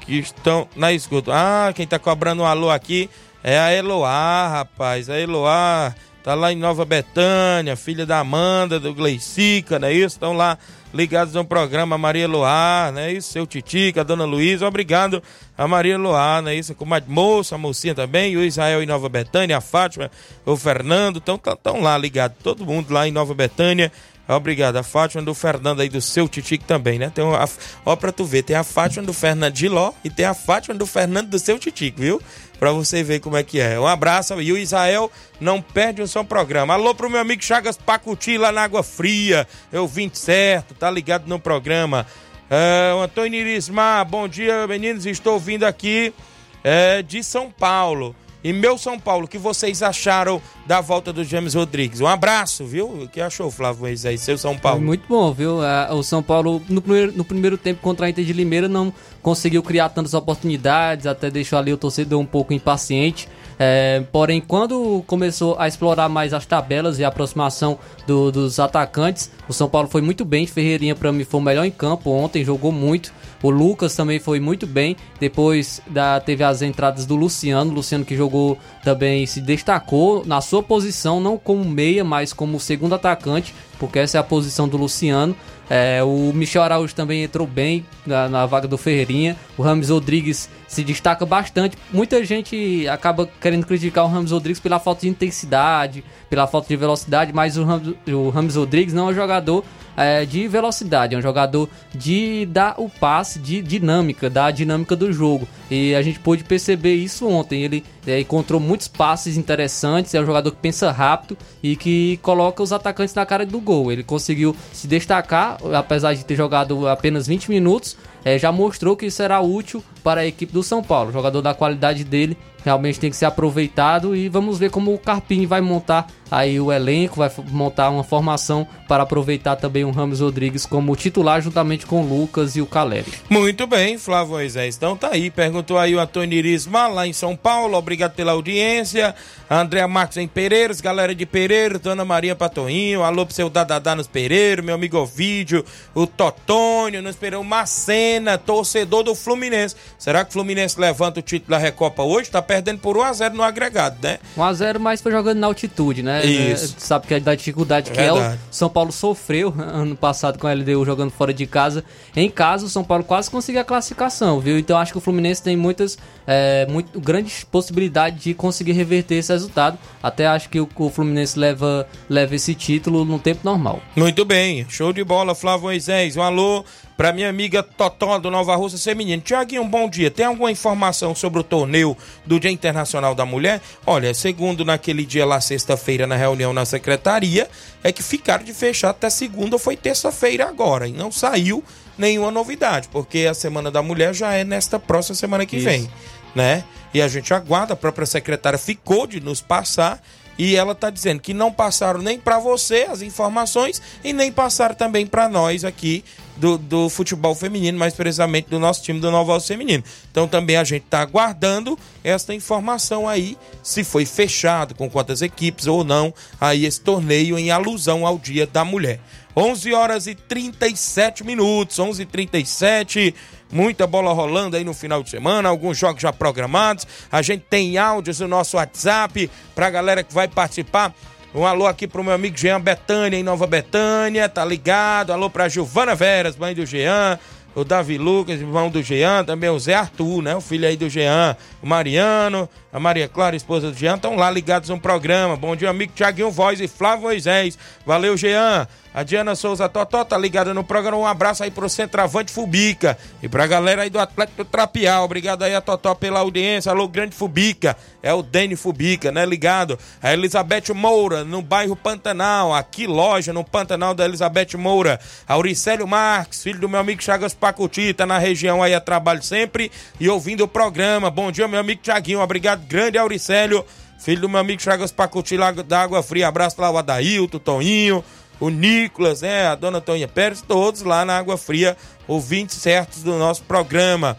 que 0.00 0.18
estão 0.18 0.68
na 0.74 0.92
escuta. 0.92 1.32
Ah, 1.32 1.72
quem 1.72 1.86
tá 1.86 1.98
cobrando 1.98 2.42
um 2.42 2.46
alô 2.46 2.70
aqui 2.70 3.08
é 3.42 3.58
a 3.58 3.72
Eloá, 3.72 4.48
rapaz. 4.48 5.10
A 5.10 5.18
Eloá 5.18 5.94
tá 6.22 6.34
lá 6.34 6.52
em 6.52 6.56
Nova 6.56 6.84
Betânia, 6.84 7.76
filha 7.76 8.06
da 8.06 8.20
Amanda, 8.20 8.78
do 8.78 8.94
Gleicica, 8.94 9.78
não 9.78 9.88
é 9.88 9.92
isso? 9.92 10.16
Estão 10.16 10.32
lá 10.32 10.56
ligados 10.94 11.34
no 11.34 11.44
programa 11.44 11.98
Maria 11.98 12.28
Luar, 12.28 12.92
né? 12.92 13.12
Isso, 13.12 13.32
seu 13.32 13.46
Titica, 13.46 14.04
dona 14.04 14.24
Luísa, 14.24 14.66
obrigado 14.66 15.22
a 15.56 15.66
Maria 15.66 15.98
Luar, 15.98 16.42
né? 16.42 16.54
Isso, 16.54 16.74
com 16.74 16.94
a 16.94 17.02
moça, 17.06 17.54
a 17.54 17.58
mocinha 17.58 17.94
também, 17.94 18.36
o 18.36 18.44
Israel 18.44 18.82
em 18.82 18.86
Nova 18.86 19.08
Betânia, 19.08 19.56
a 19.56 19.60
Fátima, 19.60 20.10
o 20.44 20.56
Fernando, 20.56 21.18
estão 21.18 21.38
tão 21.38 21.80
lá 21.80 21.96
ligados, 21.98 22.36
todo 22.42 22.64
mundo 22.64 22.92
lá 22.92 23.08
em 23.08 23.12
Nova 23.12 23.34
Betânia. 23.34 23.90
Obrigado, 24.28 24.76
a 24.76 24.82
Fátima 24.82 25.22
do 25.22 25.34
Fernando 25.34 25.80
aí 25.80 25.88
do 25.88 26.00
seu 26.00 26.28
Titique 26.28 26.64
também, 26.64 26.98
né? 26.98 27.10
Tem 27.12 27.24
uma, 27.24 27.44
ó, 27.84 27.96
pra 27.96 28.12
tu 28.12 28.24
ver, 28.24 28.42
tem 28.42 28.54
a 28.54 28.62
Fátima 28.62 29.04
do 29.04 29.12
Fernando 29.12 29.52
de 29.52 29.68
Ló 29.68 29.92
e 30.04 30.10
tem 30.10 30.24
a 30.24 30.32
Fátima 30.32 30.74
do 30.74 30.86
Fernando 30.86 31.28
do 31.28 31.38
seu 31.38 31.58
Titique, 31.58 32.00
viu? 32.00 32.22
Pra 32.58 32.70
você 32.70 33.02
ver 33.02 33.18
como 33.18 33.36
é 33.36 33.42
que 33.42 33.58
é. 33.60 33.78
Um 33.78 33.86
abraço 33.86 34.40
e 34.40 34.52
o 34.52 34.56
Israel 34.56 35.10
não 35.40 35.60
perde 35.60 36.00
o 36.00 36.06
seu 36.06 36.24
programa. 36.24 36.74
Alô 36.74 36.94
pro 36.94 37.10
meu 37.10 37.20
amigo 37.20 37.42
Chagas 37.42 37.76
Pacuti 37.76 38.38
lá 38.38 38.52
na 38.52 38.62
Água 38.62 38.84
Fria. 38.84 39.46
Eu 39.72 39.88
vim 39.88 40.08
certo, 40.12 40.72
tá 40.72 40.88
ligado 40.88 41.26
no 41.26 41.40
programa. 41.40 42.06
É, 42.48 42.94
o 42.94 43.00
Antônio 43.00 43.40
Irismar, 43.40 44.04
bom 44.04 44.28
dia, 44.28 44.64
meninos. 44.68 45.06
Estou 45.06 45.40
vindo 45.40 45.64
aqui 45.64 46.14
é, 46.62 47.02
de 47.02 47.24
São 47.24 47.50
Paulo. 47.50 48.14
E 48.44 48.52
meu 48.52 48.76
São 48.76 48.98
Paulo, 48.98 49.26
o 49.26 49.28
que 49.28 49.38
vocês 49.38 49.82
acharam 49.82 50.42
da 50.66 50.80
volta 50.80 51.12
do 51.12 51.22
James 51.22 51.54
Rodrigues? 51.54 52.00
Um 52.00 52.06
abraço, 52.06 52.64
viu? 52.64 53.02
O 53.02 53.08
que 53.08 53.20
achou, 53.20 53.50
Flávio 53.50 53.84
Reis 53.84 54.04
aí, 54.04 54.18
seu 54.18 54.36
São 54.36 54.58
Paulo? 54.58 54.80
Muito 54.80 55.04
bom, 55.08 55.32
viu? 55.32 55.58
O 55.90 56.02
São 56.02 56.22
Paulo, 56.22 56.60
no 56.68 56.82
primeiro, 56.82 57.12
no 57.12 57.24
primeiro 57.24 57.56
tempo 57.56 57.80
contra 57.80 58.06
a 58.06 58.10
Inter 58.10 58.24
de 58.24 58.32
Limeira, 58.32 58.66
não 58.68 58.92
conseguiu 59.22 59.62
criar 59.62 59.90
tantas 59.90 60.12
oportunidades, 60.12 61.06
até 61.06 61.30
deixou 61.30 61.58
ali 61.58 61.72
o 61.72 61.76
torcedor 61.76 62.20
um 62.20 62.26
pouco 62.26 62.52
impaciente. 62.52 63.28
É, 63.64 64.02
porém, 64.10 64.40
quando 64.40 65.04
começou 65.06 65.54
a 65.56 65.68
explorar 65.68 66.08
mais 66.08 66.34
as 66.34 66.44
tabelas 66.44 66.98
e 66.98 67.04
a 67.04 67.08
aproximação 67.08 67.78
do, 68.08 68.32
dos 68.32 68.58
atacantes, 68.58 69.30
o 69.48 69.52
São 69.52 69.68
Paulo 69.68 69.86
foi 69.86 70.02
muito 70.02 70.24
bem. 70.24 70.48
Ferreirinha, 70.48 70.96
para 70.96 71.12
mim, 71.12 71.22
foi 71.22 71.38
o 71.38 71.42
melhor 71.44 71.64
em 71.64 71.70
campo 71.70 72.10
ontem, 72.10 72.44
jogou 72.44 72.72
muito. 72.72 73.12
O 73.40 73.50
Lucas 73.50 73.94
também 73.94 74.18
foi 74.18 74.40
muito 74.40 74.66
bem. 74.66 74.96
Depois 75.20 75.80
da, 75.86 76.18
teve 76.18 76.42
as 76.42 76.60
entradas 76.60 77.06
do 77.06 77.14
Luciano. 77.14 77.72
Luciano 77.72 78.04
que 78.04 78.16
jogou 78.16 78.58
também 78.82 79.26
se 79.26 79.40
destacou 79.40 80.26
na 80.26 80.40
sua 80.40 80.60
posição, 80.60 81.20
não 81.20 81.38
como 81.38 81.64
meia, 81.64 82.02
mas 82.02 82.32
como 82.32 82.58
segundo 82.58 82.96
atacante, 82.96 83.54
porque 83.78 84.00
essa 84.00 84.18
é 84.18 84.20
a 84.20 84.24
posição 84.24 84.66
do 84.66 84.76
Luciano. 84.76 85.36
É, 85.70 86.02
o 86.02 86.32
Michel 86.34 86.62
Araújo 86.62 86.94
também 86.94 87.22
entrou 87.22 87.46
bem 87.46 87.86
na, 88.04 88.28
na, 88.28 88.44
vaga 88.44 88.68
do 88.68 88.76
Ferreirinha. 88.76 89.36
O 89.56 89.62
Rames 89.62 89.88
Rodrigues 89.88 90.50
se 90.72 90.82
destaca 90.82 91.26
bastante. 91.26 91.76
Muita 91.92 92.24
gente 92.24 92.88
acaba 92.88 93.28
querendo 93.40 93.66
criticar 93.66 94.04
o 94.04 94.08
Rames 94.08 94.30
Rodrigues 94.30 94.58
pela 94.58 94.78
falta 94.78 95.02
de 95.02 95.08
intensidade, 95.08 96.02
pela 96.30 96.46
falta 96.46 96.68
de 96.68 96.76
velocidade, 96.76 97.32
mas 97.32 97.58
o 97.58 97.64
Rames, 97.64 97.94
o 98.08 98.30
Rames 98.30 98.56
Rodrigues 98.56 98.94
não 98.94 99.08
é 99.08 99.12
um 99.12 99.14
jogador 99.14 99.62
é, 99.94 100.24
de 100.24 100.48
velocidade, 100.48 101.14
é 101.14 101.18
um 101.18 101.22
jogador 101.22 101.68
de 101.94 102.46
dar 102.46 102.74
o 102.78 102.88
passe, 102.88 103.38
de 103.38 103.60
dinâmica, 103.60 104.30
da 104.30 104.50
dinâmica 104.50 104.96
do 104.96 105.12
jogo. 105.12 105.46
E 105.70 105.94
a 105.94 106.00
gente 106.00 106.18
pôde 106.18 106.42
perceber 106.42 106.94
isso 106.94 107.28
ontem. 107.28 107.62
Ele 107.62 107.84
é, 108.06 108.20
encontrou 108.20 108.58
muitos 108.58 108.88
passes 108.88 109.36
interessantes, 109.36 110.14
é 110.14 110.20
um 110.20 110.26
jogador 110.26 110.50
que 110.52 110.56
pensa 110.56 110.90
rápido 110.90 111.36
e 111.62 111.76
que 111.76 112.18
coloca 112.22 112.62
os 112.62 112.72
atacantes 112.72 113.14
na 113.14 113.26
cara 113.26 113.44
do 113.44 113.60
gol. 113.60 113.92
Ele 113.92 114.02
conseguiu 114.02 114.56
se 114.72 114.86
destacar, 114.86 115.58
apesar 115.74 116.14
de 116.14 116.24
ter 116.24 116.34
jogado 116.34 116.88
apenas 116.88 117.26
20 117.26 117.50
minutos, 117.50 117.96
é, 118.24 118.38
já 118.38 118.52
mostrou 118.52 118.96
que 118.96 119.10
será 119.10 119.40
útil 119.40 119.82
para 120.02 120.22
a 120.22 120.26
equipe 120.26 120.52
do 120.52 120.62
São 120.62 120.82
Paulo. 120.82 121.12
Jogador 121.12 121.42
da 121.42 121.54
qualidade 121.54 122.04
dele 122.04 122.36
realmente 122.64 123.00
tem 123.00 123.10
que 123.10 123.16
ser 123.16 123.26
aproveitado 123.26 124.14
e 124.14 124.28
vamos 124.28 124.58
ver 124.58 124.70
como 124.70 124.92
o 124.94 124.98
Carpini 124.98 125.46
vai 125.46 125.60
montar 125.60 126.06
aí 126.32 126.58
o 126.58 126.72
elenco, 126.72 127.16
vai 127.16 127.30
montar 127.50 127.90
uma 127.90 128.02
formação 128.02 128.66
para 128.88 129.02
aproveitar 129.02 129.54
também 129.56 129.84
o 129.84 129.90
Ramos 129.90 130.20
Rodrigues 130.20 130.64
como 130.64 130.96
titular 130.96 131.42
juntamente 131.42 131.84
com 131.84 132.02
o 132.02 132.08
Lucas 132.08 132.56
e 132.56 132.62
o 132.62 132.66
Caleri. 132.66 133.12
Muito 133.28 133.66
bem, 133.66 133.98
Flávio 133.98 134.32
Moisés. 134.32 134.76
Então 134.76 134.96
tá 134.96 135.10
aí, 135.12 135.30
perguntou 135.30 135.78
aí 135.78 135.94
o 135.94 136.00
Antônio 136.00 136.38
Irisma 136.38 136.88
lá 136.88 137.06
em 137.06 137.12
São 137.12 137.36
Paulo, 137.36 137.76
obrigado 137.76 138.14
pela 138.14 138.32
audiência. 138.32 139.14
Andréa 139.50 139.86
Marcos 139.86 140.16
em 140.16 140.26
Pereiros, 140.26 140.80
galera 140.80 141.14
de 141.14 141.26
Pereiro, 141.26 141.78
Dona 141.78 142.04
Maria 142.04 142.34
Patorrinho, 142.34 143.02
alô 143.02 143.26
pro 143.26 143.34
seu 143.34 143.50
Dadadá 143.50 143.94
nos 143.94 144.06
Pereiros, 144.06 144.64
meu 144.64 144.74
amigo 144.74 144.96
Ovídio, 144.96 145.62
o 145.94 146.06
Totônio, 146.06 147.02
nos 147.02 147.16
Pereiros, 147.16 147.46
Macena, 147.46 148.38
torcedor 148.38 149.02
do 149.02 149.14
Fluminense. 149.14 149.76
Será 149.98 150.24
que 150.24 150.30
o 150.30 150.32
Fluminense 150.32 150.80
levanta 150.80 151.20
o 151.20 151.22
título 151.22 151.50
da 151.50 151.58
Recopa 151.58 152.02
hoje? 152.02 152.30
Tá 152.30 152.40
perdendo 152.52 152.80
por 152.80 152.98
1x0 152.98 153.32
no 153.32 153.42
agregado, 153.42 153.96
né? 154.02 154.18
1x0, 154.36 154.78
mas 154.78 155.00
foi 155.00 155.10
jogando 155.10 155.38
na 155.38 155.46
altitude, 155.46 156.02
né? 156.02 156.22
Isso. 156.22 156.74
É, 156.76 156.80
sabe 156.80 157.06
que 157.06 157.14
é 157.14 157.20
da 157.20 157.34
dificuldade 157.34 157.90
que 157.90 157.98
é 157.98 158.12
o 158.12 158.36
São 158.50 158.68
Paulo 158.68 158.92
sofreu 158.92 159.54
ano 159.56 159.96
passado 159.96 160.38
com 160.38 160.46
a 160.46 160.52
LDU 160.52 160.84
jogando 160.84 161.10
fora 161.10 161.32
de 161.32 161.46
casa. 161.46 161.82
Em 162.14 162.28
casa, 162.28 162.66
o 162.66 162.68
São 162.68 162.84
Paulo 162.84 163.04
quase 163.04 163.30
conseguiu 163.30 163.62
a 163.62 163.64
classificação, 163.64 164.38
viu? 164.38 164.58
Então 164.58 164.76
acho 164.76 164.92
que 164.92 164.98
o 164.98 165.00
Fluminense 165.00 165.42
tem 165.42 165.56
muitas, 165.56 165.96
é, 166.26 166.66
muito, 166.68 167.00
grandes 167.00 167.42
possibilidades 167.42 168.22
de 168.22 168.34
conseguir 168.34 168.72
reverter 168.72 169.14
esse 169.14 169.32
resultado. 169.32 169.78
Até 170.02 170.26
acho 170.26 170.50
que 170.50 170.60
o, 170.60 170.68
o 170.76 170.90
Fluminense 170.90 171.38
leva, 171.38 171.88
leva 172.06 172.34
esse 172.34 172.54
título 172.54 173.02
no 173.02 173.18
tempo 173.18 173.40
normal. 173.44 173.80
Muito 173.96 174.26
bem, 174.26 174.66
show 174.68 174.92
de 174.92 175.02
bola, 175.02 175.34
Flávio 175.34 175.62
Moisés. 175.62 176.18
Um 176.18 176.22
alô 176.22 176.62
para 176.96 177.12
minha 177.12 177.28
amiga 177.28 177.62
Totó 177.62 178.18
do 178.18 178.30
Nova 178.30 178.54
Rússia 178.56 178.78
Feminino. 178.78 179.22
Tiaguinho, 179.22 179.62
um 179.62 179.68
bom 179.68 179.88
dia. 179.88 180.10
Tem 180.10 180.26
alguma 180.26 180.50
informação 180.50 181.14
sobre 181.14 181.40
o 181.40 181.42
torneio 181.42 181.96
do 182.24 182.38
Dia 182.38 182.50
Internacional 182.50 183.14
da 183.14 183.24
Mulher? 183.24 183.60
Olha, 183.86 184.12
segundo 184.14 184.64
naquele 184.64 185.04
dia 185.04 185.26
lá, 185.26 185.40
sexta-feira, 185.40 186.06
na 186.06 186.16
reunião 186.16 186.52
na 186.52 186.64
secretaria, 186.64 187.48
é 187.82 187.92
que 187.92 188.02
ficaram 188.02 188.44
de 188.44 188.52
fechar 188.52 188.90
até 188.90 189.10
segunda, 189.10 189.58
foi 189.58 189.76
terça-feira 189.76 190.48
agora. 190.48 190.86
E 190.86 190.92
não 190.92 191.10
saiu 191.10 191.64
nenhuma 191.96 192.30
novidade, 192.30 192.88
porque 192.88 193.26
a 193.30 193.34
Semana 193.34 193.70
da 193.70 193.82
Mulher 193.82 194.14
já 194.14 194.32
é 194.34 194.44
nesta 194.44 194.78
próxima 194.78 195.14
semana 195.14 195.46
que 195.46 195.56
Isso. 195.56 195.64
vem, 195.64 195.90
né? 196.34 196.64
e 196.94 197.00
a 197.00 197.08
gente 197.08 197.32
aguarda. 197.32 197.74
A 197.74 197.76
própria 197.76 198.06
secretária 198.06 198.58
ficou 198.58 199.06
de 199.06 199.20
nos 199.20 199.40
passar 199.40 200.02
e 200.38 200.56
ela 200.56 200.72
está 200.72 200.90
dizendo 200.90 201.20
que 201.20 201.34
não 201.34 201.52
passaram 201.52 202.00
nem 202.00 202.18
para 202.18 202.38
você 202.38 202.86
as 202.90 203.02
informações 203.02 203.80
e 204.02 204.12
nem 204.12 204.32
passaram 204.32 204.74
também 204.74 205.06
para 205.06 205.28
nós 205.28 205.64
aqui 205.64 206.04
do, 206.36 206.56
do 206.56 206.88
futebol 206.88 207.34
feminino, 207.34 207.78
mais 207.78 207.94
precisamente 207.94 208.48
do 208.48 208.58
nosso 208.58 208.82
time 208.82 208.98
do 208.98 209.10
Nova 209.10 209.38
Feminino. 209.40 209.84
Então 210.10 210.26
também 210.26 210.56
a 210.56 210.64
gente 210.64 210.84
está 210.84 211.00
aguardando 211.00 211.78
esta 212.02 212.34
informação 212.34 213.08
aí, 213.08 213.36
se 213.62 213.84
foi 213.84 214.06
fechado, 214.06 214.74
com 214.74 214.88
quantas 214.88 215.22
equipes 215.22 215.66
ou 215.66 215.84
não, 215.84 216.12
aí 216.40 216.64
esse 216.64 216.80
torneio 216.80 217.38
em 217.38 217.50
alusão 217.50 218.06
ao 218.06 218.18
Dia 218.18 218.46
da 218.46 218.64
Mulher. 218.64 219.00
11 219.34 219.72
horas 219.72 220.06
e 220.06 220.14
37 220.14 221.24
minutos, 221.24 221.78
11 221.78 222.02
h 222.02 222.12
37 222.12 223.14
muita 223.52 223.86
bola 223.86 224.12
rolando 224.12 224.56
aí 224.56 224.64
no 224.64 224.72
final 224.72 225.02
de 225.02 225.10
semana, 225.10 225.48
alguns 225.48 225.76
jogos 225.76 226.00
já 226.00 226.12
programados. 226.12 226.86
A 227.10 227.20
gente 227.20 227.44
tem 227.48 227.76
áudios 227.76 228.18
no 228.20 228.26
nosso 228.26 228.56
WhatsApp 228.56 229.30
pra 229.54 229.70
galera 229.70 230.02
que 230.02 230.12
vai 230.12 230.26
participar. 230.26 230.94
Um 231.34 231.46
alô 231.46 231.66
aqui 231.66 231.86
pro 231.86 232.02
meu 232.02 232.12
amigo 232.12 232.36
Jean 232.36 232.60
Betânia, 232.60 233.16
em 233.16 233.22
Nova 233.22 233.46
Betânia, 233.46 234.28
tá 234.28 234.44
ligado? 234.44 235.12
Alô 235.12 235.30
pra 235.30 235.48
Giovana 235.48 235.94
Veras, 235.94 236.36
mãe 236.36 236.54
do 236.54 236.66
Jean, 236.66 237.18
o 237.54 237.64
Davi 237.64 237.96
Lucas, 237.96 238.40
irmão 238.40 238.68
do 238.68 238.82
Jean, 238.82 239.24
também 239.24 239.48
o 239.48 239.58
Zé 239.58 239.74
Arthur, 239.74 240.22
né? 240.22 240.34
O 240.34 240.40
filho 240.40 240.66
aí 240.66 240.76
do 240.76 240.90
Jean, 240.90 241.36
o 241.62 241.66
Mariano, 241.66 242.48
a 242.72 242.80
Maria 242.80 243.06
Clara, 243.06 243.36
esposa 243.36 243.70
do 243.70 243.76
Jean, 243.76 243.96
estão 243.96 244.16
lá 244.16 244.30
ligados 244.30 244.70
no 244.70 244.80
programa. 244.80 245.36
Bom 245.36 245.54
dia, 245.54 245.68
amigo 245.68 245.92
Tiaguinho 245.94 246.30
Voz 246.30 246.58
e 246.58 246.66
Flávio 246.66 247.02
Moisés. 247.02 247.58
Valeu, 247.84 248.16
Jean. 248.16 248.66
A 248.94 249.02
Diana 249.02 249.34
Souza 249.34 249.68
Totó 249.70 250.04
tá 250.04 250.18
ligada 250.18 250.52
no 250.52 250.62
programa. 250.62 250.98
Um 250.98 251.06
abraço 251.06 251.42
aí 251.42 251.50
pro 251.50 251.68
centroavante 251.68 252.30
Fubica. 252.30 252.98
E 253.22 253.28
pra 253.28 253.46
galera 253.46 253.82
aí 253.82 253.90
do 253.90 253.98
Atlético 253.98 254.44
Trapial. 254.44 255.04
Obrigado 255.04 255.42
aí 255.44 255.54
a 255.54 255.62
Totó 255.62 255.94
pela 255.94 256.20
audiência. 256.20 256.70
Alô, 256.70 256.86
grande 256.86 257.16
Fubica. 257.16 257.74
É 258.02 258.12
o 258.12 258.22
Dene 258.22 258.54
Fubica, 258.54 259.10
né? 259.10 259.24
Ligado. 259.24 259.78
A 260.02 260.12
Elizabeth 260.12 260.74
Moura, 260.74 261.24
no 261.24 261.40
bairro 261.40 261.74
Pantanal. 261.74 262.54
Aqui, 262.54 262.86
loja 262.86 263.32
no 263.32 263.42
Pantanal 263.42 263.94
da 263.94 264.04
Elizabeth 264.04 264.58
Moura. 264.58 265.00
Auricélio 265.26 265.86
Marques, 265.86 266.42
filho 266.42 266.60
do 266.60 266.68
meu 266.68 266.80
amigo 266.80 267.02
Chagas 267.02 267.32
Pacuti. 267.32 267.94
Tá 267.94 268.04
na 268.04 268.18
região 268.18 268.62
aí 268.62 268.74
a 268.74 268.80
trabalho 268.80 269.22
sempre 269.22 269.72
e 269.98 270.06
ouvindo 270.06 270.44
o 270.44 270.48
programa. 270.48 271.10
Bom 271.10 271.32
dia, 271.32 271.48
meu 271.48 271.60
amigo 271.60 271.80
Tiaguinho. 271.80 272.20
Obrigado, 272.20 272.61
grande 272.62 272.98
Auricélio. 272.98 273.64
Filho 273.98 274.22
do 274.22 274.28
meu 274.28 274.40
amigo 274.40 274.60
Chagas 274.60 274.90
Pacuti 274.90 275.36
lá 275.36 275.52
da 275.52 275.82
Água 275.82 276.02
Fria. 276.02 276.26
Abraço 276.26 276.60
lá 276.60 276.70
o 276.70 276.78
Adailto, 276.78 277.38
Toninho 277.38 278.02
o 278.42 278.50
Nicolas, 278.50 279.22
né, 279.22 279.46
a 279.46 279.54
dona 279.54 279.80
Toninha 279.80 280.08
Pérez, 280.08 280.42
todos 280.42 280.82
lá 280.82 281.04
na 281.04 281.16
Água 281.16 281.36
Fria, 281.36 281.76
ouvintes 282.08 282.56
certos 282.56 283.04
do 283.04 283.16
nosso 283.16 283.44
programa. 283.44 284.16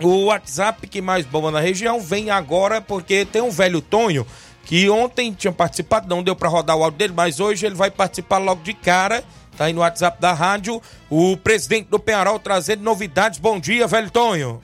O 0.00 0.26
WhatsApp 0.26 0.86
que 0.86 1.02
mais 1.02 1.26
bomba 1.26 1.50
na 1.50 1.58
região 1.58 2.00
vem 2.00 2.30
agora 2.30 2.80
porque 2.80 3.24
tem 3.24 3.42
um 3.42 3.50
velho 3.50 3.80
Tonho 3.80 4.24
que 4.64 4.88
ontem 4.88 5.32
tinha 5.32 5.52
participado, 5.52 6.08
não 6.08 6.22
deu 6.22 6.36
para 6.36 6.48
rodar 6.48 6.76
o 6.76 6.84
áudio 6.84 6.98
dele, 6.98 7.12
mas 7.16 7.40
hoje 7.40 7.66
ele 7.66 7.74
vai 7.74 7.90
participar 7.90 8.38
logo 8.38 8.62
de 8.62 8.72
cara. 8.72 9.24
Tá 9.56 9.64
aí 9.64 9.72
no 9.72 9.80
WhatsApp 9.80 10.20
da 10.20 10.32
rádio. 10.32 10.80
O 11.10 11.36
presidente 11.38 11.88
do 11.88 11.98
Penharol 11.98 12.38
trazendo 12.38 12.84
novidades. 12.84 13.40
Bom 13.40 13.58
dia, 13.58 13.88
velho 13.88 14.10
Tonho. 14.10 14.60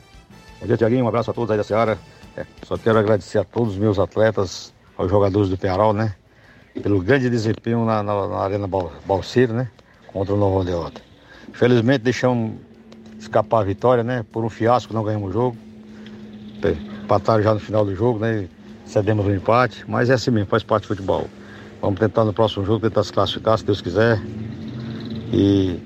Bom 0.61 0.67
dia, 0.67 0.77
Tiaguinho. 0.77 1.05
Um 1.05 1.09
abraço 1.09 1.33
a 1.33 1.35
todos 1.35 1.51
aí 1.51 1.57
da 1.57 1.65
Seara. 1.65 1.99
É, 2.37 2.45
só 2.65 2.77
quero 2.77 2.99
agradecer 2.99 3.39
a 3.39 3.45
todos 3.45 3.75
os 3.75 3.79
meus 3.79 3.99
atletas, 3.99 4.73
aos 4.97 5.11
jogadores 5.11 5.49
do 5.49 5.57
Penharol, 5.57 5.93
né? 5.93 6.15
pelo 6.83 7.01
grande 7.01 7.31
desempenho 7.31 7.85
na, 7.85 8.03
na, 8.03 8.29
na 8.29 8.39
Arena 8.39 8.69
Balseiro, 9.07 9.53
né? 9.53 9.69
Contra 10.09 10.35
o 10.35 10.37
Novo 10.37 10.59
Aldeota. 10.59 11.01
Infelizmente 11.49 12.03
deixamos 12.03 12.55
escapar 13.19 13.61
a 13.61 13.65
vitória, 13.65 14.03
né? 14.03 14.25
Por 14.33 14.45
um 14.45 14.51
fiasco 14.51 14.93
não 14.93 15.05
ganhamos 15.05 15.31
o 15.31 15.33
jogo. 15.33 15.57
Empataram 17.03 17.43
já 17.43 17.55
no 17.55 17.61
final 17.61 17.85
do 17.85 17.95
jogo, 17.95 18.19
né? 18.19 18.49
Cedemos 18.87 19.27
o 19.27 19.29
um 19.29 19.35
empate, 19.35 19.85
mas 19.89 20.11
é 20.11 20.15
assim 20.15 20.31
mesmo, 20.31 20.49
faz 20.49 20.63
parte 20.63 20.85
do 20.85 20.89
futebol. 20.89 21.29
Vamos 21.81 21.99
tentar 22.01 22.25
no 22.25 22.33
próximo 22.33 22.65
jogo 22.65 22.81
tentar 22.81 23.05
se 23.05 23.13
classificar, 23.13 23.59
se 23.59 23.65
Deus 23.65 23.81
quiser. 23.81 24.21
E 25.33 25.81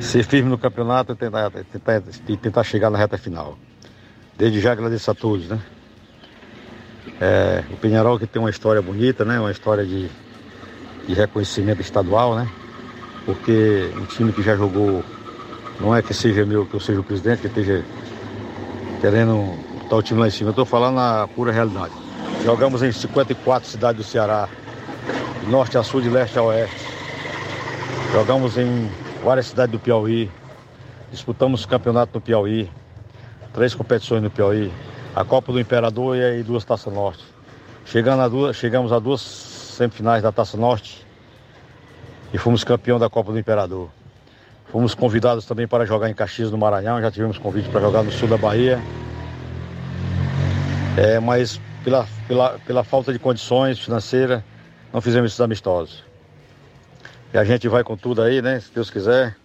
ser 0.00 0.24
firme 0.24 0.50
no 0.50 0.58
campeonato 0.58 1.12
e 1.12 1.16
tentar, 1.16 1.50
tentar, 1.50 2.02
tentar 2.40 2.64
chegar 2.64 2.90
na 2.90 2.98
reta 2.98 3.16
final. 3.16 3.58
Desde 4.36 4.60
já 4.60 4.72
agradeço 4.72 5.10
a 5.10 5.14
todos, 5.14 5.48
né? 5.48 5.60
É, 7.20 7.62
o 7.70 7.76
Penharol 7.76 8.18
que 8.18 8.26
tem 8.26 8.40
uma 8.40 8.50
história 8.50 8.82
bonita, 8.82 9.24
né? 9.24 9.38
Uma 9.38 9.52
história 9.52 9.84
de, 9.84 10.08
de 11.06 11.14
reconhecimento 11.14 11.80
estadual, 11.80 12.34
né? 12.34 12.48
Porque 13.24 13.90
um 13.96 14.04
time 14.06 14.32
que 14.32 14.42
já 14.42 14.56
jogou, 14.56 15.04
não 15.80 15.94
é 15.94 16.02
que 16.02 16.12
seja 16.12 16.44
meu, 16.44 16.66
que 16.66 16.74
eu 16.74 16.80
seja 16.80 17.00
o 17.00 17.04
presidente, 17.04 17.40
que 17.40 17.46
esteja 17.46 17.84
querendo 19.00 19.56
botar 19.82 19.96
o 19.96 20.02
time 20.02 20.20
lá 20.20 20.26
em 20.26 20.30
cima. 20.30 20.48
Eu 20.48 20.52
estou 20.52 20.66
falando 20.66 20.96
na 20.96 21.28
pura 21.28 21.52
realidade. 21.52 21.92
Jogamos 22.44 22.82
em 22.82 22.90
54 22.90 23.68
cidades 23.68 24.04
do 24.04 24.10
Ceará, 24.10 24.48
de 25.42 25.50
norte 25.50 25.78
a 25.78 25.82
sul, 25.82 26.00
de 26.00 26.10
leste 26.10 26.38
a 26.38 26.42
oeste. 26.42 26.84
Jogamos 28.12 28.58
em 28.58 28.90
várias 29.24 29.46
cidades 29.46 29.72
do 29.72 29.78
Piauí. 29.78 30.30
Disputamos 31.10 31.64
o 31.64 31.68
campeonato 31.68 32.10
no 32.14 32.20
Piauí. 32.20 32.68
Três 33.54 33.74
competições 33.74 34.22
no 34.22 34.30
Piauí 34.30 34.70
a 35.14 35.24
Copa 35.24 35.52
do 35.52 35.60
Imperador 35.60 36.16
e 36.16 36.42
duas 36.42 36.64
Taças 36.64 36.92
Norte. 36.92 37.24
Chegando 37.86 38.20
a 38.22 38.28
duas, 38.28 38.56
chegamos 38.56 38.92
a 38.92 38.98
duas 38.98 39.20
semifinais 39.20 40.22
da 40.22 40.32
Taça 40.32 40.56
Norte 40.56 41.06
e 42.32 42.38
fomos 42.38 42.64
campeão 42.64 42.98
da 42.98 43.08
Copa 43.08 43.30
do 43.30 43.38
Imperador. 43.38 43.88
Fomos 44.72 44.92
convidados 44.92 45.46
também 45.46 45.68
para 45.68 45.86
jogar 45.86 46.10
em 46.10 46.14
Caxias 46.14 46.50
no 46.50 46.58
Maranhão, 46.58 47.00
já 47.00 47.12
tivemos 47.12 47.38
convite 47.38 47.68
para 47.68 47.80
jogar 47.80 48.02
no 48.02 48.10
sul 48.10 48.28
da 48.28 48.36
Bahia. 48.36 48.80
É, 50.96 51.20
mas 51.20 51.60
pela, 51.84 52.08
pela, 52.26 52.58
pela 52.66 52.82
falta 52.82 53.12
de 53.12 53.20
condições 53.20 53.78
financeiras, 53.78 54.42
não 54.92 55.00
fizemos 55.00 55.30
esses 55.30 55.40
amistosos. 55.40 56.02
E 57.32 57.38
a 57.38 57.44
gente 57.44 57.68
vai 57.68 57.84
com 57.84 57.96
tudo 57.96 58.20
aí, 58.20 58.42
né? 58.42 58.58
Se 58.58 58.72
Deus 58.74 58.90
quiser. 58.90 59.36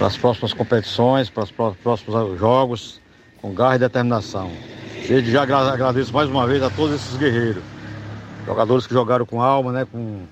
Para 0.00 0.06
as 0.06 0.16
próximas 0.16 0.54
competições, 0.54 1.28
para 1.28 1.44
os 1.44 1.50
próximos 1.50 2.40
jogos 2.40 2.98
com 3.42 3.52
garra 3.52 3.76
e 3.76 3.78
determinação. 3.80 4.50
Desde 5.06 5.30
já 5.30 5.42
agradeço 5.42 6.10
mais 6.10 6.26
uma 6.26 6.46
vez 6.46 6.62
a 6.62 6.70
todos 6.70 6.94
esses 6.94 7.18
guerreiros, 7.18 7.62
jogadores 8.46 8.86
que 8.86 8.94
jogaram 8.94 9.26
com 9.26 9.42
alma, 9.42 9.72
né, 9.72 9.84
com 9.84 10.22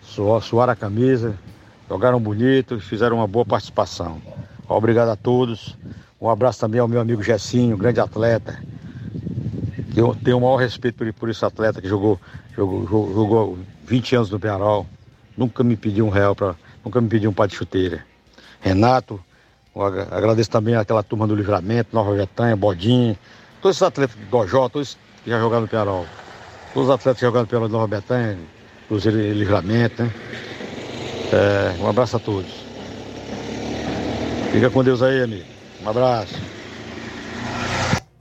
suor, 0.00 0.42
suar 0.42 0.70
a 0.70 0.74
camisa, 0.74 1.38
jogaram 1.86 2.18
bonito, 2.18 2.80
fizeram 2.80 3.16
uma 3.16 3.26
boa 3.26 3.44
participação. 3.44 4.22
Obrigado 4.66 5.10
a 5.10 5.16
todos. 5.16 5.76
Um 6.18 6.30
abraço 6.30 6.58
também 6.58 6.80
ao 6.80 6.88
meu 6.88 7.02
amigo 7.02 7.22
Gessinho, 7.22 7.76
grande 7.76 8.00
atleta. 8.00 8.58
Eu 9.94 10.14
tenho 10.14 10.38
o 10.38 10.40
maior 10.40 10.56
respeito 10.56 10.96
por, 10.96 11.12
por 11.12 11.28
esse 11.28 11.44
atleta 11.44 11.82
que 11.82 11.88
jogou, 11.88 12.18
jogou, 12.56 13.12
jogou 13.12 13.58
20 13.84 14.16
anos 14.16 14.30
no 14.30 14.40
Penarol. 14.40 14.86
Nunca 15.36 15.62
me 15.62 15.76
pediu 15.76 16.06
um 16.06 16.10
real 16.10 16.34
para, 16.34 16.56
nunca 16.82 17.02
me 17.02 17.08
pediu 17.10 17.28
um 17.28 17.34
par 17.34 17.46
de 17.46 17.54
chuteira. 17.54 18.08
Renato, 18.60 19.20
Agradeço 20.10 20.50
também 20.50 20.74
aquela 20.74 21.02
turma 21.02 21.26
do 21.26 21.34
Livramento, 21.34 21.90
Nova 21.94 22.16
Getanha, 22.16 22.56
Bodinho, 22.56 23.16
todos 23.62 23.76
esses 23.76 23.82
atletas 23.82 24.16
do 24.16 24.26
Dojó, 24.26 24.68
todos 24.68 24.98
que 25.22 25.30
já 25.30 25.38
jogaram 25.38 25.62
no 25.62 25.68
Penarol. 25.68 26.06
Todos 26.74 26.88
os 26.88 26.94
atletas 26.94 27.20
que 27.20 27.26
jogaram 27.26 27.42
no 27.42 27.48
Penarol 27.48 27.68
de 27.68 27.72
Nova 27.72 27.86
Betânia, 27.86 28.38
dos 28.88 29.04
Livramento, 29.06 30.02
né? 30.02 30.12
É, 31.32 31.80
um 31.80 31.88
abraço 31.88 32.16
a 32.16 32.20
todos. 32.20 32.50
Fica 34.50 34.68
com 34.68 34.82
Deus 34.82 35.00
aí, 35.02 35.22
amigo. 35.22 35.46
Um 35.84 35.88
abraço. 35.88 36.34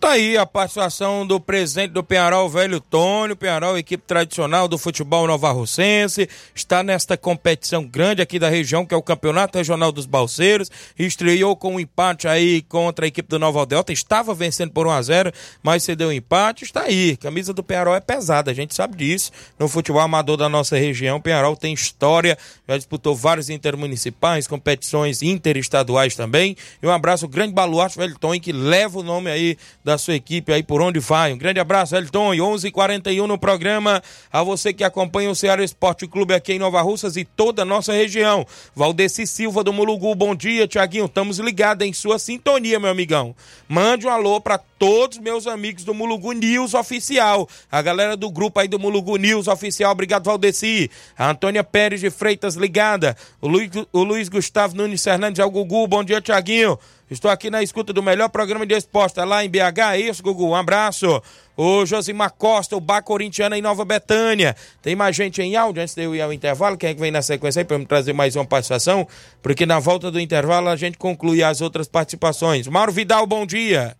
Tá 0.09 0.13
aí 0.13 0.35
a 0.35 0.43
participação 0.43 1.23
do 1.23 1.39
presidente 1.39 1.91
do 1.91 2.03
Penharol, 2.03 2.49
velho 2.49 2.79
Tônio. 2.79 3.35
Penharol, 3.35 3.77
equipe 3.77 4.03
tradicional 4.07 4.67
do 4.67 4.75
futebol 4.75 5.27
nova-russense, 5.27 6.27
está 6.55 6.81
nesta 6.81 7.15
competição 7.15 7.85
grande 7.85 8.19
aqui 8.19 8.39
da 8.39 8.49
região, 8.49 8.87
que 8.87 8.95
é 8.95 8.97
o 8.97 9.03
Campeonato 9.03 9.59
Regional 9.59 9.91
dos 9.91 10.07
Balseiros. 10.07 10.71
Estreou 10.97 11.55
com 11.55 11.75
um 11.75 11.79
empate 11.79 12.27
aí 12.27 12.63
contra 12.63 13.05
a 13.05 13.07
equipe 13.07 13.29
do 13.29 13.37
Nova 13.37 13.63
Delta. 13.67 13.93
Estava 13.93 14.33
vencendo 14.33 14.71
por 14.71 14.87
1 14.87 14.89
a 14.89 15.01
0 15.03 15.31
mas 15.61 15.83
cedeu 15.83 16.09
um 16.09 16.11
empate. 16.11 16.63
Está 16.63 16.85
aí. 16.85 17.15
Camisa 17.15 17.53
do 17.53 17.61
Penharol 17.61 17.93
é 17.93 18.01
pesada, 18.01 18.49
a 18.49 18.53
gente 18.53 18.73
sabe 18.73 18.97
disso. 18.97 19.31
No 19.59 19.67
futebol 19.67 20.01
amador 20.01 20.37
da 20.37 20.49
nossa 20.49 20.75
região, 20.75 21.21
Penharol 21.21 21.55
tem 21.55 21.71
história, 21.71 22.35
já 22.67 22.75
disputou 22.75 23.15
vários 23.15 23.47
intermunicipais, 23.47 24.47
competições 24.47 25.21
interestaduais 25.21 26.15
também. 26.15 26.57
E 26.81 26.87
um 26.87 26.91
abraço, 26.91 27.27
grande 27.27 27.53
baluarte, 27.53 27.95
velho 27.95 28.17
Tônio, 28.17 28.41
que 28.41 28.51
leva 28.51 28.97
o 28.97 29.03
nome 29.03 29.29
aí 29.29 29.55
da 29.83 29.98
sua 29.99 30.15
equipe 30.15 30.51
aí 30.51 30.63
por 30.63 30.81
onde 30.81 30.99
vai. 30.99 31.31
Um 31.31 31.37
grande 31.37 31.59
abraço, 31.59 31.95
Elton. 31.95 32.33
E 32.33 32.39
11:41 32.39 33.27
no 33.27 33.37
programa. 33.37 34.01
A 34.31 34.41
você 34.41 34.73
que 34.73 34.83
acompanha 34.83 35.29
o 35.29 35.35
Ceará 35.35 35.63
Esporte 35.63 36.07
Clube 36.07 36.33
aqui 36.33 36.53
em 36.53 36.59
Nova 36.59 36.81
Russas 36.81 37.15
e 37.15 37.23
toda 37.23 37.61
a 37.61 37.65
nossa 37.65 37.93
região. 37.93 38.43
Valdeci 38.75 39.27
Silva 39.27 39.63
do 39.63 39.71
Mulugu, 39.71 40.15
bom 40.15 40.33
dia, 40.33 40.67
Tiaguinho. 40.67 41.05
Estamos 41.05 41.37
ligados 41.37 41.85
em 41.85 41.93
sua 41.93 42.17
sintonia, 42.17 42.79
meu 42.79 42.89
amigão. 42.89 43.35
Mande 43.67 44.07
um 44.07 44.09
alô 44.09 44.41
para 44.41 44.57
todos 44.79 45.17
meus 45.17 45.45
amigos 45.45 45.83
do 45.83 45.93
Mulugu 45.93 46.31
News 46.31 46.73
Oficial, 46.73 47.47
a 47.69 47.81
galera 47.81 48.15
do 48.15 48.31
grupo 48.31 48.61
aí 48.61 48.67
do 48.67 48.79
Mulugu 48.79 49.17
News 49.17 49.49
Oficial, 49.49 49.91
obrigado 49.91 50.23
Valdeci, 50.23 50.89
a 51.17 51.29
Antônia 51.29 51.63
Pérez 51.65 51.99
de 51.99 52.09
Freitas 52.09 52.55
ligada, 52.55 53.15
o 53.41 53.47
Luiz, 53.49 53.69
o 53.91 54.03
Luiz 54.03 54.29
Gustavo 54.29 54.77
Nunes 54.77 55.03
Fernandes, 55.03 55.39
é 55.39 55.45
o 55.45 55.51
Gugu, 55.51 55.85
bom 55.85 56.01
dia 56.01 56.21
Tiaguinho, 56.21 56.79
estou 57.09 57.29
aqui 57.29 57.49
na 57.49 57.63
escuta 57.63 57.91
do 57.91 58.03
melhor 58.03 58.29
programa 58.29 58.65
de 58.65 58.75
esporte 58.75 59.19
lá 59.19 59.43
em 59.43 59.49
BH, 59.49 59.79
é 59.93 59.99
isso 59.99 60.23
Gugu, 60.23 60.47
um 60.47 60.55
abraço. 60.55 61.21
O 61.57 61.85
Josimar 61.85 62.33
Costa, 62.37 62.77
o 62.77 62.79
Bar 62.79 63.01
Corintiano 63.01 63.55
em 63.55 63.61
Nova 63.61 63.83
Betânia. 63.83 64.55
Tem 64.81 64.95
mais 64.95 65.15
gente 65.15 65.41
em 65.41 65.55
áudio 65.55 65.81
antes 65.81 65.93
de 65.93 66.03
eu 66.03 66.15
ir 66.15 66.21
ao 66.21 66.31
intervalo? 66.31 66.77
Quem 66.77 66.91
é 66.91 66.93
que 66.93 67.01
vem 67.01 67.11
na 67.11 67.21
sequência 67.21 67.59
aí 67.59 67.65
para 67.65 67.77
me 67.77 67.85
trazer 67.85 68.13
mais 68.13 68.35
uma 68.35 68.45
participação? 68.45 69.07
Porque 69.41 69.65
na 69.65 69.79
volta 69.79 70.09
do 70.09 70.19
intervalo 70.19 70.69
a 70.69 70.75
gente 70.75 70.97
conclui 70.97 71.43
as 71.43 71.59
outras 71.59 71.87
participações. 71.87 72.67
Mauro 72.67 72.91
Vidal, 72.91 73.27
bom 73.27 73.45
dia. 73.45 73.97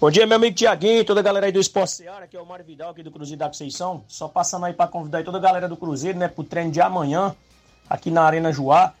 Bom 0.00 0.10
dia, 0.10 0.26
meu 0.26 0.36
amigo 0.36 0.56
Tiaguinho, 0.56 1.04
toda 1.04 1.20
a 1.20 1.22
galera 1.22 1.44
aí 1.44 1.52
do 1.52 1.60
Esporte 1.60 1.92
Seara, 1.92 2.24
aqui 2.24 2.34
é 2.34 2.40
o 2.40 2.46
Mário 2.46 2.64
Vidal, 2.64 2.88
aqui 2.88 3.02
do 3.02 3.10
Cruzeiro 3.10 3.38
da 3.38 3.48
Conceição. 3.48 4.02
Só 4.08 4.28
passando 4.28 4.64
aí 4.64 4.72
para 4.72 4.86
convidar 4.86 5.22
toda 5.22 5.36
a 5.36 5.40
galera 5.40 5.68
do 5.68 5.76
Cruzeiro, 5.76 6.18
né, 6.18 6.26
pro 6.26 6.42
treino 6.42 6.70
de 6.70 6.80
amanhã, 6.80 7.36
aqui 7.86 8.10
na 8.10 8.22
Arena 8.22 8.50
Joá. 8.50 8.94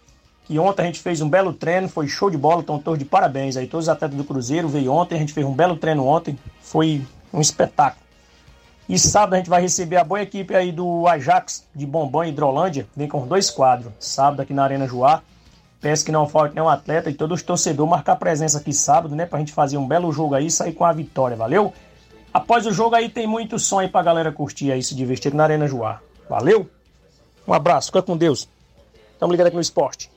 Que 0.50 0.58
ontem 0.58 0.82
a 0.82 0.86
gente 0.86 0.98
fez 0.98 1.20
um 1.20 1.28
belo 1.28 1.52
treino, 1.52 1.88
foi 1.88 2.08
show 2.08 2.28
de 2.28 2.36
bola, 2.36 2.58
estão 2.58 2.76
todos 2.76 2.98
de 2.98 3.04
parabéns 3.04 3.56
aí. 3.56 3.68
Todos 3.68 3.84
os 3.84 3.88
atletas 3.88 4.16
do 4.16 4.24
Cruzeiro 4.24 4.68
veio 4.68 4.90
ontem, 4.90 5.14
a 5.14 5.18
gente 5.18 5.32
fez 5.32 5.46
um 5.46 5.52
belo 5.52 5.76
treino 5.76 6.04
ontem, 6.04 6.36
foi 6.60 7.06
um 7.32 7.40
espetáculo. 7.40 8.04
E 8.88 8.98
sábado 8.98 9.34
a 9.34 9.36
gente 9.36 9.48
vai 9.48 9.62
receber 9.62 9.96
a 9.98 10.02
boa 10.02 10.20
equipe 10.20 10.52
aí 10.52 10.72
do 10.72 11.06
Ajax 11.06 11.64
de 11.72 11.86
Bombom 11.86 12.24
e 12.24 12.30
Hidrolândia, 12.30 12.88
vem 12.96 13.06
com 13.06 13.24
dois 13.28 13.48
quadros. 13.48 13.92
Sábado 14.00 14.42
aqui 14.42 14.52
na 14.52 14.64
Arena 14.64 14.88
Joá. 14.88 15.22
Peço 15.80 16.04
que 16.04 16.10
não 16.10 16.28
falte 16.28 16.56
nenhum 16.56 16.68
atleta 16.68 17.08
e 17.08 17.14
todos 17.14 17.38
os 17.38 17.46
torcedores 17.46 17.88
marcar 17.88 18.16
presença 18.16 18.58
aqui 18.58 18.72
sábado, 18.72 19.14
né? 19.14 19.26
Pra 19.26 19.38
gente 19.38 19.52
fazer 19.52 19.76
um 19.76 19.86
belo 19.86 20.10
jogo 20.10 20.34
aí 20.34 20.46
e 20.46 20.50
sair 20.50 20.72
com 20.72 20.84
a 20.84 20.90
vitória, 20.90 21.36
valeu? 21.36 21.72
Após 22.34 22.66
o 22.66 22.72
jogo 22.72 22.96
aí 22.96 23.08
tem 23.08 23.24
muito 23.24 23.56
som 23.56 23.78
aí 23.78 23.86
pra 23.86 24.02
galera 24.02 24.32
curtir 24.32 24.72
aí, 24.72 24.82
se 24.82 24.96
divertir 24.96 25.32
na 25.32 25.44
Arena 25.44 25.68
Joá. 25.68 26.00
Valeu? 26.28 26.68
Um 27.46 27.54
abraço, 27.54 27.86
fica 27.86 28.02
com 28.02 28.16
Deus. 28.16 28.48
Tamo 29.16 29.30
ligado 29.30 29.46
aqui 29.46 29.54
no 29.54 29.62
esporte. 29.62 30.10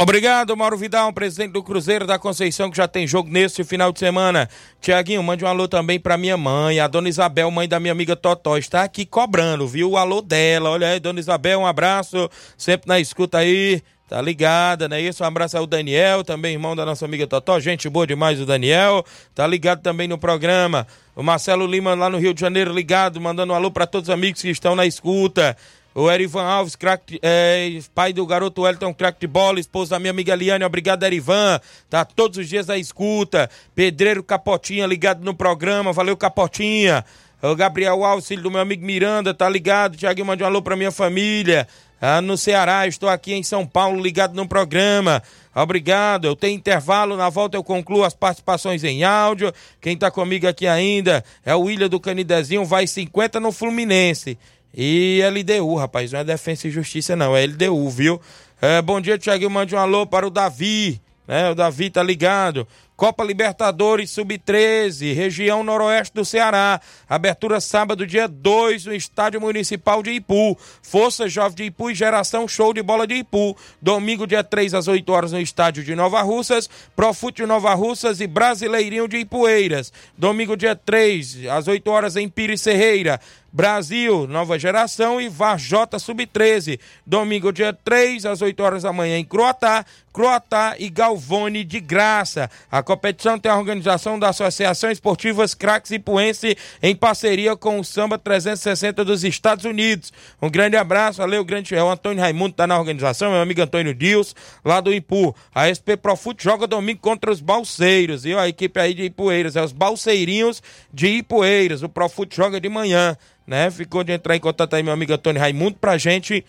Obrigado, 0.00 0.56
Mauro 0.56 0.76
Vidal, 0.76 1.12
presidente 1.12 1.50
do 1.50 1.60
Cruzeiro 1.60 2.06
da 2.06 2.20
Conceição, 2.20 2.70
que 2.70 2.76
já 2.76 2.86
tem 2.86 3.04
jogo 3.04 3.28
nesse 3.28 3.64
final 3.64 3.90
de 3.90 3.98
semana. 3.98 4.48
Tiaguinho, 4.80 5.20
mande 5.24 5.44
um 5.44 5.48
alô 5.48 5.66
também 5.66 5.98
pra 5.98 6.16
minha 6.16 6.36
mãe, 6.36 6.78
a 6.78 6.86
dona 6.86 7.08
Isabel, 7.08 7.50
mãe 7.50 7.68
da 7.68 7.80
minha 7.80 7.90
amiga 7.90 8.14
Totó. 8.14 8.56
Está 8.56 8.84
aqui 8.84 9.04
cobrando, 9.04 9.66
viu? 9.66 9.90
O 9.90 9.96
alô 9.96 10.22
dela. 10.22 10.70
Olha 10.70 10.88
aí, 10.88 11.00
dona 11.00 11.18
Isabel, 11.18 11.58
um 11.58 11.66
abraço. 11.66 12.30
Sempre 12.56 12.86
na 12.86 13.00
escuta 13.00 13.38
aí. 13.38 13.82
Tá 14.08 14.22
ligada, 14.22 14.88
né? 14.88 15.00
Isso, 15.00 15.22
um 15.22 15.26
abraço 15.26 15.58
ao 15.58 15.66
Daniel, 15.66 16.24
também 16.24 16.52
irmão 16.52 16.74
da 16.74 16.86
nossa 16.86 17.04
amiga 17.04 17.26
Totó, 17.26 17.60
gente 17.60 17.90
boa 17.90 18.06
demais 18.06 18.40
o 18.40 18.46
Daniel. 18.46 19.04
Tá 19.34 19.46
ligado 19.46 19.82
também 19.82 20.06
no 20.06 20.16
programa. 20.16 20.86
O 21.14 21.22
Marcelo 21.22 21.66
Lima 21.66 21.94
lá 21.94 22.08
no 22.08 22.16
Rio 22.16 22.32
de 22.32 22.40
Janeiro 22.40 22.72
ligado, 22.72 23.20
mandando 23.20 23.52
um 23.52 23.56
alô 23.56 23.70
para 23.70 23.86
todos 23.86 24.08
os 24.08 24.14
amigos 24.14 24.40
que 24.40 24.48
estão 24.48 24.74
na 24.74 24.86
escuta. 24.86 25.56
O 25.98 26.08
Erivan 26.08 26.44
Alves, 26.44 26.76
crack, 26.76 27.18
é, 27.20 27.76
pai 27.92 28.12
do 28.12 28.24
garoto 28.24 28.62
Wellington, 28.62 28.94
crack 28.94 29.18
de 29.18 29.26
bola, 29.26 29.58
esposa 29.58 29.96
da 29.96 29.98
minha 29.98 30.12
amiga 30.12 30.32
Liane, 30.32 30.64
obrigado 30.64 31.02
Erivan, 31.02 31.60
tá 31.90 32.04
todos 32.04 32.38
os 32.38 32.48
dias 32.48 32.68
na 32.68 32.78
escuta. 32.78 33.50
Pedreiro 33.74 34.22
Capotinha 34.22 34.86
ligado 34.86 35.24
no 35.24 35.34
programa, 35.34 35.92
valeu 35.92 36.16
Capotinha. 36.16 37.04
O 37.42 37.52
Gabriel 37.56 38.04
Alves, 38.04 38.28
filho 38.28 38.44
do 38.44 38.50
meu 38.50 38.60
amigo 38.60 38.86
Miranda, 38.86 39.34
tá 39.34 39.48
ligado. 39.48 39.96
Tiaguinho, 39.96 40.24
mande 40.24 40.44
um 40.44 40.46
alô 40.46 40.62
pra 40.62 40.76
minha 40.76 40.92
família. 40.92 41.66
Ah, 42.00 42.20
no 42.20 42.38
Ceará, 42.38 42.86
estou 42.86 43.08
aqui 43.08 43.34
em 43.34 43.42
São 43.42 43.66
Paulo, 43.66 44.00
ligado 44.00 44.36
no 44.36 44.46
programa. 44.46 45.20
Obrigado. 45.52 46.26
Eu 46.28 46.36
tenho 46.36 46.54
intervalo, 46.54 47.16
na 47.16 47.28
volta 47.28 47.56
eu 47.56 47.64
concluo 47.64 48.04
as 48.04 48.14
participações 48.14 48.84
em 48.84 49.02
áudio. 49.02 49.52
Quem 49.80 49.94
está 49.94 50.12
comigo 50.12 50.46
aqui 50.46 50.68
ainda 50.68 51.24
é 51.44 51.56
o 51.56 51.62
William 51.62 51.88
do 51.88 51.98
Canidezinho, 51.98 52.64
vai 52.64 52.86
50 52.86 53.40
no 53.40 53.50
Fluminense. 53.50 54.38
E 54.74 55.20
LDU, 55.22 55.74
rapaz, 55.76 56.12
não 56.12 56.20
é 56.20 56.24
Defesa 56.24 56.68
e 56.68 56.70
Justiça, 56.70 57.16
não, 57.16 57.36
é 57.36 57.46
LDU, 57.46 57.88
viu? 57.88 58.20
É, 58.60 58.82
bom 58.82 59.00
dia, 59.00 59.16
Tiaguinho. 59.16 59.50
Mande 59.50 59.74
um 59.74 59.78
alô 59.78 60.06
para 60.06 60.26
o 60.26 60.30
Davi, 60.30 61.00
né? 61.26 61.50
O 61.50 61.54
Davi 61.54 61.90
tá 61.90 62.02
ligado. 62.02 62.66
Copa 62.98 63.22
Libertadores 63.22 64.10
Sub-13, 64.10 65.14
região 65.14 65.62
noroeste 65.62 66.12
do 66.12 66.24
Ceará. 66.24 66.80
Abertura 67.08 67.60
sábado, 67.60 68.04
dia 68.04 68.26
2, 68.26 68.86
no 68.86 68.92
Estádio 68.92 69.40
Municipal 69.40 70.02
de 70.02 70.10
Ipu. 70.10 70.58
Força 70.82 71.28
Jovem 71.28 71.54
de 71.54 71.64
Ipu 71.66 71.92
e 71.92 71.94
Geração 71.94 72.48
Show 72.48 72.74
de 72.74 72.82
Bola 72.82 73.06
de 73.06 73.14
Ipu. 73.14 73.56
Domingo, 73.80 74.26
dia 74.26 74.42
3, 74.42 74.74
às 74.74 74.88
8 74.88 75.12
horas, 75.12 75.30
no 75.30 75.40
Estádio 75.40 75.84
de 75.84 75.94
Nova 75.94 76.20
Russas. 76.22 76.68
Profute 76.96 77.46
Nova 77.46 77.72
Russas 77.72 78.20
e 78.20 78.26
Brasileirinho 78.26 79.06
de 79.06 79.18
Ipueiras. 79.18 79.92
Domingo, 80.16 80.56
dia 80.56 80.74
3, 80.74 81.46
às 81.46 81.68
8 81.68 81.88
horas, 81.88 82.16
em 82.16 82.28
Pires 82.28 82.60
Serreira. 82.60 83.20
Brasil, 83.52 84.26
Nova 84.26 84.58
Geração 84.58 85.20
e 85.20 85.28
Varjota 85.28 85.98
Sub-13. 85.98 86.78
Domingo, 87.06 87.52
dia 87.52 87.72
3, 87.72 88.26
às 88.26 88.42
8 88.42 88.62
horas 88.62 88.82
da 88.82 88.92
manhã, 88.92 89.16
em 89.18 89.24
Croatá. 89.24 89.84
Croatá 90.12 90.76
e 90.78 90.88
Galvone 90.88 91.64
de 91.64 91.80
graça. 91.80 92.50
A 92.70 92.82
competição 92.82 93.38
tem 93.38 93.50
a 93.50 93.56
organização 93.56 94.18
da 94.18 94.28
Associação 94.28 94.90
Esportivas 94.90 95.54
Craques 95.54 95.90
Ipuense 95.90 96.56
em 96.82 96.94
parceria 96.94 97.56
com 97.56 97.78
o 97.78 97.84
Samba 97.84 98.18
360 98.18 99.04
dos 99.04 99.24
Estados 99.24 99.64
Unidos. 99.64 100.12
Um 100.40 100.50
grande 100.50 100.76
abraço, 100.76 101.18
valeu, 101.18 101.44
grande 101.44 101.74
é 101.74 101.82
o 101.82 101.90
Antônio 101.90 102.20
Raimundo 102.20 102.54
tá 102.54 102.66
na 102.66 102.78
organização, 102.78 103.30
meu 103.30 103.40
amigo 103.40 103.62
Antônio 103.62 103.94
Dias, 103.94 104.34
lá 104.64 104.80
do 104.80 104.92
Ipu. 104.92 105.34
A 105.54 105.72
SP 105.72 105.96
Profute 105.96 106.44
joga 106.44 106.66
domingo 106.66 107.00
contra 107.00 107.30
os 107.30 107.40
Balseiros, 107.40 108.22
viu? 108.22 108.38
A 108.38 108.48
equipe 108.48 108.78
aí 108.80 108.94
de 108.94 109.04
Ipueiras, 109.04 109.56
é 109.56 109.62
os 109.62 109.72
Balseirinhos 109.72 110.62
de 110.92 111.08
Ipueiras. 111.08 111.82
O 111.82 111.88
Profute 111.88 112.36
joga 112.36 112.60
de 112.60 112.68
manhã, 112.68 113.16
né? 113.46 113.70
Ficou 113.70 114.02
de 114.02 114.12
entrar 114.12 114.36
em 114.36 114.40
contato 114.40 114.74
aí 114.74 114.82
meu 114.82 114.92
amigo 114.92 115.12
Antônio 115.12 115.40
Raimundo 115.40 115.76
pra 115.80 115.98
gente 115.98 116.44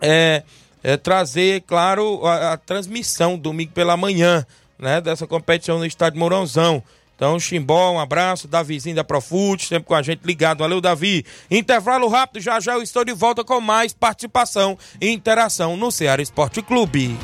é, 0.00 0.42
é, 0.84 0.98
trazer, 0.98 1.62
claro, 1.62 2.24
a, 2.26 2.52
a, 2.52 2.56
transmissão 2.58 3.38
domingo 3.38 3.72
pela 3.72 3.96
manhã, 3.96 4.46
né, 4.78 5.00
dessa 5.00 5.26
competição 5.26 5.78
no 5.78 5.86
estádio 5.86 6.20
Mourãozão. 6.20 6.82
Então, 7.16 7.40
Chimbó, 7.40 7.92
um 7.92 7.98
abraço, 7.98 8.46
Davizinho 8.46 8.96
da 8.96 9.04
Profute, 9.04 9.66
sempre 9.66 9.84
com 9.84 9.94
a 9.94 10.02
gente 10.02 10.20
ligado. 10.24 10.58
Valeu, 10.58 10.80
Davi. 10.80 11.24
Intervalo 11.50 12.08
rápido, 12.08 12.42
já 12.42 12.60
já 12.60 12.74
eu 12.74 12.82
estou 12.82 13.04
de 13.04 13.12
volta 13.12 13.42
com 13.42 13.60
mais 13.60 13.94
participação 13.94 14.76
e 15.00 15.10
interação 15.10 15.76
no 15.76 15.90
Ceará 15.90 16.20
Esporte 16.20 16.60
Clube. 16.60 17.16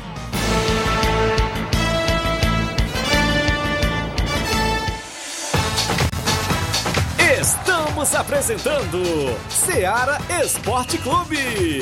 Estamos 7.39 8.15
apresentando 8.15 9.03
Ceará 9.49 10.19
Esporte 10.41 10.97
Clube. 10.97 11.81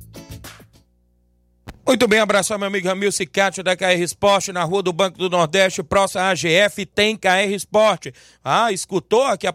Muito 1.91 2.07
bem, 2.07 2.19
abraço 2.19 2.53
ao 2.53 2.57
meu 2.57 2.69
amigo 2.69 2.87
Ramil 2.87 3.11
Cicatio 3.11 3.61
da 3.61 3.75
KR 3.75 3.99
Esporte, 3.99 4.53
na 4.53 4.63
Rua 4.63 4.81
do 4.81 4.93
Banco 4.93 5.17
do 5.17 5.29
Nordeste, 5.29 5.83
próxima 5.83 6.29
AGF, 6.29 6.85
tem 6.85 7.17
KR 7.17 7.51
Esporte. 7.53 8.13
Ah, 8.41 8.71
escutou 8.71 9.23
aqui 9.23 9.45
a 9.45 9.51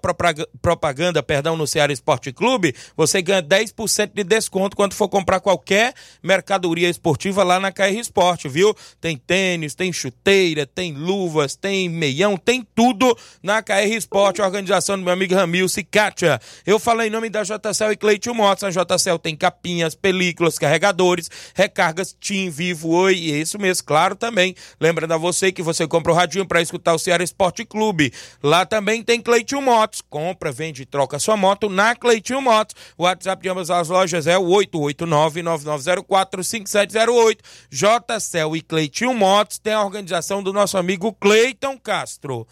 propaganda, 0.61 1.22
perdão, 1.22 1.57
no 1.57 1.66
Ceará 1.66 1.91
Esporte 1.91 2.34
Clube? 2.34 2.74
Você 2.95 3.22
ganha 3.22 3.43
10% 3.43 4.11
de 4.12 4.22
desconto 4.22 4.76
quando 4.76 4.93
for 4.93 5.09
comprar 5.09 5.41
qualquer 5.41 5.95
mercadoria 6.22 6.91
esportiva 6.91 7.43
lá 7.43 7.59
na 7.59 7.72
KR 7.72 7.99
Esporte, 7.99 8.51
viu? 8.51 8.76
Tem 9.01 9.16
tênis, 9.16 9.74
tem 9.74 9.91
chuteira, 9.91 10.66
tem 10.66 10.93
luvas, 10.93 11.57
tem 11.57 11.89
meião, 11.89 12.37
tem 12.37 12.62
tudo 12.74 13.16
na 13.43 13.62
KR 13.62 13.95
Esporte, 13.97 14.43
organização 14.43 14.99
do 14.99 15.05
meu 15.05 15.14
amigo 15.14 15.34
Ramil 15.34 15.70
Cicatia. 15.70 16.39
Eu 16.66 16.78
falei 16.78 17.09
em 17.09 17.11
nome 17.11 17.30
da 17.30 17.43
JCL 17.45 17.93
e 17.93 17.97
Cleiton 17.97 18.34
Motos. 18.34 18.62
A 18.62 18.70
JCL 18.70 19.18
tem 19.22 19.34
capinhas, 19.34 19.95
películas, 19.95 20.59
carregadores, 20.59 21.30
recargas, 21.55 22.14
Tim 22.27 22.51
Vivo 22.51 22.89
Oi, 22.89 23.14
isso 23.14 23.57
mesmo, 23.57 23.87
claro 23.87 24.16
também. 24.16 24.57
Lembrando 24.81 25.12
a 25.12 25.16
você 25.16 25.53
que 25.53 25.62
você 25.62 25.87
compra 25.87 26.11
o 26.11 26.14
radinho 26.14 26.45
para 26.45 26.61
escutar 26.61 26.93
o 26.93 26.99
Ceará 26.99 27.22
Esporte 27.22 27.64
Clube. 27.64 28.12
Lá 28.43 28.66
também 28.66 29.01
tem 29.01 29.22
Cleitinho 29.22 29.62
Motos. 29.62 30.03
Compra, 30.11 30.51
vende 30.51 30.83
e 30.83 30.87
troca 30.87 31.20
sua 31.20 31.37
moto 31.37 31.68
na 31.68 31.95
Cleitinho 31.95 32.43
Motos. 32.43 32.74
O 32.99 33.05
WhatsApp 33.05 33.41
de 33.41 33.49
ambas 33.49 33.70
as 33.70 33.89
lojas 33.89 34.27
é 34.27 34.37
o 34.37 34.43
889-9904-5708. 34.43 37.39
JCL 37.70 38.57
e 38.57 38.61
Cleitinho 38.61 39.14
Motos 39.14 39.59
tem 39.59 39.74
a 39.74 39.85
organização 39.85 40.43
do 40.43 40.53
nosso 40.53 40.77
amigo 40.77 41.12
Cleiton 41.12 41.79
Castro. 41.79 42.45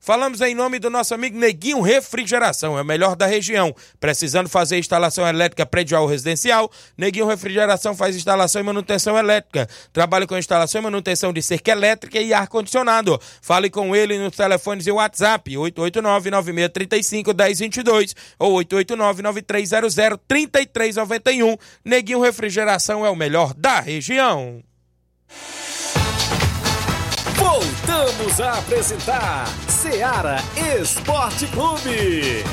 Falamos 0.00 0.40
em 0.40 0.54
nome 0.54 0.78
do 0.78 0.88
nosso 0.88 1.12
amigo 1.12 1.36
Neguinho 1.38 1.80
Refrigeração, 1.80 2.78
é 2.78 2.82
o 2.82 2.84
melhor 2.84 3.16
da 3.16 3.26
região. 3.26 3.74
Precisando 3.98 4.48
fazer 4.48 4.78
instalação 4.78 5.26
elétrica 5.26 5.66
predial 5.66 6.02
ou 6.02 6.08
residencial, 6.08 6.70
Neguinho 6.96 7.26
Refrigeração 7.26 7.92
faz 7.94 8.16
instalação 8.16 8.62
e 8.62 8.64
manutenção 8.64 9.18
elétrica. 9.18 9.68
Trabalha 9.92 10.26
com 10.26 10.38
instalação 10.38 10.80
e 10.80 10.84
manutenção 10.84 11.32
de 11.32 11.42
cerca 11.42 11.72
elétrica 11.72 12.20
e 12.20 12.32
ar-condicionado. 12.32 13.20
Fale 13.42 13.68
com 13.68 13.94
ele 13.94 14.18
nos 14.18 14.36
telefones 14.36 14.86
e 14.86 14.92
WhatsApp 14.92 15.52
889-9635-1022 15.52 18.14
ou 18.38 18.56
889-9300-3391. 18.60 21.58
Neguinho 21.84 22.20
Refrigeração 22.20 23.04
é 23.04 23.10
o 23.10 23.16
melhor 23.16 23.52
da 23.54 23.80
região. 23.80 24.62
Voltamos 27.58 28.40
a 28.40 28.52
apresentar 28.52 29.48
Seara 29.66 30.36
Esporte 30.80 31.44
Clube. 31.48 32.44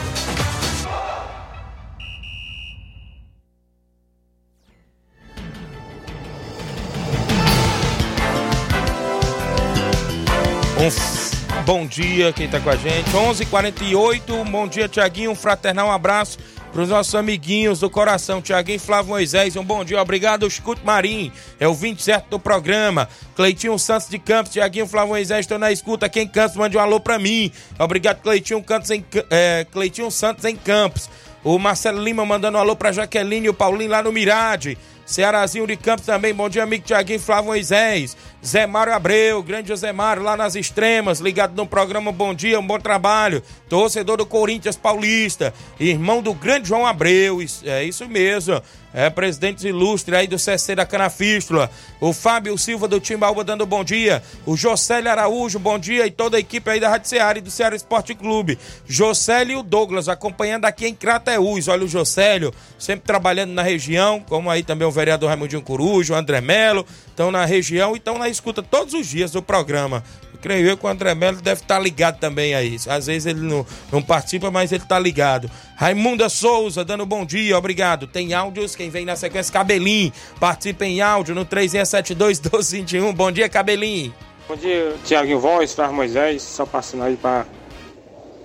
Um 10.79 11.61
bom 11.65 11.85
dia 11.85 12.33
quem 12.33 12.49
tá 12.49 12.59
com 12.59 12.71
a 12.71 12.75
gente. 12.75 13.11
11:48. 13.11 14.33
Um 14.33 14.43
bom 14.43 14.67
dia, 14.67 14.89
Tiaguinho. 14.89 15.29
Um 15.29 15.35
fraternal 15.35 15.91
abraço 15.91 16.39
para 16.75 16.83
os 16.83 16.89
nossos 16.89 17.15
amiguinhos 17.15 17.79
do 17.79 17.89
coração, 17.89 18.41
Tiaguinho 18.41 18.81
Flávio 18.81 19.11
Moisés. 19.11 19.55
Um 19.55 19.63
bom 19.63 19.85
dia, 19.85 20.01
obrigado, 20.01 20.45
Escute 20.45 20.81
Marim. 20.83 21.31
É 21.57 21.65
o 21.65 21.73
20 21.73 22.03
certo 22.03 22.31
do 22.31 22.37
programa. 22.37 23.07
Cleitinho 23.33 23.79
Santos 23.79 24.09
de 24.09 24.19
Campos, 24.19 24.51
Tiaguinho 24.51 24.85
Flávio 24.85 25.11
Moisés, 25.11 25.39
estou 25.39 25.57
na 25.57 25.71
escuta. 25.71 26.09
Quem 26.09 26.27
Campos, 26.27 26.57
mande 26.57 26.75
um 26.75 26.81
alô 26.81 26.99
para 26.99 27.17
mim. 27.17 27.49
Obrigado, 27.79 28.21
Cleitinho, 28.21 28.61
Cantos 28.61 28.91
em, 28.91 29.05
é, 29.29 29.65
Cleitinho 29.71 30.11
Santos 30.11 30.43
em 30.43 30.57
Campos. 30.57 31.09
O 31.45 31.57
Marcelo 31.57 32.03
Lima 32.03 32.25
mandando 32.25 32.57
um 32.57 32.61
alô 32.61 32.75
para 32.75 32.91
Jaqueline 32.91 33.45
e 33.45 33.49
o 33.49 33.53
Paulinho 33.53 33.91
lá 33.91 34.03
no 34.03 34.11
Mirade. 34.11 34.77
Cearazinho 35.05 35.67
de 35.67 35.77
Campos 35.77 36.05
também, 36.05 36.33
bom 36.33 36.49
dia, 36.49 36.63
amigo 36.63 36.83
Tiaguinho 36.83 37.19
Flávio 37.19 37.45
Moisés. 37.45 38.17
Zé 38.45 38.67
Mário 38.67 38.93
Abreu, 38.93 39.41
grande 39.41 39.69
José 39.69 39.91
Mário, 39.91 40.21
lá 40.21 40.37
nas 40.37 40.55
extremas, 40.55 41.19
ligado 41.19 41.55
no 41.55 41.65
programa 41.65 42.11
Bom 42.11 42.33
Dia, 42.33 42.59
um 42.59 42.65
bom 42.65 42.79
trabalho. 42.79 43.41
Torcedor 43.67 44.17
do 44.17 44.25
Corinthians 44.25 44.75
Paulista, 44.75 45.51
irmão 45.79 46.21
do 46.21 46.33
grande 46.33 46.67
João 46.67 46.85
Abreu, 46.85 47.39
é 47.63 47.83
isso 47.83 48.07
mesmo. 48.07 48.61
É, 48.97 49.09
presidente 49.09 49.67
ilustre 49.67 50.15
aí 50.15 50.25
do 50.25 50.39
CC 50.39 50.73
da 50.73 50.85
Canafístula. 50.85 51.69
O 51.99 52.13
Fábio 52.13 52.57
Silva 52.57 52.87
do 52.87 52.97
Timbaúba 52.97 53.43
dando 53.43 53.65
bom 53.65 53.83
dia. 53.83 54.23
O 54.45 54.55
Josélio 54.55 55.11
Araújo, 55.11 55.59
bom 55.59 55.77
dia. 55.77 56.07
E 56.07 56.11
toda 56.11 56.37
a 56.37 56.39
equipe 56.39 56.69
aí 56.69 56.79
da 56.79 56.87
Rádio 56.87 57.09
Seara 57.09 57.37
e 57.37 57.41
do 57.41 57.51
Ceará 57.51 57.75
Esporte 57.75 58.15
Clube. 58.15 58.57
Josélio 58.87 59.51
e 59.51 59.55
o 59.57 59.63
Douglas 59.63 60.07
acompanhando 60.07 60.63
aqui 60.63 60.87
em 60.87 60.95
Crateús. 60.95 61.67
Olha 61.67 61.83
o 61.83 61.89
Josélio, 61.89 62.53
sempre 62.79 63.05
trabalhando 63.05 63.51
na 63.51 63.63
região, 63.63 64.21
como 64.21 64.49
aí 64.49 64.63
também 64.63 64.87
o 64.87 64.91
vereador 64.95 65.29
Raimundinho 65.29 65.61
Corujo, 65.61 66.15
André 66.15 66.41
Melo, 66.41 66.85
estão 67.07 67.31
na 67.31 67.45
região 67.45 67.93
e 67.93 67.97
estão 67.97 68.17
na 68.17 68.29
escuta 68.29 68.63
todos 68.63 68.93
os 68.93 69.05
dias 69.07 69.31
do 69.31 69.41
programa. 69.41 70.03
Eu 70.33 70.39
creio 70.39 70.67
eu 70.67 70.77
que 70.77 70.85
o 70.85 70.89
André 70.89 71.13
Melo 71.13 71.41
deve 71.41 71.61
estar 71.61 71.77
ligado 71.79 72.19
também 72.19 72.55
a 72.55 72.63
isso. 72.63 72.89
Às 72.89 73.07
vezes 73.07 73.25
ele 73.25 73.41
não, 73.41 73.65
não 73.91 74.01
participa, 74.01 74.49
mas 74.49 74.71
ele 74.71 74.83
está 74.83 74.97
ligado. 74.97 75.49
Raimunda 75.75 76.29
Souza, 76.29 76.83
dando 76.83 77.05
bom 77.05 77.25
dia, 77.25 77.57
obrigado. 77.57 78.07
Tem 78.07 78.33
áudios, 78.33 78.75
quem 78.75 78.89
vem 78.89 79.05
na 79.05 79.15
sequência, 79.15 79.51
Cabelinho. 79.51 80.11
Participa 80.39 80.85
em 80.85 81.01
áudio 81.01 81.35
no 81.35 81.45
3672-1221. 81.45 83.13
Bom 83.13 83.31
dia, 83.31 83.47
Cabelinho. 83.49 84.13
Bom 84.47 84.55
dia, 84.55 84.95
Tiaguinho 85.03 85.39
Voz, 85.39 85.73
Flávio 85.73 85.95
Moisés. 85.95 86.41
Só 86.41 86.65
passando 86.65 87.03
aí 87.03 87.17
para 87.17 87.45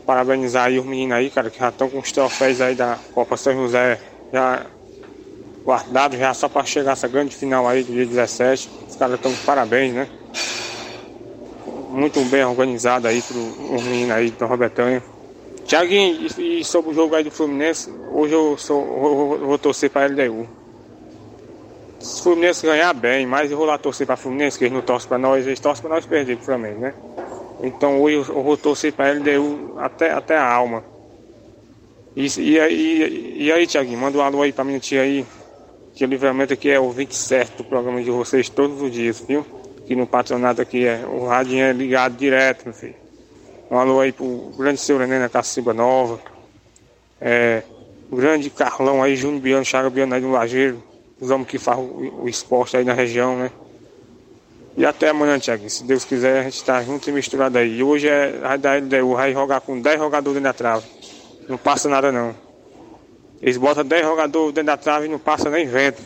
parabenizar 0.06 0.66
aí 0.66 0.78
os 0.78 0.84
meninos 0.84 1.16
aí, 1.16 1.30
cara, 1.30 1.50
que 1.50 1.58
já 1.58 1.68
estão 1.68 1.88
com 1.88 1.98
os 1.98 2.10
troféus 2.10 2.60
aí 2.60 2.74
da 2.74 2.98
Copa 3.14 3.36
São 3.36 3.54
José 3.54 4.00
já 4.32 4.66
guardados, 5.64 6.18
já 6.18 6.32
só 6.34 6.48
para 6.48 6.64
chegar 6.64 6.92
essa 6.92 7.08
grande 7.08 7.34
final 7.34 7.66
aí 7.68 7.82
do 7.82 7.92
dia 7.92 8.06
17. 8.06 8.70
Os 8.88 8.96
caras 8.96 9.16
estão 9.16 9.32
de 9.32 9.38
parabéns, 9.38 9.94
né? 9.94 10.08
Muito 11.90 12.24
bem 12.24 12.44
organizado 12.44 13.08
aí 13.08 13.20
para 13.20 13.36
os 13.36 13.82
meninos 13.82 14.12
aí 14.12 14.30
do 14.30 14.46
Robertanha. 14.46 15.02
Tiaguinho, 15.64 16.26
e, 16.38 16.64
sobre 16.64 16.90
o 16.90 16.94
jogo 16.94 17.14
aí 17.14 17.22
do 17.22 17.30
Fluminense, 17.30 17.92
hoje 18.12 18.34
eu, 18.34 18.56
sou, 18.58 19.38
vou 19.38 19.58
torcer 19.58 19.90
para 19.90 20.06
LDU. 20.06 20.48
Se 22.00 22.20
o 22.20 22.22
Fluminense 22.24 22.66
ganhar 22.66 22.92
bem, 22.92 23.26
mas 23.26 23.50
eu 23.50 23.56
vou 23.56 23.66
lá 23.66 23.78
torcer 23.78 24.06
para 24.06 24.14
o 24.14 24.18
Fluminense, 24.18 24.58
que 24.58 24.64
eles 24.64 24.74
não 24.74 24.82
torcem 24.82 25.08
para 25.08 25.18
nós, 25.18 25.46
eles 25.46 25.60
torcem 25.60 25.82
para 25.82 25.94
nós 25.94 26.06
perder 26.06 26.36
pro 26.36 26.46
Flamengo, 26.46 26.80
né? 26.80 26.94
Então 27.62 28.00
hoje 28.00 28.16
eu, 28.16 28.36
eu 28.36 28.42
vou 28.42 28.56
torcer 28.56 28.92
para 28.92 29.12
LDU 29.12 29.74
até, 29.78 30.10
até 30.10 30.36
a 30.36 30.44
alma. 30.44 30.82
E, 32.16 32.26
e, 32.26 32.58
e, 32.58 33.44
e 33.44 33.52
aí, 33.52 33.66
Tiaguinho, 33.66 33.98
manda 33.98 34.18
um 34.18 34.22
alô 34.22 34.42
aí 34.42 34.52
para 34.52 34.64
minha 34.64 34.80
tia 34.80 35.02
aí, 35.02 35.24
que 35.94 36.06
livramento 36.06 36.52
aqui 36.52 36.70
é 36.70 36.78
o 36.78 36.90
27 36.90 37.58
do 37.58 37.64
programa 37.64 38.02
de 38.02 38.10
vocês 38.10 38.48
todos 38.48 38.80
os 38.80 38.90
dias, 38.90 39.22
viu? 39.26 39.44
Que 39.86 39.94
no 39.94 40.06
patronato 40.06 40.62
aqui 40.62 40.86
é, 40.86 41.04
o 41.06 41.26
rádio 41.26 41.58
é 41.58 41.72
ligado 41.72 42.16
direto, 42.16 42.64
meu 42.64 42.74
filho. 42.74 42.94
Um 43.70 43.78
alô 43.78 44.00
aí 44.00 44.12
pro 44.12 44.52
grande 44.56 44.80
seu 44.80 44.98
René 44.98 45.18
na 45.18 45.28
Caciba 45.28 45.74
Nova. 45.74 46.20
É, 47.20 47.62
o 48.10 48.16
grande 48.16 48.50
Carlão 48.50 49.02
aí, 49.02 49.14
Júnior 49.14 49.40
Biano, 49.40 49.64
Chaga 49.64 49.90
Biano 49.90 50.14
aí 50.14 50.20
do 50.20 50.30
Lajeiro. 50.30 50.82
Os 51.20 51.30
homens 51.30 51.48
que 51.48 51.58
fazem 51.58 51.84
o, 51.84 52.22
o 52.24 52.28
esporte 52.28 52.76
aí 52.76 52.84
na 52.84 52.94
região, 52.94 53.36
né? 53.36 53.50
E 54.76 54.86
até 54.86 55.10
amanhã, 55.10 55.38
Tiago. 55.38 55.68
Se 55.68 55.84
Deus 55.84 56.04
quiser, 56.04 56.40
a 56.40 56.42
gente 56.44 56.64
tá 56.64 56.82
junto 56.82 57.08
e 57.08 57.12
misturado 57.12 57.58
aí. 57.58 57.78
E 57.78 57.82
hoje 57.82 58.08
é 58.08 58.40
a 58.42 58.56
da 58.56 58.76
LDU, 58.76 59.14
vai 59.14 59.32
jogar 59.32 59.60
com 59.60 59.80
10 59.80 59.98
jogadores 59.98 60.42
da 60.42 60.52
trave. 60.52 60.86
Não 61.48 61.58
passa 61.58 61.88
nada 61.88 62.10
não. 62.10 62.34
Eles 63.40 63.56
botam 63.56 63.84
10 63.84 64.04
jogadores 64.06 64.54
dentro 64.54 64.66
da 64.66 64.76
trave 64.76 65.06
e 65.06 65.08
não 65.08 65.18
passa 65.18 65.48
nem 65.48 65.66
vento. 65.66 66.02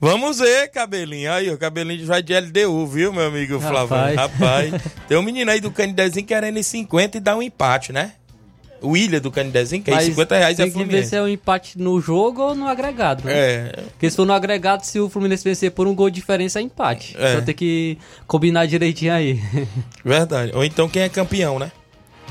Vamos 0.00 0.38
ver, 0.38 0.68
cabelinho. 0.70 1.32
Aí, 1.32 1.50
o 1.50 1.56
cabelinho 1.56 2.06
vai 2.06 2.22
de 2.22 2.38
LDU, 2.38 2.86
viu, 2.86 3.12
meu 3.12 3.26
amigo 3.28 3.58
Flávio? 3.58 3.96
Rapaz. 3.96 4.16
Rapaz. 4.16 4.82
Tem 5.08 5.16
um 5.16 5.22
menino 5.22 5.50
aí 5.50 5.60
do 5.60 5.70
Canidezinho 5.70 6.26
querendo 6.26 6.58
ir 6.58 6.62
50 6.64 7.16
e 7.16 7.20
dar 7.20 7.36
um 7.36 7.42
empate, 7.42 7.92
né? 7.92 8.12
O 8.82 8.94
Ilha 8.94 9.18
do 9.18 9.30
Canidezinho, 9.30 9.82
que 9.82 9.90
é 9.90 9.94
Mas 9.94 10.04
50 10.04 10.36
reais 10.36 10.56
tem 10.58 10.66
é 10.66 10.68
que 10.68 10.74
ver 10.76 10.84
Fluminense. 10.84 11.08
se 11.08 11.16
é 11.16 11.22
um 11.22 11.28
empate 11.28 11.78
no 11.78 11.98
jogo 11.98 12.42
ou 12.42 12.54
no 12.54 12.68
agregado. 12.68 13.24
né? 13.24 13.32
É. 13.34 13.72
Porque 13.92 14.10
se 14.10 14.16
for 14.16 14.26
no 14.26 14.34
agregado, 14.34 14.84
se 14.84 15.00
o 15.00 15.08
Fluminense 15.08 15.42
vencer 15.42 15.70
por 15.70 15.86
um 15.86 15.94
gol 15.94 16.10
de 16.10 16.16
diferença, 16.16 16.58
é 16.58 16.62
empate. 16.62 17.16
É. 17.18 17.32
Então 17.32 17.44
tem 17.46 17.54
que 17.54 17.96
combinar 18.26 18.66
direitinho 18.66 19.14
aí. 19.14 19.40
Verdade. 20.04 20.52
Ou 20.54 20.62
então 20.62 20.90
quem 20.90 21.02
é 21.02 21.08
campeão, 21.08 21.58
né? 21.58 21.72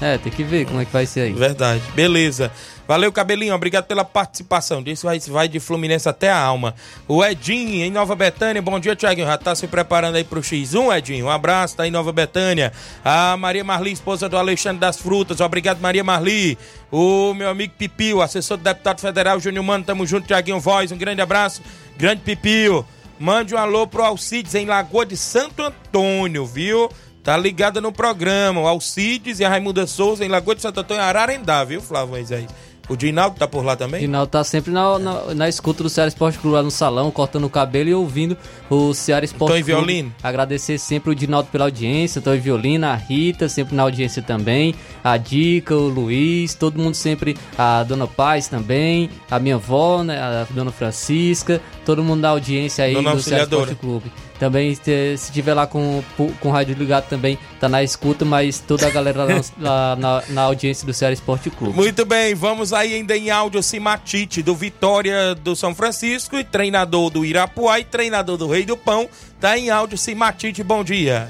É, 0.01 0.17
tem 0.17 0.31
que 0.31 0.43
ver 0.43 0.65
como 0.65 0.81
é 0.81 0.85
que 0.85 0.91
vai 0.91 1.05
ser 1.05 1.21
aí. 1.21 1.33
Verdade. 1.33 1.81
Beleza. 1.93 2.51
Valeu, 2.87 3.11
Cabelinho. 3.11 3.55
Obrigado 3.55 3.85
pela 3.85 4.05
participação. 4.05 4.83
Disso 4.83 5.07
vai, 5.07 5.19
vai 5.19 5.47
de 5.47 5.59
Fluminense 5.59 6.07
até 6.07 6.29
a 6.29 6.37
alma. 6.37 6.75
O 7.07 7.23
Edinho, 7.23 7.83
em 7.83 7.89
Nova 7.89 8.15
Betânia. 8.15 8.61
Bom 8.61 8.79
dia, 8.79 8.95
Thiaguinho. 8.95 9.25
Já 9.25 9.37
tá 9.37 9.55
se 9.55 9.67
preparando 9.67 10.15
aí 10.15 10.23
pro 10.23 10.41
X1, 10.41 10.97
Edinho? 10.97 11.25
Um 11.25 11.29
abraço, 11.29 11.77
tá 11.77 11.87
em 11.87 11.91
Nova 11.91 12.11
Betânia. 12.11 12.71
A 13.03 13.35
Maria 13.37 13.63
Marli, 13.63 13.91
esposa 13.91 14.29
do 14.29 14.37
Alexandre 14.37 14.79
das 14.79 14.99
Frutas. 14.99 15.39
Obrigado, 15.39 15.79
Maria 15.79 16.03
Marli. 16.03 16.57
O 16.91 17.33
meu 17.33 17.49
amigo 17.49 17.73
Pipio, 17.77 18.21
assessor 18.21 18.57
do 18.57 18.63
deputado 18.63 18.99
federal 18.99 19.39
Júnior 19.39 19.63
Mano. 19.63 19.83
Tamo 19.83 20.05
junto, 20.05 20.27
Thiaguinho 20.27 20.59
Voz. 20.59 20.91
Um 20.91 20.97
grande 20.97 21.21
abraço. 21.21 21.63
Grande 21.97 22.21
Pipio. 22.21 22.85
Mande 23.17 23.55
um 23.55 23.57
alô 23.57 23.87
pro 23.87 24.03
Alcides 24.03 24.53
em 24.55 24.65
Lagoa 24.65 25.05
de 25.05 25.15
Santo 25.15 25.63
Antônio, 25.63 26.45
viu? 26.45 26.89
Tá 27.25 27.35
ligada 27.35 27.81
no 27.81 27.91
programa. 27.91 28.61
O 28.61 28.67
Alcides 28.67 29.39
e 29.39 29.43
a 29.43 29.49
Raimunda 29.49 29.87
Souza 29.87 30.23
em 30.23 30.27
Lagoa 30.27 30.53
de 30.53 30.61
Santo 30.61 30.81
Antônio, 30.81 31.01
Ararendá, 31.01 31.63
viu, 31.63 31.81
Flávio 31.81 32.09
Moisés? 32.09 32.45
O 32.87 32.95
Dinaldo 32.95 33.35
tá 33.35 33.47
por 33.47 33.65
lá 33.65 33.75
também? 33.75 34.01
Dinaldo 34.01 34.29
tá 34.29 34.43
sempre 34.43 34.71
na, 34.71 34.99
na, 34.99 35.33
na 35.33 35.49
escuta 35.49 35.81
do 35.81 35.89
Ceará 35.89 36.07
Esporte 36.07 36.37
Clube 36.37 36.55
lá 36.55 36.61
no 36.61 36.69
salão, 36.69 37.09
cortando 37.09 37.45
o 37.45 37.49
cabelo 37.49 37.89
e 37.89 37.95
ouvindo 37.95 38.37
o 38.69 38.93
Ceará 38.93 39.25
Esporte 39.25 39.53
Tom 39.53 39.57
e 39.57 39.63
Clube. 39.63 39.85
Violino. 39.87 40.15
Agradecer 40.21 40.77
sempre 40.77 41.09
o 41.09 41.15
Dinaldo 41.15 41.49
pela 41.51 41.63
audiência, 41.63 42.21
Tom 42.21 42.35
e 42.35 42.37
Violino, 42.37 42.85
a 42.85 42.93
Rita, 42.93 43.49
sempre 43.49 43.75
na 43.75 43.81
audiência 43.81 44.21
também, 44.21 44.75
a 45.03 45.17
Dica, 45.17 45.75
o 45.75 45.87
Luiz, 45.87 46.53
todo 46.53 46.77
mundo 46.77 46.93
sempre, 46.93 47.35
a 47.57 47.81
Dona 47.81 48.05
Paz 48.05 48.47
também, 48.47 49.09
a 49.31 49.39
minha 49.39 49.55
avó, 49.55 50.03
né, 50.03 50.21
a 50.21 50.45
Dona 50.51 50.71
Francisca, 50.71 51.59
todo 51.85 52.03
mundo 52.03 52.21
da 52.21 52.29
audiência 52.29 52.83
aí 52.83 52.93
Dona 52.93 53.15
do 53.15 53.21
Ceará. 53.21 53.43
Esporte 53.43 53.75
Clube. 53.75 54.11
Também, 54.39 54.75
se 54.75 55.17
se 55.17 55.31
tiver 55.31 55.53
lá 55.53 55.65
com, 55.65 56.03
com 56.17 56.49
o 56.49 56.51
rádio 56.51 56.75
ligado 56.75 57.07
também, 57.07 57.37
tá 57.59 57.69
na 57.69 57.81
escuta, 57.83 58.25
mas 58.25 58.59
toda 58.59 58.85
a 58.87 58.89
galera 58.89 59.23
lá, 59.23 59.41
lá 59.59 59.95
na, 59.95 60.23
na 60.29 60.41
audiência 60.41 60.85
do 60.85 60.93
Ceará 60.93 61.13
Esporte 61.13 61.49
Clube. 61.49 61.73
Muito 61.73 62.05
bem, 62.05 62.35
vamos 62.35 62.73
aí 62.73 62.95
ainda 62.95 63.15
em 63.15 63.29
áudio 63.29 63.63
Simatite 63.63 64.41
do 64.41 64.53
Vitória 64.55 65.33
do 65.35 65.55
São 65.55 65.73
Francisco 65.73 66.37
e 66.37 66.43
treinador 66.43 67.09
do 67.09 67.23
Irapuá 67.23 67.79
e 67.79 67.85
treinador 67.85 68.35
do 68.35 68.47
Rei 68.47 68.65
do 68.65 68.75
Pão. 68.75 69.07
Tá 69.39 69.57
em 69.57 69.69
áudio 69.69 69.97
Simatite, 69.97 70.63
bom 70.63 70.83
dia. 70.83 71.29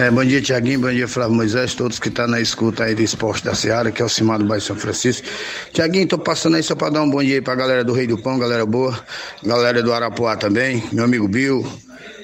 É, 0.00 0.12
bom 0.12 0.24
dia, 0.24 0.40
Tiaguinho. 0.40 0.78
Bom 0.78 0.92
dia, 0.92 1.08
Flávio 1.08 1.34
Moisés, 1.34 1.74
todos 1.74 1.98
que 1.98 2.06
estão 2.06 2.28
na 2.28 2.40
escuta 2.40 2.84
aí 2.84 2.94
do 2.94 3.02
Esporte 3.02 3.44
da 3.44 3.52
Seara, 3.52 3.90
que 3.90 4.00
é 4.00 4.04
o 4.04 4.08
Cimar 4.08 4.38
do 4.38 4.44
Bairro 4.44 4.62
São 4.62 4.76
Francisco. 4.76 5.26
Tiaguinho, 5.72 6.06
tô 6.06 6.16
passando 6.16 6.54
aí 6.54 6.62
só 6.62 6.76
para 6.76 6.90
dar 6.90 7.02
um 7.02 7.10
bom 7.10 7.20
dia 7.20 7.34
aí 7.34 7.40
pra 7.40 7.56
galera 7.56 7.82
do 7.82 7.92
Rei 7.92 8.06
do 8.06 8.16
Pão, 8.16 8.38
galera 8.38 8.64
boa, 8.64 8.96
galera 9.42 9.82
do 9.82 9.92
Arapuá 9.92 10.36
também, 10.36 10.84
meu 10.92 11.02
amigo 11.02 11.26
Bill, 11.26 11.66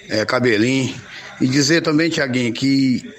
é, 0.08 0.24
Cabelinho. 0.24 0.94
E 1.40 1.48
dizer 1.48 1.82
também, 1.82 2.08
Tiaguinho, 2.08 2.52
que 2.52 3.12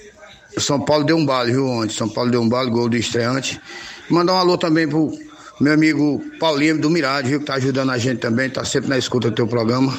o 0.55 0.61
São 0.61 0.79
Paulo 0.79 1.03
deu 1.03 1.17
um 1.17 1.25
balo, 1.25 1.47
viu, 1.51 1.67
ontem? 1.67 1.93
São 1.93 2.07
Paulo 2.07 2.31
deu 2.31 2.41
um 2.41 2.47
balo, 2.47 2.71
gol 2.71 2.87
do 2.87 2.95
estreante. 2.95 3.59
Mandar 4.09 4.35
um 4.35 4.37
alô 4.37 4.57
também 4.57 4.87
pro 4.87 5.11
meu 5.59 5.73
amigo 5.73 6.23
Paulinho 6.39 6.79
do 6.79 6.89
Mirade, 6.89 7.27
viu, 7.27 7.41
que 7.41 7.45
tá 7.45 7.55
ajudando 7.55 7.91
a 7.91 7.97
gente 7.97 8.19
também, 8.19 8.49
tá 8.49 8.63
sempre 8.63 8.87
na 8.87 8.97
escuta 8.97 9.29
do 9.29 9.35
teu 9.35 9.47
programa. 9.47 9.93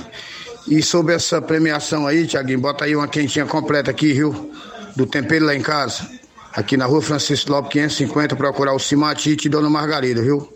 E 0.69 0.83
sobre 0.83 1.15
essa 1.15 1.41
premiação 1.41 2.07
aí, 2.07 2.27
Tiaguinho, 2.27 2.59
bota 2.59 2.85
aí 2.85 2.97
uma 2.97 3.07
quentinha 3.07 3.47
completa 3.47 3.91
aqui, 3.91 4.13
viu? 4.13 4.51
Do 4.97 5.07
tempero 5.07 5.45
lá 5.45 5.55
em 5.55 5.61
casa. 5.61 6.09
Aqui 6.53 6.77
na 6.77 6.87
rua 6.87 7.01
Francisco 7.01 7.53
Lopes 7.53 7.73
550, 7.73 8.35
procurar 8.35 8.73
o 8.73 8.79
Cimatite 8.79 9.47
e 9.47 9.49
Dona 9.49 9.71
Margarida, 9.71 10.23
viu? 10.23 10.53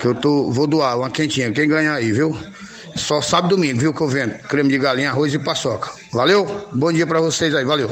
Que 0.00 0.06
eu 0.06 0.14
tô, 0.14 0.50
vou 0.50 0.66
doar 0.66 0.98
uma 0.98 1.10
quentinha. 1.10 1.50
Quem 1.50 1.68
ganhar 1.68 1.94
aí, 1.94 2.12
viu? 2.12 2.36
Só 2.94 3.20
sábado 3.20 3.54
e 3.54 3.56
domingo, 3.56 3.80
viu? 3.80 3.94
Que 3.94 4.00
eu 4.00 4.08
vendo. 4.08 4.34
Creme 4.48 4.68
de 4.68 4.78
galinha, 4.78 5.10
arroz 5.10 5.32
e 5.34 5.38
paçoca. 5.38 5.90
Valeu? 6.12 6.68
Bom 6.72 6.92
dia 6.92 7.06
pra 7.06 7.20
vocês 7.20 7.54
aí, 7.54 7.64
valeu. 7.64 7.90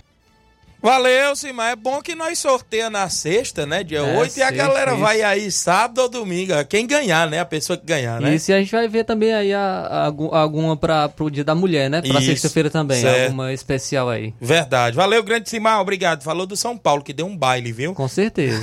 Valeu, 0.81 1.35
Simar. 1.35 1.73
É 1.73 1.77
bom 1.77 2.01
que 2.01 2.15
nós 2.15 2.39
sorteia 2.39 2.89
na 2.89 3.09
sexta, 3.09 3.67
né? 3.67 3.83
Dia 3.83 3.99
É, 3.99 4.17
8, 4.19 4.39
e 4.39 4.43
a 4.43 4.51
galera 4.53 4.93
isso. 4.93 5.01
vai 5.01 5.23
aí 5.23 5.51
sábado 5.51 5.99
ou 6.03 6.09
domingo. 6.09 6.53
Quem 6.69 6.87
ganhar, 6.87 7.29
né? 7.29 7.41
A 7.41 7.45
pessoa 7.45 7.77
que 7.77 7.85
ganhar, 7.85 8.21
né? 8.21 8.35
Isso, 8.37 8.53
e 8.53 8.55
a 8.55 8.61
gente 8.61 8.71
vai 8.71 8.87
ver 8.87 9.03
também 9.05 9.35
aí 9.35 9.53
a, 9.53 9.59
a- 9.61 10.05
algum- 10.07 10.33
alguma 10.33 10.77
para 10.77 11.09
pro 11.09 11.29
Dia 11.31 11.43
da 11.43 11.53
Mulher, 11.55 11.91
né? 11.91 12.01
Pra 12.01 12.21
sexta-feira 12.21 12.71
também, 12.71 13.01
certo. 13.01 13.25
alguma 13.25 13.53
especial 13.53 14.09
aí. 14.09 14.33
Verdade. 14.41 14.95
Valeu, 14.97 15.21
grande 15.25 15.51
Simar. 15.51 15.81
Obrigado. 15.81 16.23
Falou 16.23 16.47
do 16.47 16.57
São 16.57 16.79
Paulo, 16.79 17.03
que 17.03 17.13
deu 17.13 17.27
um 17.27 17.37
baile, 17.37 17.73
viu? 17.73 17.93
Com 17.93 18.07
certeza. 18.07 18.61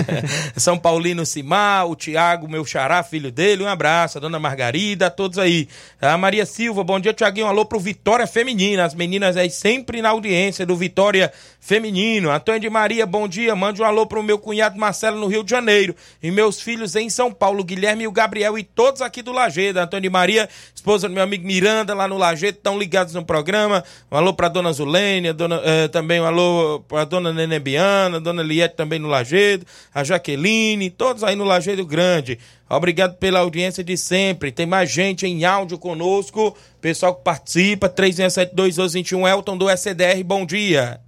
São 0.56 0.78
Paulino 0.78 1.26
Simar, 1.26 1.86
o 1.86 1.94
Tiago, 1.94 2.48
meu 2.48 2.64
xará, 2.64 3.02
filho 3.02 3.30
dele. 3.30 3.62
Um 3.64 3.68
abraço. 3.68 4.16
A 4.16 4.20
dona 4.20 4.38
Margarida, 4.38 5.08
a 5.08 5.10
todos 5.10 5.38
aí. 5.38 5.68
A 6.00 6.16
Maria 6.16 6.46
Silva, 6.46 6.82
bom 6.82 6.98
dia, 6.98 7.12
Tiaguinho. 7.12 7.46
Alô 7.46 7.66
pro 7.66 7.78
Vitória 7.78 8.26
Feminina. 8.26 8.84
As 8.86 8.94
meninas 8.94 9.36
aí 9.36 9.50
sempre 9.50 10.00
na 10.00 10.08
audiência 10.08 10.64
do 10.64 10.74
Vitória 10.74 11.30
Feminino. 11.60 12.30
Antônio 12.30 12.58
de 12.58 12.70
Maria, 12.70 13.04
bom 13.04 13.28
dia. 13.28 13.54
Mande 13.54 13.82
um 13.82 13.84
alô 13.84 14.06
pro 14.06 14.22
meu 14.22 14.38
cunhado 14.38 14.78
Marcelo 14.78 15.20
no 15.20 15.26
Rio 15.26 15.44
de 15.44 15.50
Janeiro. 15.50 15.94
E 16.22 16.30
meus 16.30 16.60
filhos 16.60 16.96
em 16.96 17.10
São 17.10 17.30
Paulo, 17.30 17.62
Guilherme 17.62 18.04
e 18.04 18.08
o 18.08 18.12
Gabriel. 18.12 18.58
E 18.58 18.64
todos 18.64 19.02
aqui 19.02 19.20
do 19.20 19.30
Lagedo. 19.30 19.78
Antônio 19.78 20.02
de 20.02 20.10
Maria, 20.10 20.48
esposa 20.74 21.06
do 21.06 21.14
meu 21.14 21.22
amigo 21.22 21.46
Miranda, 21.46 21.92
lá 21.94 22.08
no 22.08 22.16
Lagedo, 22.16 22.56
estão 22.56 22.78
ligados 22.78 23.12
no 23.12 23.24
programa. 23.24 23.84
Um 24.10 24.16
alô 24.16 24.32
pra 24.32 24.48
dona 24.48 24.72
Zulênia, 24.72 25.34
dona, 25.34 25.60
eh, 25.62 25.88
também 25.88 26.20
um 26.20 26.24
alô 26.24 26.80
pra 26.88 27.04
dona 27.04 27.32
Nenebiana, 27.32 28.18
dona 28.18 28.42
Liette 28.42 28.74
também 28.74 28.98
no 28.98 29.08
Lagedo, 29.08 29.66
a 29.94 30.02
Jaqueline, 30.02 30.88
todos 30.88 31.22
aí 31.22 31.36
no 31.36 31.44
Lagedo 31.44 31.84
Grande. 31.84 32.38
Obrigado 32.68 33.16
pela 33.16 33.40
audiência 33.40 33.84
de 33.84 33.96
sempre. 33.96 34.50
Tem 34.50 34.64
mais 34.64 34.90
gente 34.90 35.26
em 35.26 35.44
áudio 35.44 35.76
conosco. 35.76 36.56
Pessoal 36.80 37.14
que 37.14 37.22
participa, 37.22 37.88
3672-1221, 37.88 39.28
Elton 39.28 39.58
do 39.58 39.68
SDR, 39.68 40.22
bom 40.24 40.46
dia. 40.46 41.00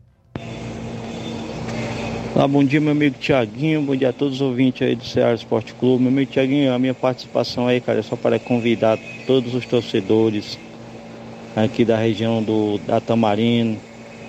Ah, 2.35 2.49
bom 2.49 2.65
dia, 2.65 2.81
meu 2.81 2.93
amigo 2.93 3.19
Tiaguinho, 3.19 3.83
bom 3.83 3.95
dia 3.95 4.09
a 4.09 4.13
todos 4.13 4.37
os 4.37 4.41
ouvintes 4.41 4.81
aí 4.81 4.97
do 4.97 5.05
Ceará 5.05 5.35
Esporte 5.35 5.75
Clube. 5.75 6.03
Meu 6.03 6.11
amigo 6.11 6.33
Tiaguinho, 6.33 6.73
a 6.73 6.79
minha 6.79 6.95
participação 6.95 7.69
aí, 7.69 7.79
cara, 7.79 7.99
é 7.99 8.03
só 8.03 8.17
para 8.17 8.39
convidar 8.39 8.99
todos 9.27 9.55
os 9.55 9.67
torcedores 9.67 10.59
aqui 11.55 11.85
da 11.85 11.95
região 11.95 12.43
do 12.43 12.79
da 12.79 13.03
Tamarino, 13.03 13.79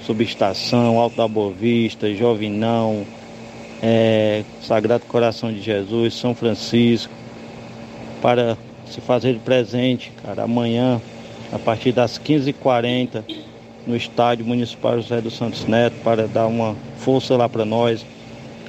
Subestação, 0.02 1.00
Alto 1.00 1.16
da 1.16 1.30
Boa 1.30 1.54
Vista, 1.54 2.14
Jovinão, 2.14 3.06
é, 3.82 4.44
Sagrado 4.62 5.06
Coração 5.06 5.54
de 5.54 5.62
Jesus, 5.62 6.14
São 6.14 6.36
Francisco, 6.36 7.14
para 8.22 8.58
se 8.86 9.00
fazer 9.00 9.40
presente, 9.40 10.12
cara, 10.22 10.44
amanhã, 10.44 11.02
a 11.54 11.58
partir 11.58 11.94
das 11.94 12.20
15h40, 12.20 13.24
no 13.86 13.96
estádio 13.96 14.46
municipal 14.46 15.00
José 15.00 15.22
dos 15.22 15.36
Santos 15.36 15.66
Neto 15.66 15.96
para 16.04 16.28
dar 16.28 16.48
uma 16.48 16.76
força 16.98 17.36
lá 17.36 17.50
para 17.50 17.66
nós. 17.66 18.06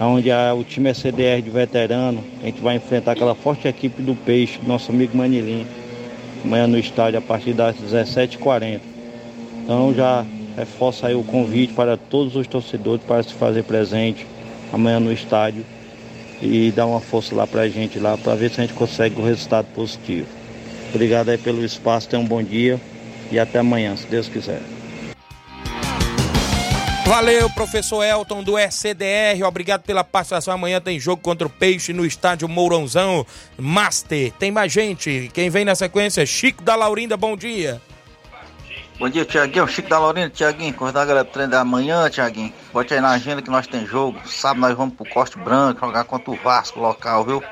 Onde 0.00 0.30
a, 0.30 0.52
o 0.52 0.64
time 0.64 0.90
é 0.90 0.94
CDR 0.94 1.40
de 1.40 1.50
veterano, 1.50 2.22
a 2.42 2.46
gente 2.46 2.60
vai 2.60 2.76
enfrentar 2.76 3.12
aquela 3.12 3.34
forte 3.34 3.68
equipe 3.68 4.02
do 4.02 4.14
Peixe, 4.14 4.58
nosso 4.66 4.90
amigo 4.90 5.16
Manilim, 5.16 5.64
amanhã 6.44 6.66
no 6.66 6.78
estádio 6.78 7.18
a 7.18 7.22
partir 7.22 7.52
das 7.52 7.76
17h40. 7.76 8.80
Então 9.62 9.94
já 9.94 10.24
reforça 10.56 11.06
aí 11.06 11.14
o 11.14 11.22
convite 11.22 11.72
para 11.72 11.96
todos 11.96 12.34
os 12.34 12.46
torcedores 12.46 13.04
para 13.04 13.22
se 13.22 13.32
fazer 13.34 13.62
presente 13.62 14.26
amanhã 14.72 14.98
no 14.98 15.12
estádio 15.12 15.64
e 16.42 16.72
dar 16.72 16.86
uma 16.86 17.00
força 17.00 17.34
lá 17.34 17.46
pra 17.46 17.68
gente 17.68 17.98
lá 17.98 18.18
para 18.18 18.34
ver 18.34 18.50
se 18.50 18.60
a 18.60 18.66
gente 18.66 18.74
consegue 18.74 19.20
o 19.20 19.24
resultado 19.24 19.66
positivo. 19.74 20.26
Obrigado 20.92 21.28
aí 21.28 21.38
pelo 21.38 21.64
espaço, 21.64 22.08
tenha 22.08 22.20
um 22.20 22.26
bom 22.26 22.42
dia 22.42 22.80
e 23.30 23.38
até 23.38 23.60
amanhã, 23.60 23.96
se 23.96 24.06
Deus 24.06 24.28
quiser. 24.28 24.60
Valeu, 27.06 27.50
professor 27.50 28.02
Elton 28.02 28.42
do 28.42 28.58
SDR. 28.58 29.44
Obrigado 29.46 29.82
pela 29.82 30.02
participação. 30.02 30.54
Amanhã 30.54 30.80
tem 30.80 30.98
jogo 30.98 31.20
contra 31.20 31.46
o 31.46 31.50
Peixe 31.50 31.92
no 31.92 32.04
estádio 32.04 32.48
Mourãozão 32.48 33.26
Master. 33.58 34.32
Tem 34.32 34.50
mais 34.50 34.72
gente. 34.72 35.30
Quem 35.34 35.50
vem 35.50 35.66
na 35.66 35.74
sequência? 35.74 36.24
Chico 36.24 36.62
da 36.62 36.74
Laurinda, 36.74 37.16
bom 37.16 37.36
dia. 37.36 37.80
Bom 38.98 39.08
dia, 39.08 39.24
Tiaguinho. 39.24 39.68
Chico 39.68 39.88
da 39.88 39.98
Lorena, 39.98 40.30
Tiaguinho. 40.30 40.72
Convidar 40.72 41.02
a 41.02 41.04
galera 41.04 41.24
pro 41.24 41.34
treino 41.34 41.52
da 41.52 41.64
manhã, 41.64 42.08
Tiaguinho. 42.08 42.52
Bote 42.72 42.94
aí 42.94 43.00
na 43.00 43.10
agenda 43.10 43.42
que 43.42 43.50
nós 43.50 43.66
tem 43.66 43.84
jogo. 43.86 44.18
Sábado 44.26 44.60
nós 44.60 44.74
vamos 44.74 44.94
pro 44.94 45.08
Coste 45.08 45.36
Branco 45.38 45.80
jogar 45.80 46.04
contra 46.04 46.30
o 46.30 46.36
Vasco 46.36 46.80
local, 46.80 47.24
viu? 47.24 47.44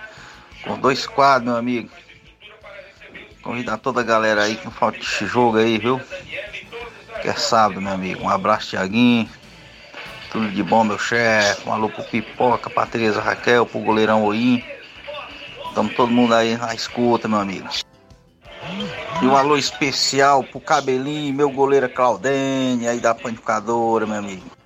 Com 0.65 0.79
dois 0.79 1.07
quadros, 1.07 1.49
meu 1.49 1.57
amigo. 1.57 1.91
Convidar 3.43 3.77
toda 3.77 4.01
a 4.01 4.05
galera 4.05 4.45
aí 4.45 4.57
que 4.57 4.65
não 4.65 4.73
falta 4.73 4.99
esse 4.99 5.27
jogo 5.27 5.59
aí, 5.59 5.79
viu? 5.79 6.01
Que 7.21 7.29
é 7.29 7.35
sábado, 7.35 7.83
meu 7.83 7.93
amigo. 7.93 8.25
Um 8.25 8.29
abraço, 8.31 8.71
Tiaguinho. 8.71 9.29
Tudo 10.33 10.51
de 10.51 10.63
bom, 10.63 10.83
meu 10.83 10.99
chefe. 10.99 11.69
Um 11.69 11.75
alô 11.75 11.91
pro 11.91 12.03
Pipoca, 12.03 12.71
Tereza 12.87 13.21
Raquel, 13.21 13.67
pro 13.67 13.79
goleirão 13.81 14.25
Oim. 14.25 14.63
Tamo 15.75 15.91
todo 15.91 16.11
mundo 16.11 16.33
aí 16.33 16.57
na 16.57 16.75
escuta, 16.75 17.29
meu 17.29 17.39
amigo. 17.39 17.69
E 19.21 19.27
um 19.27 19.37
alô 19.37 19.59
especial 19.59 20.43
pro 20.43 20.59
Cabelinho, 20.59 21.35
meu 21.35 21.51
goleiro 21.51 21.87
Claudene, 21.87 22.89
aí 22.89 22.99
da 22.99 23.15
panificadora, 23.15 24.07
meu 24.07 24.17
amigo. 24.17 24.62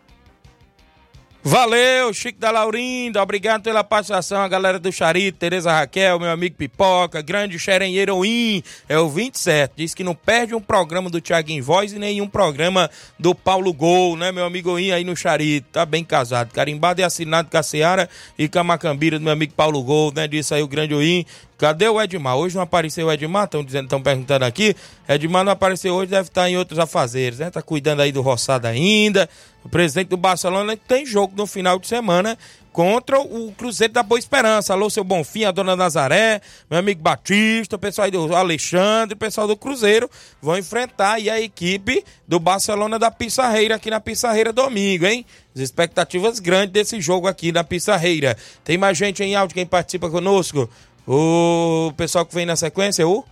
Valeu, 1.49 2.13
Chico 2.13 2.41
da 2.41 2.51
Laurinda. 2.51 3.23
Obrigado 3.23 3.63
pela 3.63 3.85
participação. 3.85 4.43
A 4.43 4.49
galera 4.49 4.81
do 4.81 4.91
Charito, 4.91 5.39
Tereza 5.39 5.71
Raquel, 5.71 6.19
meu 6.19 6.29
amigo 6.29 6.57
Pipoca, 6.57 7.23
grande 7.23 7.57
xerenheiro 7.57 8.25
In, 8.25 8.65
é 8.89 8.99
o 8.99 9.09
27. 9.09 9.75
Diz 9.77 9.95
que 9.95 10.03
não 10.03 10.13
perde 10.13 10.57
um 10.57 10.61
programa 10.61 11.09
do 11.09 11.21
Thiaguinho 11.21 11.63
Voz 11.63 11.93
e 11.93 12.01
nenhum 12.01 12.27
programa 12.27 12.91
do 13.17 13.33
Paulo 13.33 13.73
Gol, 13.73 14.17
né, 14.17 14.33
meu 14.33 14.45
amigo 14.45 14.77
In 14.77 14.91
aí 14.91 15.05
no 15.05 15.15
Charito. 15.15 15.69
Tá 15.71 15.87
bem 15.87 16.03
casado. 16.03 16.53
Carimbado 16.53 17.01
e 17.01 17.05
assinado 17.05 17.49
com 17.49 17.57
a 17.57 17.63
Seara 17.63 18.11
e 18.37 18.49
com 18.49 18.59
a 18.59 18.65
Macambira 18.65 19.17
do 19.17 19.23
meu 19.23 19.33
amigo 19.33 19.55
Paulo 19.55 19.81
Gol, 19.85 20.13
né? 20.13 20.27
Disse 20.27 20.53
aí 20.53 20.65
o 20.65 20.67
grande 20.67 20.97
In. 20.97 21.25
Cadê 21.59 21.89
o 21.89 22.01
Edmar? 22.01 22.37
Hoje 22.37 22.55
não 22.55 22.63
apareceu 22.63 23.07
o 23.07 23.13
Edmar, 23.13 23.45
estão 23.45 23.65
dizendo, 23.65 23.85
estão 23.85 24.03
perguntando 24.03 24.45
aqui. 24.45 24.77
Edmar 25.09 25.43
não 25.43 25.53
apareceu 25.53 25.95
hoje, 25.95 26.11
deve 26.11 26.29
estar 26.29 26.51
em 26.51 26.57
outros 26.57 26.79
afazeres, 26.79 27.39
né? 27.39 27.51
Tá 27.51 27.63
cuidando 27.63 28.03
aí 28.03 28.13
do 28.13 28.21
roçado 28.21 28.67
ainda. 28.67 29.29
O 29.65 29.69
presidente 29.69 30.09
do 30.09 30.17
Barcelona 30.19 30.77
tem 30.77 31.07
jogo 31.07 31.33
no 31.35 31.47
final 31.47 31.79
de 31.79 31.89
semana 31.89 32.37
contra 32.77 33.19
o 33.19 33.53
Cruzeiro 33.53 33.95
da 33.95 34.03
Boa 34.03 34.19
Esperança. 34.19 34.75
Alô, 34.75 34.91
seu 34.91 35.03
Bonfim, 35.03 35.45
a 35.45 35.51
dona 35.51 35.75
Nazaré, 35.75 36.43
meu 36.69 36.79
amigo 36.79 37.01
Batista, 37.01 37.77
o 37.77 37.79
pessoal 37.79 38.05
aí 38.05 38.11
do 38.11 38.37
Alexandre, 38.37 39.15
o 39.15 39.19
pessoal 39.19 39.49
do 39.49 39.57
Cruzeiro 39.57 40.11
vão 40.43 40.59
enfrentar 40.59 41.15
aí 41.15 41.31
a 41.31 41.41
equipe 41.41 42.05
do 42.29 42.39
Barcelona 42.39 42.99
da 42.99 43.11
Pissarreira 43.11 43.77
aqui 43.77 43.89
na 43.89 43.99
Pissarreira 43.99 44.53
domingo, 44.53 45.07
hein? 45.07 45.25
As 45.55 45.63
expectativas 45.63 46.39
grandes 46.39 46.75
desse 46.75 47.01
jogo 47.01 47.27
aqui 47.27 47.51
na 47.51 47.65
Pissarreira. 47.65 48.37
Tem 48.63 48.77
mais 48.77 48.99
gente 48.99 49.25
em 49.25 49.35
áudio, 49.35 49.55
quem 49.55 49.65
participa 49.65 50.11
conosco? 50.11 50.69
O 51.07 51.93
pessoal 51.97 52.27
que 52.27 52.35
vem 52.35 52.45
na 52.45 52.57
sequência, 52.57 53.07
o 53.07 53.25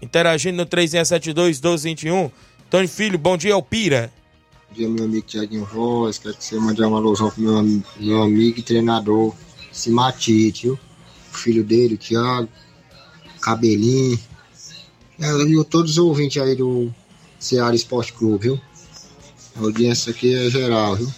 interagindo 0.00 0.56
no 0.56 0.66
3672 0.66 1.60
1221. 1.60 2.30
Tony 2.70 2.88
Filho, 2.88 3.18
bom 3.18 3.36
dia, 3.36 3.52
Alpira. 3.54 4.10
Bom 4.70 4.74
dia, 4.74 4.88
meu 4.88 5.04
amigo 5.04 5.26
Tiaguinho 5.26 5.66
Voz. 5.66 6.18
Quero 6.18 6.34
que 6.34 6.44
você 6.44 6.56
mande 6.56 6.82
uma 6.82 6.96
alusão 6.96 7.30
pro 7.30 7.42
meu, 7.42 7.82
meu 8.00 8.22
amigo 8.22 8.58
e 8.58 8.62
treinador 8.62 9.34
Simatite, 9.70 10.68
viu? 10.68 10.78
O 11.32 11.36
filho 11.36 11.62
dele, 11.62 11.94
o 11.94 11.98
Thiago, 11.98 12.48
Cabelinho, 13.40 14.18
Ela 15.20 15.44
viu 15.44 15.64
todos 15.64 15.92
os 15.92 15.98
ouvintes 15.98 16.42
aí 16.42 16.54
do 16.54 16.92
Ceará 17.38 17.74
Esporte 17.74 18.14
Clube, 18.14 18.44
viu? 18.44 18.60
A 19.56 19.60
audiência 19.60 20.10
aqui 20.10 20.34
é 20.34 20.48
geral, 20.48 20.96
viu? 20.96 21.12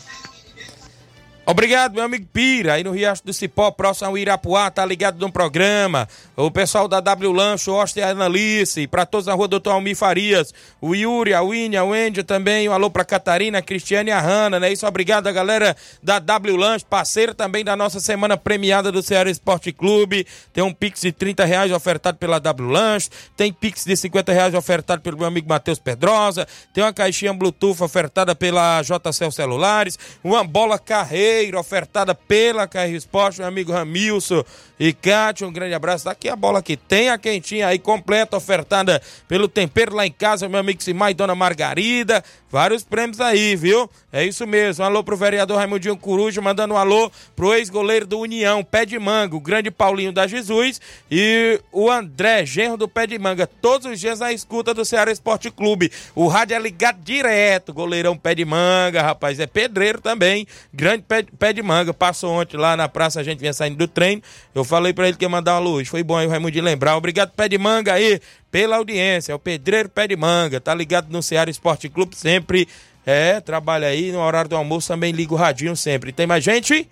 Obrigado, 1.46 1.92
meu 1.92 2.04
amigo 2.04 2.26
Pira, 2.32 2.72
aí 2.72 2.82
no 2.82 2.90
Riacho 2.90 3.22
do 3.22 3.32
Cipó, 3.34 3.70
próximo 3.70 4.08
ao 4.08 4.16
Irapuá, 4.16 4.70
tá 4.70 4.82
ligado 4.82 5.20
no 5.20 5.30
programa. 5.30 6.08
O 6.34 6.50
pessoal 6.50 6.88
da 6.88 7.00
W 7.00 7.32
Lancho, 7.32 7.70
Oster 7.70 8.02
e 8.02 8.06
Analice, 8.06 8.86
pra 8.86 9.04
todos 9.04 9.26
na 9.26 9.34
rua 9.34 9.46
Doutor 9.46 9.72
Almir 9.72 9.94
Farias, 9.94 10.54
o 10.80 10.94
Yuri, 10.94 11.34
a 11.34 11.42
Winnie, 11.42 11.76
a 11.76 11.84
Wendy 11.84 12.22
também, 12.22 12.66
um 12.66 12.72
alô 12.72 12.88
pra 12.88 13.04
Catarina, 13.04 13.58
a 13.58 13.62
Cristiane 13.62 14.08
e 14.08 14.12
a 14.12 14.20
Hanna, 14.20 14.58
né? 14.58 14.72
Isso, 14.72 14.86
obrigado 14.86 15.26
a 15.26 15.32
galera 15.32 15.76
da 16.02 16.18
W 16.18 16.56
Lancho, 16.56 16.86
parceiro 16.86 17.34
também 17.34 17.62
da 17.62 17.76
nossa 17.76 18.00
semana 18.00 18.38
premiada 18.38 18.90
do 18.90 19.02
Ceará 19.02 19.30
Esporte 19.30 19.70
Clube. 19.70 20.26
Tem 20.50 20.64
um 20.64 20.72
Pix 20.72 21.02
de 21.02 21.12
30 21.12 21.44
reais 21.44 21.70
ofertado 21.70 22.16
pela 22.16 22.38
W 22.38 22.70
Lancho, 22.70 23.10
tem 23.36 23.52
Pix 23.52 23.84
de 23.84 23.94
50 23.94 24.32
reais 24.32 24.54
ofertado 24.54 25.02
pelo 25.02 25.18
meu 25.18 25.26
amigo 25.26 25.46
Matheus 25.46 25.78
Pedrosa, 25.78 26.48
tem 26.72 26.82
uma 26.82 26.92
caixinha 26.92 27.34
Bluetooth 27.34 27.82
ofertada 27.82 28.34
pela 28.34 28.80
JCL 28.80 29.30
Celulares, 29.30 29.98
uma 30.24 30.42
bola 30.42 30.78
carreira 30.78 31.33
ofertada 31.58 32.14
pela 32.14 32.66
KR 32.66 32.90
Esporte, 32.94 33.38
meu 33.38 33.48
amigo 33.48 33.72
Ramilson 33.72 34.44
e 34.78 34.92
Cátia, 34.92 35.46
um 35.46 35.52
grande 35.52 35.74
abraço. 35.74 36.04
Daqui 36.04 36.28
a 36.28 36.36
bola 36.36 36.62
que 36.62 36.76
tem 36.76 37.08
a 37.08 37.18
quentinha 37.18 37.68
aí 37.68 37.78
completa, 37.78 38.36
ofertada 38.36 39.00
pelo 39.28 39.48
Tempero 39.48 39.94
lá 39.94 40.06
em 40.06 40.12
casa, 40.12 40.48
meu 40.48 40.60
amigo 40.60 40.82
Simai 40.82 41.14
Dona 41.14 41.34
Margarida. 41.34 42.22
Vários 42.50 42.84
prêmios 42.84 43.20
aí, 43.20 43.56
viu? 43.56 43.90
É 44.12 44.24
isso 44.24 44.46
mesmo. 44.46 44.84
Alô 44.84 45.02
pro 45.02 45.16
vereador 45.16 45.56
Raimundinho 45.56 45.96
Coruja, 45.96 46.40
mandando 46.40 46.74
um 46.74 46.76
alô 46.76 47.10
pro 47.34 47.52
ex-goleiro 47.52 48.06
do 48.06 48.20
União, 48.20 48.62
Pé 48.62 48.86
de 48.86 48.96
Manga, 48.96 49.34
o 49.34 49.40
grande 49.40 49.72
Paulinho 49.72 50.12
da 50.12 50.24
Jesus 50.28 50.80
e 51.10 51.60
o 51.72 51.90
André, 51.90 52.46
genro 52.46 52.76
do 52.76 52.86
Pé 52.86 53.08
de 53.08 53.18
Manga. 53.18 53.44
Todos 53.44 53.90
os 53.90 53.98
dias 53.98 54.20
na 54.20 54.32
escuta 54.32 54.72
do 54.72 54.84
Ceará 54.84 55.10
Esporte 55.10 55.50
Clube. 55.50 55.90
O 56.14 56.28
rádio 56.28 56.54
é 56.54 56.60
ligado 56.60 57.02
direto, 57.02 57.74
goleirão 57.74 58.16
Pé 58.16 58.36
de 58.36 58.44
Manga, 58.44 59.02
rapaz. 59.02 59.40
É 59.40 59.48
pedreiro 59.48 60.00
também, 60.00 60.46
grande 60.72 61.02
Pé, 61.02 61.23
pé 61.38 61.52
de 61.52 61.62
Manga. 61.62 61.92
Passou 61.92 62.32
ontem 62.32 62.56
lá 62.56 62.76
na 62.76 62.88
praça, 62.88 63.20
a 63.20 63.22
gente 63.22 63.38
vinha 63.38 63.52
saindo 63.52 63.76
do 63.76 63.88
treino. 63.88 64.22
Eu 64.54 64.64
falei 64.64 64.92
para 64.92 65.08
ele 65.08 65.16
que 65.16 65.24
ia 65.24 65.28
mandar 65.28 65.54
uma 65.54 65.60
luz. 65.60 65.88
Foi 65.88 66.02
bom 66.02 66.16
aí 66.16 66.26
o 66.26 66.30
Raimundo 66.30 66.60
lembrar. 66.60 66.96
Obrigado, 66.96 67.32
Pé 67.32 67.48
de 67.48 67.58
Manga 67.58 67.92
aí, 67.92 68.20
pela 68.50 68.76
audiência. 68.76 69.32
É 69.32 69.34
o 69.34 69.38
Pedreiro 69.38 69.88
Pé 69.88 70.06
de 70.06 70.16
Manga. 70.16 70.60
Tá 70.60 70.74
ligado 70.74 71.10
no 71.10 71.22
Ceará 71.22 71.50
Esporte 71.50 71.88
Clube 71.88 72.16
sempre. 72.16 72.68
É, 73.06 73.40
trabalha 73.40 73.88
aí 73.88 74.12
no 74.12 74.20
horário 74.20 74.48
do 74.48 74.56
almoço, 74.56 74.88
também 74.88 75.12
liga 75.12 75.34
o 75.34 75.36
radinho 75.36 75.76
sempre. 75.76 76.10
Tem 76.10 76.26
mais 76.26 76.42
gente? 76.42 76.88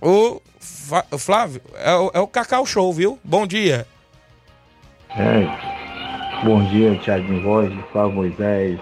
O, 0.00 0.40
Flávio, 1.18 1.60
é 1.74 1.94
o, 1.94 2.10
é 2.14 2.20
o 2.20 2.26
Cacau 2.26 2.64
Show, 2.64 2.92
viu? 2.92 3.18
Bom 3.22 3.46
dia. 3.46 3.86
É, 5.10 6.44
bom 6.44 6.64
dia, 6.68 6.98
Thiago 6.98 7.40
Voz, 7.40 7.72
Flávio 7.92 8.12
Moisés. 8.12 8.80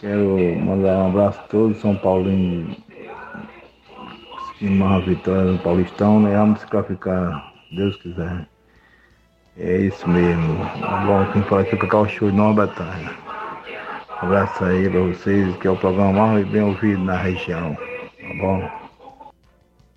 Quero 0.00 0.38
mandar 0.60 0.96
um 0.98 1.08
abraço 1.08 1.38
a 1.40 1.42
todos 1.42 1.80
São 1.80 1.94
Paulino 1.94 2.74
uma 4.60 5.00
vitória 5.00 5.52
no 5.52 5.58
Paulistão, 5.58 6.20
né? 6.20 6.36
Vamos 6.36 6.64
classificar, 6.64 7.52
Deus 7.72 7.96
quiser. 7.96 8.46
É 9.58 9.76
isso 9.78 10.08
mesmo. 10.08 10.54
Bom, 11.06 11.26
quem 11.32 11.42
fala 11.42 11.62
aqui 11.62 11.72
é 11.72 11.74
o 11.74 11.78
Cacau 11.80 12.08
Show 12.08 12.30
de 12.30 12.36
Nova 12.36 12.66
Batalha. 12.66 13.10
Um 14.22 14.26
abraço 14.26 14.64
aí 14.64 14.88
pra 14.88 15.00
vocês, 15.00 15.56
que 15.56 15.66
é 15.66 15.70
o 15.70 15.76
programa 15.76 16.12
mais 16.12 16.46
bem 16.48 16.62
ouvido 16.62 17.02
na 17.02 17.16
região. 17.16 17.74
Tá 17.74 18.34
bom? 18.40 18.80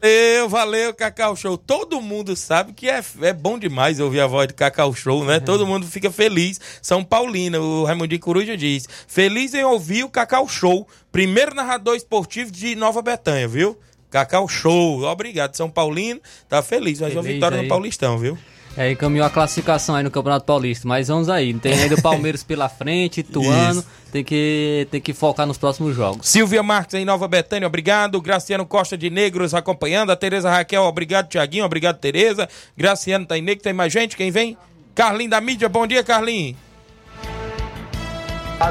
Valeu, 0.04 0.50
valeu, 0.50 0.94
Cacau 0.94 1.34
Show. 1.34 1.58
Todo 1.58 2.02
mundo 2.02 2.36
sabe 2.36 2.74
que 2.74 2.90
é, 2.90 3.02
é 3.22 3.32
bom 3.32 3.58
demais 3.58 4.02
ouvir 4.02 4.20
a 4.20 4.28
voz 4.28 4.48
do 4.48 4.54
Cacau 4.54 4.94
Show, 4.94 5.24
né? 5.24 5.40
Todo 5.40 5.66
mundo 5.66 5.86
fica 5.86 6.12
feliz. 6.12 6.60
São 6.82 7.06
Paulina, 7.06 7.58
o 7.62 7.86
Raimundinho 7.86 8.20
Coruja 8.20 8.58
diz. 8.58 8.86
Feliz 9.08 9.54
em 9.54 9.64
ouvir 9.64 10.04
o 10.04 10.10
Cacau 10.10 10.46
Show, 10.46 10.86
primeiro 11.10 11.56
narrador 11.56 11.96
esportivo 11.96 12.52
de 12.52 12.76
Nova 12.76 13.02
Betânia, 13.02 13.48
viu? 13.48 13.78
Cacau 14.14 14.48
Show. 14.48 15.02
Obrigado, 15.06 15.56
São 15.56 15.72
Paulino. 15.72 16.22
Tá 16.48 16.62
feliz, 16.62 17.02
mais 17.02 17.16
uma 17.16 17.24
vitória 17.24 17.58
aí. 17.58 17.64
no 17.64 17.68
Paulistão, 17.68 18.16
viu? 18.20 18.38
É, 18.78 18.92
encaminhou 18.92 19.26
a 19.26 19.30
classificação 19.30 19.96
aí 19.96 20.04
no 20.04 20.12
Campeonato 20.12 20.46
Paulista. 20.46 20.88
Mas 20.88 21.08
vamos 21.08 21.30
aí. 21.30 21.52
Tem 21.56 21.74
ainda 21.74 21.96
o 21.96 22.02
Palmeiras 22.02 22.44
pela 22.44 22.70
frente, 22.70 23.22
Ituano. 23.22 23.80
Isso. 23.80 23.90
Tem 24.12 24.24
que, 24.24 24.88
tem 24.92 25.02
que 25.02 25.14
focar 25.14 25.48
nos 25.48 25.58
próximos 25.58 25.96
jogos. 25.96 26.30
Silvia 26.30 26.62
Marques 26.62 26.94
em 26.94 27.06
Nova 27.06 27.28
Betânia, 27.28 27.68
obrigado. 27.68 28.22
Graciano 28.22 28.68
Costa 28.68 28.96
de 28.96 29.10
Negros 29.10 29.56
acompanhando. 29.56 30.12
A 30.12 30.16
Tereza 30.16 30.48
Raquel, 30.48 30.84
obrigado, 30.84 31.28
Tiaguinho, 31.28 31.66
obrigado, 31.66 31.98
Tereza. 31.98 32.48
Graciano 32.78 33.26
tá 33.26 33.36
em 33.36 33.42
Negro, 33.42 33.64
tem 33.64 33.74
mais 33.74 33.92
gente? 33.92 34.16
Quem 34.16 34.30
vem? 34.30 34.56
Carlinho 34.94 35.32
da 35.32 35.42
mídia, 35.42 35.68
bom 35.68 35.88
dia, 35.88 36.04
Carlinho. 36.04 36.56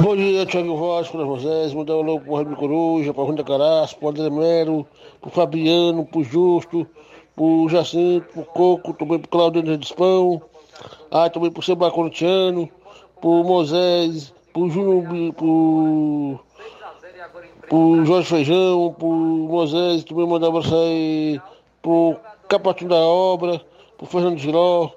Bom 0.01 0.17
dia, 0.17 0.47
Thiago 0.47 0.77
Voz, 0.77 1.09
para 1.09 1.23
vocês. 1.25 1.75
Mandar 1.75 1.97
um 1.97 2.01
alô 2.01 2.21
pro 2.21 2.35
Raimundo 2.35 2.57
Coruja, 2.57 3.13
pra 3.13 3.25
Runda 3.25 3.45
Caraço, 3.45 3.97
pro 3.99 4.09
André 4.09 4.31
Melo, 4.31 4.87
pro 5.21 5.31
Fabiano, 5.31 6.07
pro 6.07 6.25
Justo, 6.25 6.87
pro 7.37 7.69
Jacinto, 7.69 8.27
pro 8.33 8.45
Coco, 8.45 8.95
também 8.95 9.19
pro 9.19 9.29
Claudinho 9.29 9.77
de 9.77 9.95
Pão, 9.95 10.41
ah, 11.11 11.29
também 11.29 11.51
pro 11.51 11.63
Seba 11.63 11.91
Corintiano, 11.91 12.71
pro 13.21 13.45
Moisés, 13.45 14.33
pro 14.53 14.71
Júnior, 14.71 15.35
pro, 15.35 16.41
pro 17.69 18.05
Jorge 18.07 18.29
Feijão, 18.29 18.95
pro 18.99 19.09
Moisés, 19.09 20.05
também 20.05 20.27
mandar 20.27 20.47
um 20.47 20.57
abraço 20.57 20.75
aí 20.75 21.41
pro 21.83 22.17
Capatinho 22.49 22.91
da 22.91 22.97
Obra, 22.97 23.61
pro 23.99 24.07
Fernando 24.07 24.39
Giró, 24.39 24.91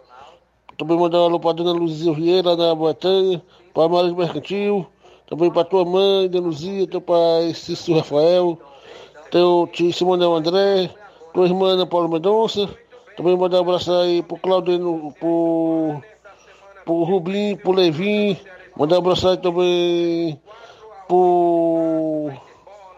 também 0.78 0.98
mandar 0.98 1.20
um 1.20 1.26
alô 1.26 1.40
pra 1.40 1.52
Dona 1.52 1.74
Luzia 1.74 2.14
Vieira, 2.14 2.56
na 2.56 2.74
Boetanha, 3.76 3.80
pra 3.90 3.90
Maria 3.90 4.14
Mercantil, 4.16 4.88
também 5.28 5.52
pra 5.52 5.66
tua 5.66 5.84
mãe, 5.84 6.30
Dona 6.30 6.48
Luzia, 6.48 6.88
teu 6.88 7.02
pai, 7.02 7.54
Cícero 7.54 7.98
Rafael, 7.98 8.58
teu 9.30 9.70
tio 9.72 9.92
Simão 9.92 10.36
André, 10.36 10.90
tua 11.34 11.46
irmã 11.46 11.70
Ana 11.70 11.86
Paula 11.86 12.08
Mendonça, 12.08 12.70
também 13.18 13.36
mandar 13.38 13.58
um 13.58 13.62
abraço 13.62 13.92
aí 13.92 14.24
pro 14.24 14.38
Claudino, 14.38 15.14
pro, 15.20 16.02
pro 16.86 17.04
Rublim, 17.04 17.58
pro 17.58 17.74
Levin, 17.74 18.38
mandar 18.78 18.96
um 18.96 19.00
abraço 19.00 19.28
aí 19.28 19.38
também 19.38 20.40
pro 21.08 22.32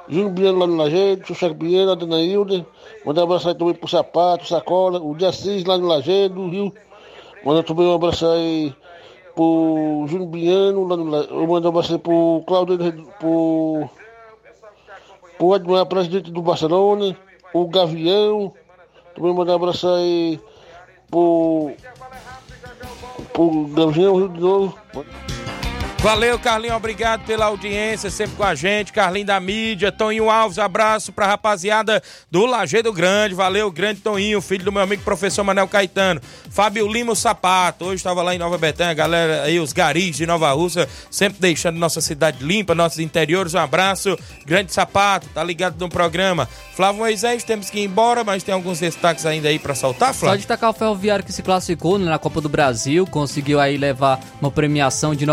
Júnior 0.08 0.32
Biano 0.32 0.60
lá 0.60 0.68
no 0.68 0.76
Lajeado, 0.76 1.24
pro 1.24 1.36
Chaco 1.36 1.56
Biano, 1.56 1.92
a 1.92 1.96
Dona 1.96 2.22
Hilda, 2.22 2.66
mandar 3.06 3.22
um 3.22 3.24
abraço 3.26 3.50
aí 3.50 3.56
também 3.56 3.74
pro 3.74 3.90
Sapato, 3.90 4.48
Sacola, 4.48 5.02
o 5.02 5.16
Dia 5.16 5.32
6 5.32 5.66
lá 5.66 5.78
no 5.78 5.88
Lajeado, 5.88 6.36
do 6.36 6.50
Rio, 6.50 6.74
Manda 7.44 7.64
também 7.64 7.86
um 7.86 7.96
abraço 7.96 8.28
aí 8.28 8.76
pro 9.38 10.06
Júnior 10.08 10.30
Biano, 10.30 10.88
lá 10.88 10.98
no, 10.98 11.16
eu 11.16 11.48
mando 11.48 11.68
um 11.68 11.70
abraço 11.70 12.00
pro 12.00 12.44
Claudio, 12.48 12.78
pro, 13.20 13.88
pro 15.38 15.56
Edmar, 15.56 15.86
presidente 15.86 16.32
do 16.32 16.42
Barcelona, 16.42 17.16
o 17.54 17.68
Gavião, 17.68 18.52
também 19.16 19.34
mandar 19.36 19.54
um 19.54 19.56
abraço 19.58 19.88
aí 19.88 20.40
pro, 21.12 21.72
pro 23.32 23.68
Gavião 23.68 24.16
Rio 24.16 24.30
de 24.30 24.40
Novo. 24.40 24.78
Valeu, 26.00 26.40
Carlinho, 26.40 26.76
obrigado 26.76 27.26
pela 27.26 27.46
audiência, 27.46 28.10
sempre 28.10 28.38
com 28.38 28.44
a 28.44 28.56
gente. 28.56 28.94
Carlinho 28.94 29.26
da 29.26 29.40
mídia, 29.42 29.92
Toninho 29.92 30.30
Alves, 30.30 30.58
abraço 30.58 31.12
pra 31.12 31.26
rapaziada 31.28 32.02
do 32.32 32.46
Lajeado 32.46 32.94
Grande. 32.94 33.34
Valeu, 33.36 33.70
grande 33.70 34.00
Toninho, 34.00 34.40
filho 34.40 34.64
do 34.64 34.72
meu 34.72 34.82
amigo 34.82 35.02
professor 35.04 35.44
Manel 35.44 35.68
Caetano. 35.68 36.22
Fábio 36.50 36.88
Lima 36.88 37.12
o 37.12 37.16
Sapato, 37.16 37.86
hoje 37.86 37.96
estava 37.96 38.22
lá 38.22 38.34
em 38.34 38.38
Nova 38.38 38.58
Betânia, 38.58 38.94
galera 38.94 39.44
aí, 39.44 39.60
os 39.60 39.74
garis 39.74 40.16
de 40.16 40.26
Nova 40.26 40.50
Rússia, 40.54 40.88
sempre 41.12 41.42
deixando 41.42 41.78
nossa 41.78 42.00
cidade 42.00 42.42
limpa, 42.42 42.74
nossos 42.74 43.00
interiores. 43.00 43.54
Um 43.54 43.60
abraço, 43.60 44.18
grande 44.46 44.72
Sapato, 44.72 45.28
tá 45.34 45.44
ligado 45.44 45.78
no 45.78 45.90
programa. 45.90 46.48
Flávio 46.74 47.00
Moisés, 47.02 47.44
temos 47.44 47.70
que 47.70 47.80
ir 47.80 47.86
embora, 47.86 48.24
mas 48.24 48.44
tem 48.44 48.54
alguns 48.54 48.80
destaques 48.80 49.26
ainda 49.26 49.50
aí 49.50 49.60
pra 49.60 49.76
soltar, 49.76 50.14
Só 50.14 50.22
Flávio? 50.22 50.38
destacar 50.38 50.70
o 50.70 50.74
Ferroviário 50.74 51.26
que 51.26 51.34
se 51.34 51.42
classificou 51.42 51.98
né, 51.98 52.06
na 52.06 52.20
Copa 52.20 52.40
do 52.40 52.48
Brasil, 52.48 53.06
conseguiu 53.08 53.60
aí 53.60 53.78
levar 53.78 54.20
uma 54.40 54.52
premiação 54.52 55.14
de 55.14 55.26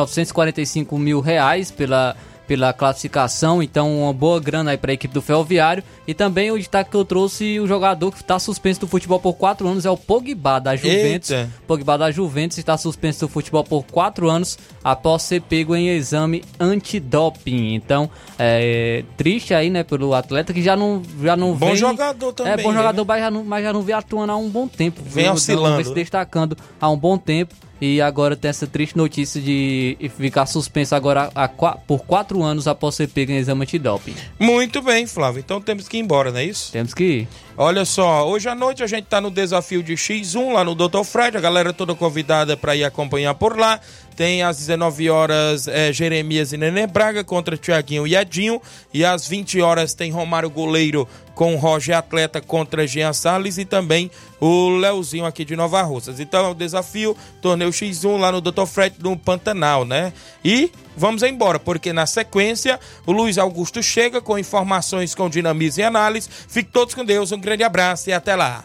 945 0.58 0.98
mil 0.98 1.20
reais 1.20 1.70
pela, 1.70 2.16
pela 2.46 2.72
classificação, 2.72 3.62
então 3.62 4.02
uma 4.02 4.12
boa 4.12 4.38
grana 4.38 4.70
aí 4.70 4.76
para 4.78 4.92
a 4.92 4.94
equipe 4.94 5.12
do 5.12 5.20
Ferroviário. 5.22 5.82
E 6.06 6.12
também 6.14 6.50
o 6.50 6.58
destaque 6.58 6.90
que 6.90 6.96
eu 6.96 7.04
trouxe, 7.04 7.58
o 7.58 7.66
jogador 7.66 8.12
que 8.12 8.18
está 8.20 8.38
suspenso 8.38 8.80
do 8.80 8.86
futebol 8.86 9.18
por 9.18 9.32
4 9.34 9.66
anos 9.66 9.84
é 9.86 9.90
o 9.90 9.96
Pogba 9.96 10.58
da 10.60 10.76
Juventus. 10.76 11.30
Eita. 11.30 11.50
Pogba 11.66 11.96
da 11.98 12.10
Juventus 12.10 12.58
está 12.58 12.76
suspenso 12.76 13.20
do 13.20 13.28
futebol 13.28 13.64
por 13.64 13.82
4 13.84 14.28
anos 14.28 14.58
após 14.82 15.22
ser 15.22 15.40
pego 15.42 15.74
em 15.74 15.88
exame 15.88 16.44
antidoping. 16.60 17.74
Então, 17.74 18.10
é 18.38 19.02
triste 19.16 19.54
aí, 19.54 19.70
né, 19.70 19.82
pelo 19.82 20.12
atleta 20.14 20.52
que 20.52 20.62
já 20.62 20.76
não 20.76 21.02
já 21.22 21.34
não 21.36 21.54
Bom 21.54 21.66
vem- 21.68 21.76
jogador 21.76 22.32
também, 22.34 22.52
É 22.52 22.56
bom 22.58 22.70
né? 22.72 22.76
jogador, 22.78 23.04
mas 23.06 23.20
já 23.20 23.30
não, 23.30 23.44
mas 23.44 23.64
já 23.64 23.72
não 23.72 23.82
vem 23.82 23.94
atuando 23.94 24.32
há 24.32 24.36
um 24.36 24.50
bom 24.50 24.68
tempo. 24.68 25.00
Vem 25.04 25.24
viu? 25.24 25.32
oscilando, 25.32 25.68
Não 25.70 25.76
vem 25.76 25.84
se 25.84 25.90
né? 25.90 25.96
destacando 25.96 26.56
há 26.80 26.90
um 26.90 26.96
bom 26.98 27.16
tempo. 27.16 27.54
E 27.86 28.00
agora 28.00 28.34
tem 28.34 28.48
essa 28.48 28.66
triste 28.66 28.96
notícia 28.96 29.38
de 29.40 29.94
ficar 30.16 30.46
suspenso 30.46 30.94
agora 30.94 31.30
há 31.34 31.46
qua- 31.46 31.76
por 31.86 32.00
quatro 32.06 32.42
anos 32.42 32.66
após 32.66 32.94
ser 32.94 33.08
pego 33.08 33.30
em 33.32 33.36
exame 33.36 33.62
antidoping. 33.64 34.14
Muito 34.40 34.80
bem, 34.80 35.06
Flávio. 35.06 35.40
Então 35.40 35.60
temos 35.60 35.86
que 35.86 35.98
ir 35.98 36.00
embora, 36.00 36.30
não 36.32 36.38
é 36.38 36.44
isso? 36.44 36.72
Temos 36.72 36.94
que 36.94 37.04
ir. 37.04 37.28
Olha 37.58 37.84
só, 37.84 38.26
hoje 38.26 38.48
à 38.48 38.54
noite 38.54 38.82
a 38.82 38.86
gente 38.86 39.04
tá 39.04 39.20
no 39.20 39.30
desafio 39.30 39.82
de 39.82 39.92
X1 39.94 40.52
lá 40.54 40.64
no 40.64 40.74
Dr. 40.74 41.04
Fred, 41.04 41.36
a 41.36 41.40
galera 41.40 41.72
toda 41.74 41.94
convidada 41.94 42.56
para 42.56 42.74
ir 42.74 42.84
acompanhar 42.84 43.34
por 43.34 43.56
lá. 43.58 43.78
Tem 44.16 44.42
às 44.42 44.58
19 44.58 45.10
horas 45.10 45.66
é, 45.66 45.92
Jeremias 45.92 46.52
e 46.52 46.56
Nenê 46.56 46.86
Braga 46.86 47.24
contra 47.24 47.56
Tiaguinho 47.56 48.06
e 48.06 48.14
Edinho. 48.14 48.60
E 48.92 49.04
às 49.04 49.26
20 49.26 49.60
horas 49.60 49.94
tem 49.94 50.10
Romário 50.10 50.48
Goleiro 50.48 51.08
com 51.34 51.56
Roger 51.56 51.96
Atleta 51.96 52.40
contra 52.40 52.86
Jean 52.86 53.12
Salles 53.12 53.58
e 53.58 53.64
também 53.64 54.10
o 54.40 54.68
Leozinho 54.70 55.24
aqui 55.24 55.44
de 55.44 55.56
Nova 55.56 55.82
Russas. 55.82 56.20
Então 56.20 56.46
é 56.46 56.48
o 56.48 56.54
desafio, 56.54 57.16
torneio 57.42 57.70
X1 57.70 58.16
lá 58.18 58.30
no 58.30 58.40
Dr. 58.40 58.66
Fred 58.66 58.96
no 59.00 59.16
Pantanal, 59.16 59.84
né? 59.84 60.12
E 60.44 60.70
vamos 60.96 61.22
embora, 61.22 61.58
porque 61.58 61.92
na 61.92 62.06
sequência 62.06 62.78
o 63.04 63.12
Luiz 63.12 63.36
Augusto 63.36 63.82
chega 63.82 64.20
com 64.20 64.38
informações 64.38 65.14
com 65.14 65.28
dinamismo 65.28 65.82
e 65.82 65.84
análise. 65.84 66.28
Fique 66.30 66.70
todos 66.70 66.94
com 66.94 67.04
Deus, 67.04 67.32
um 67.32 67.40
grande 67.40 67.64
abraço 67.64 68.10
e 68.10 68.12
até 68.12 68.36
lá. 68.36 68.64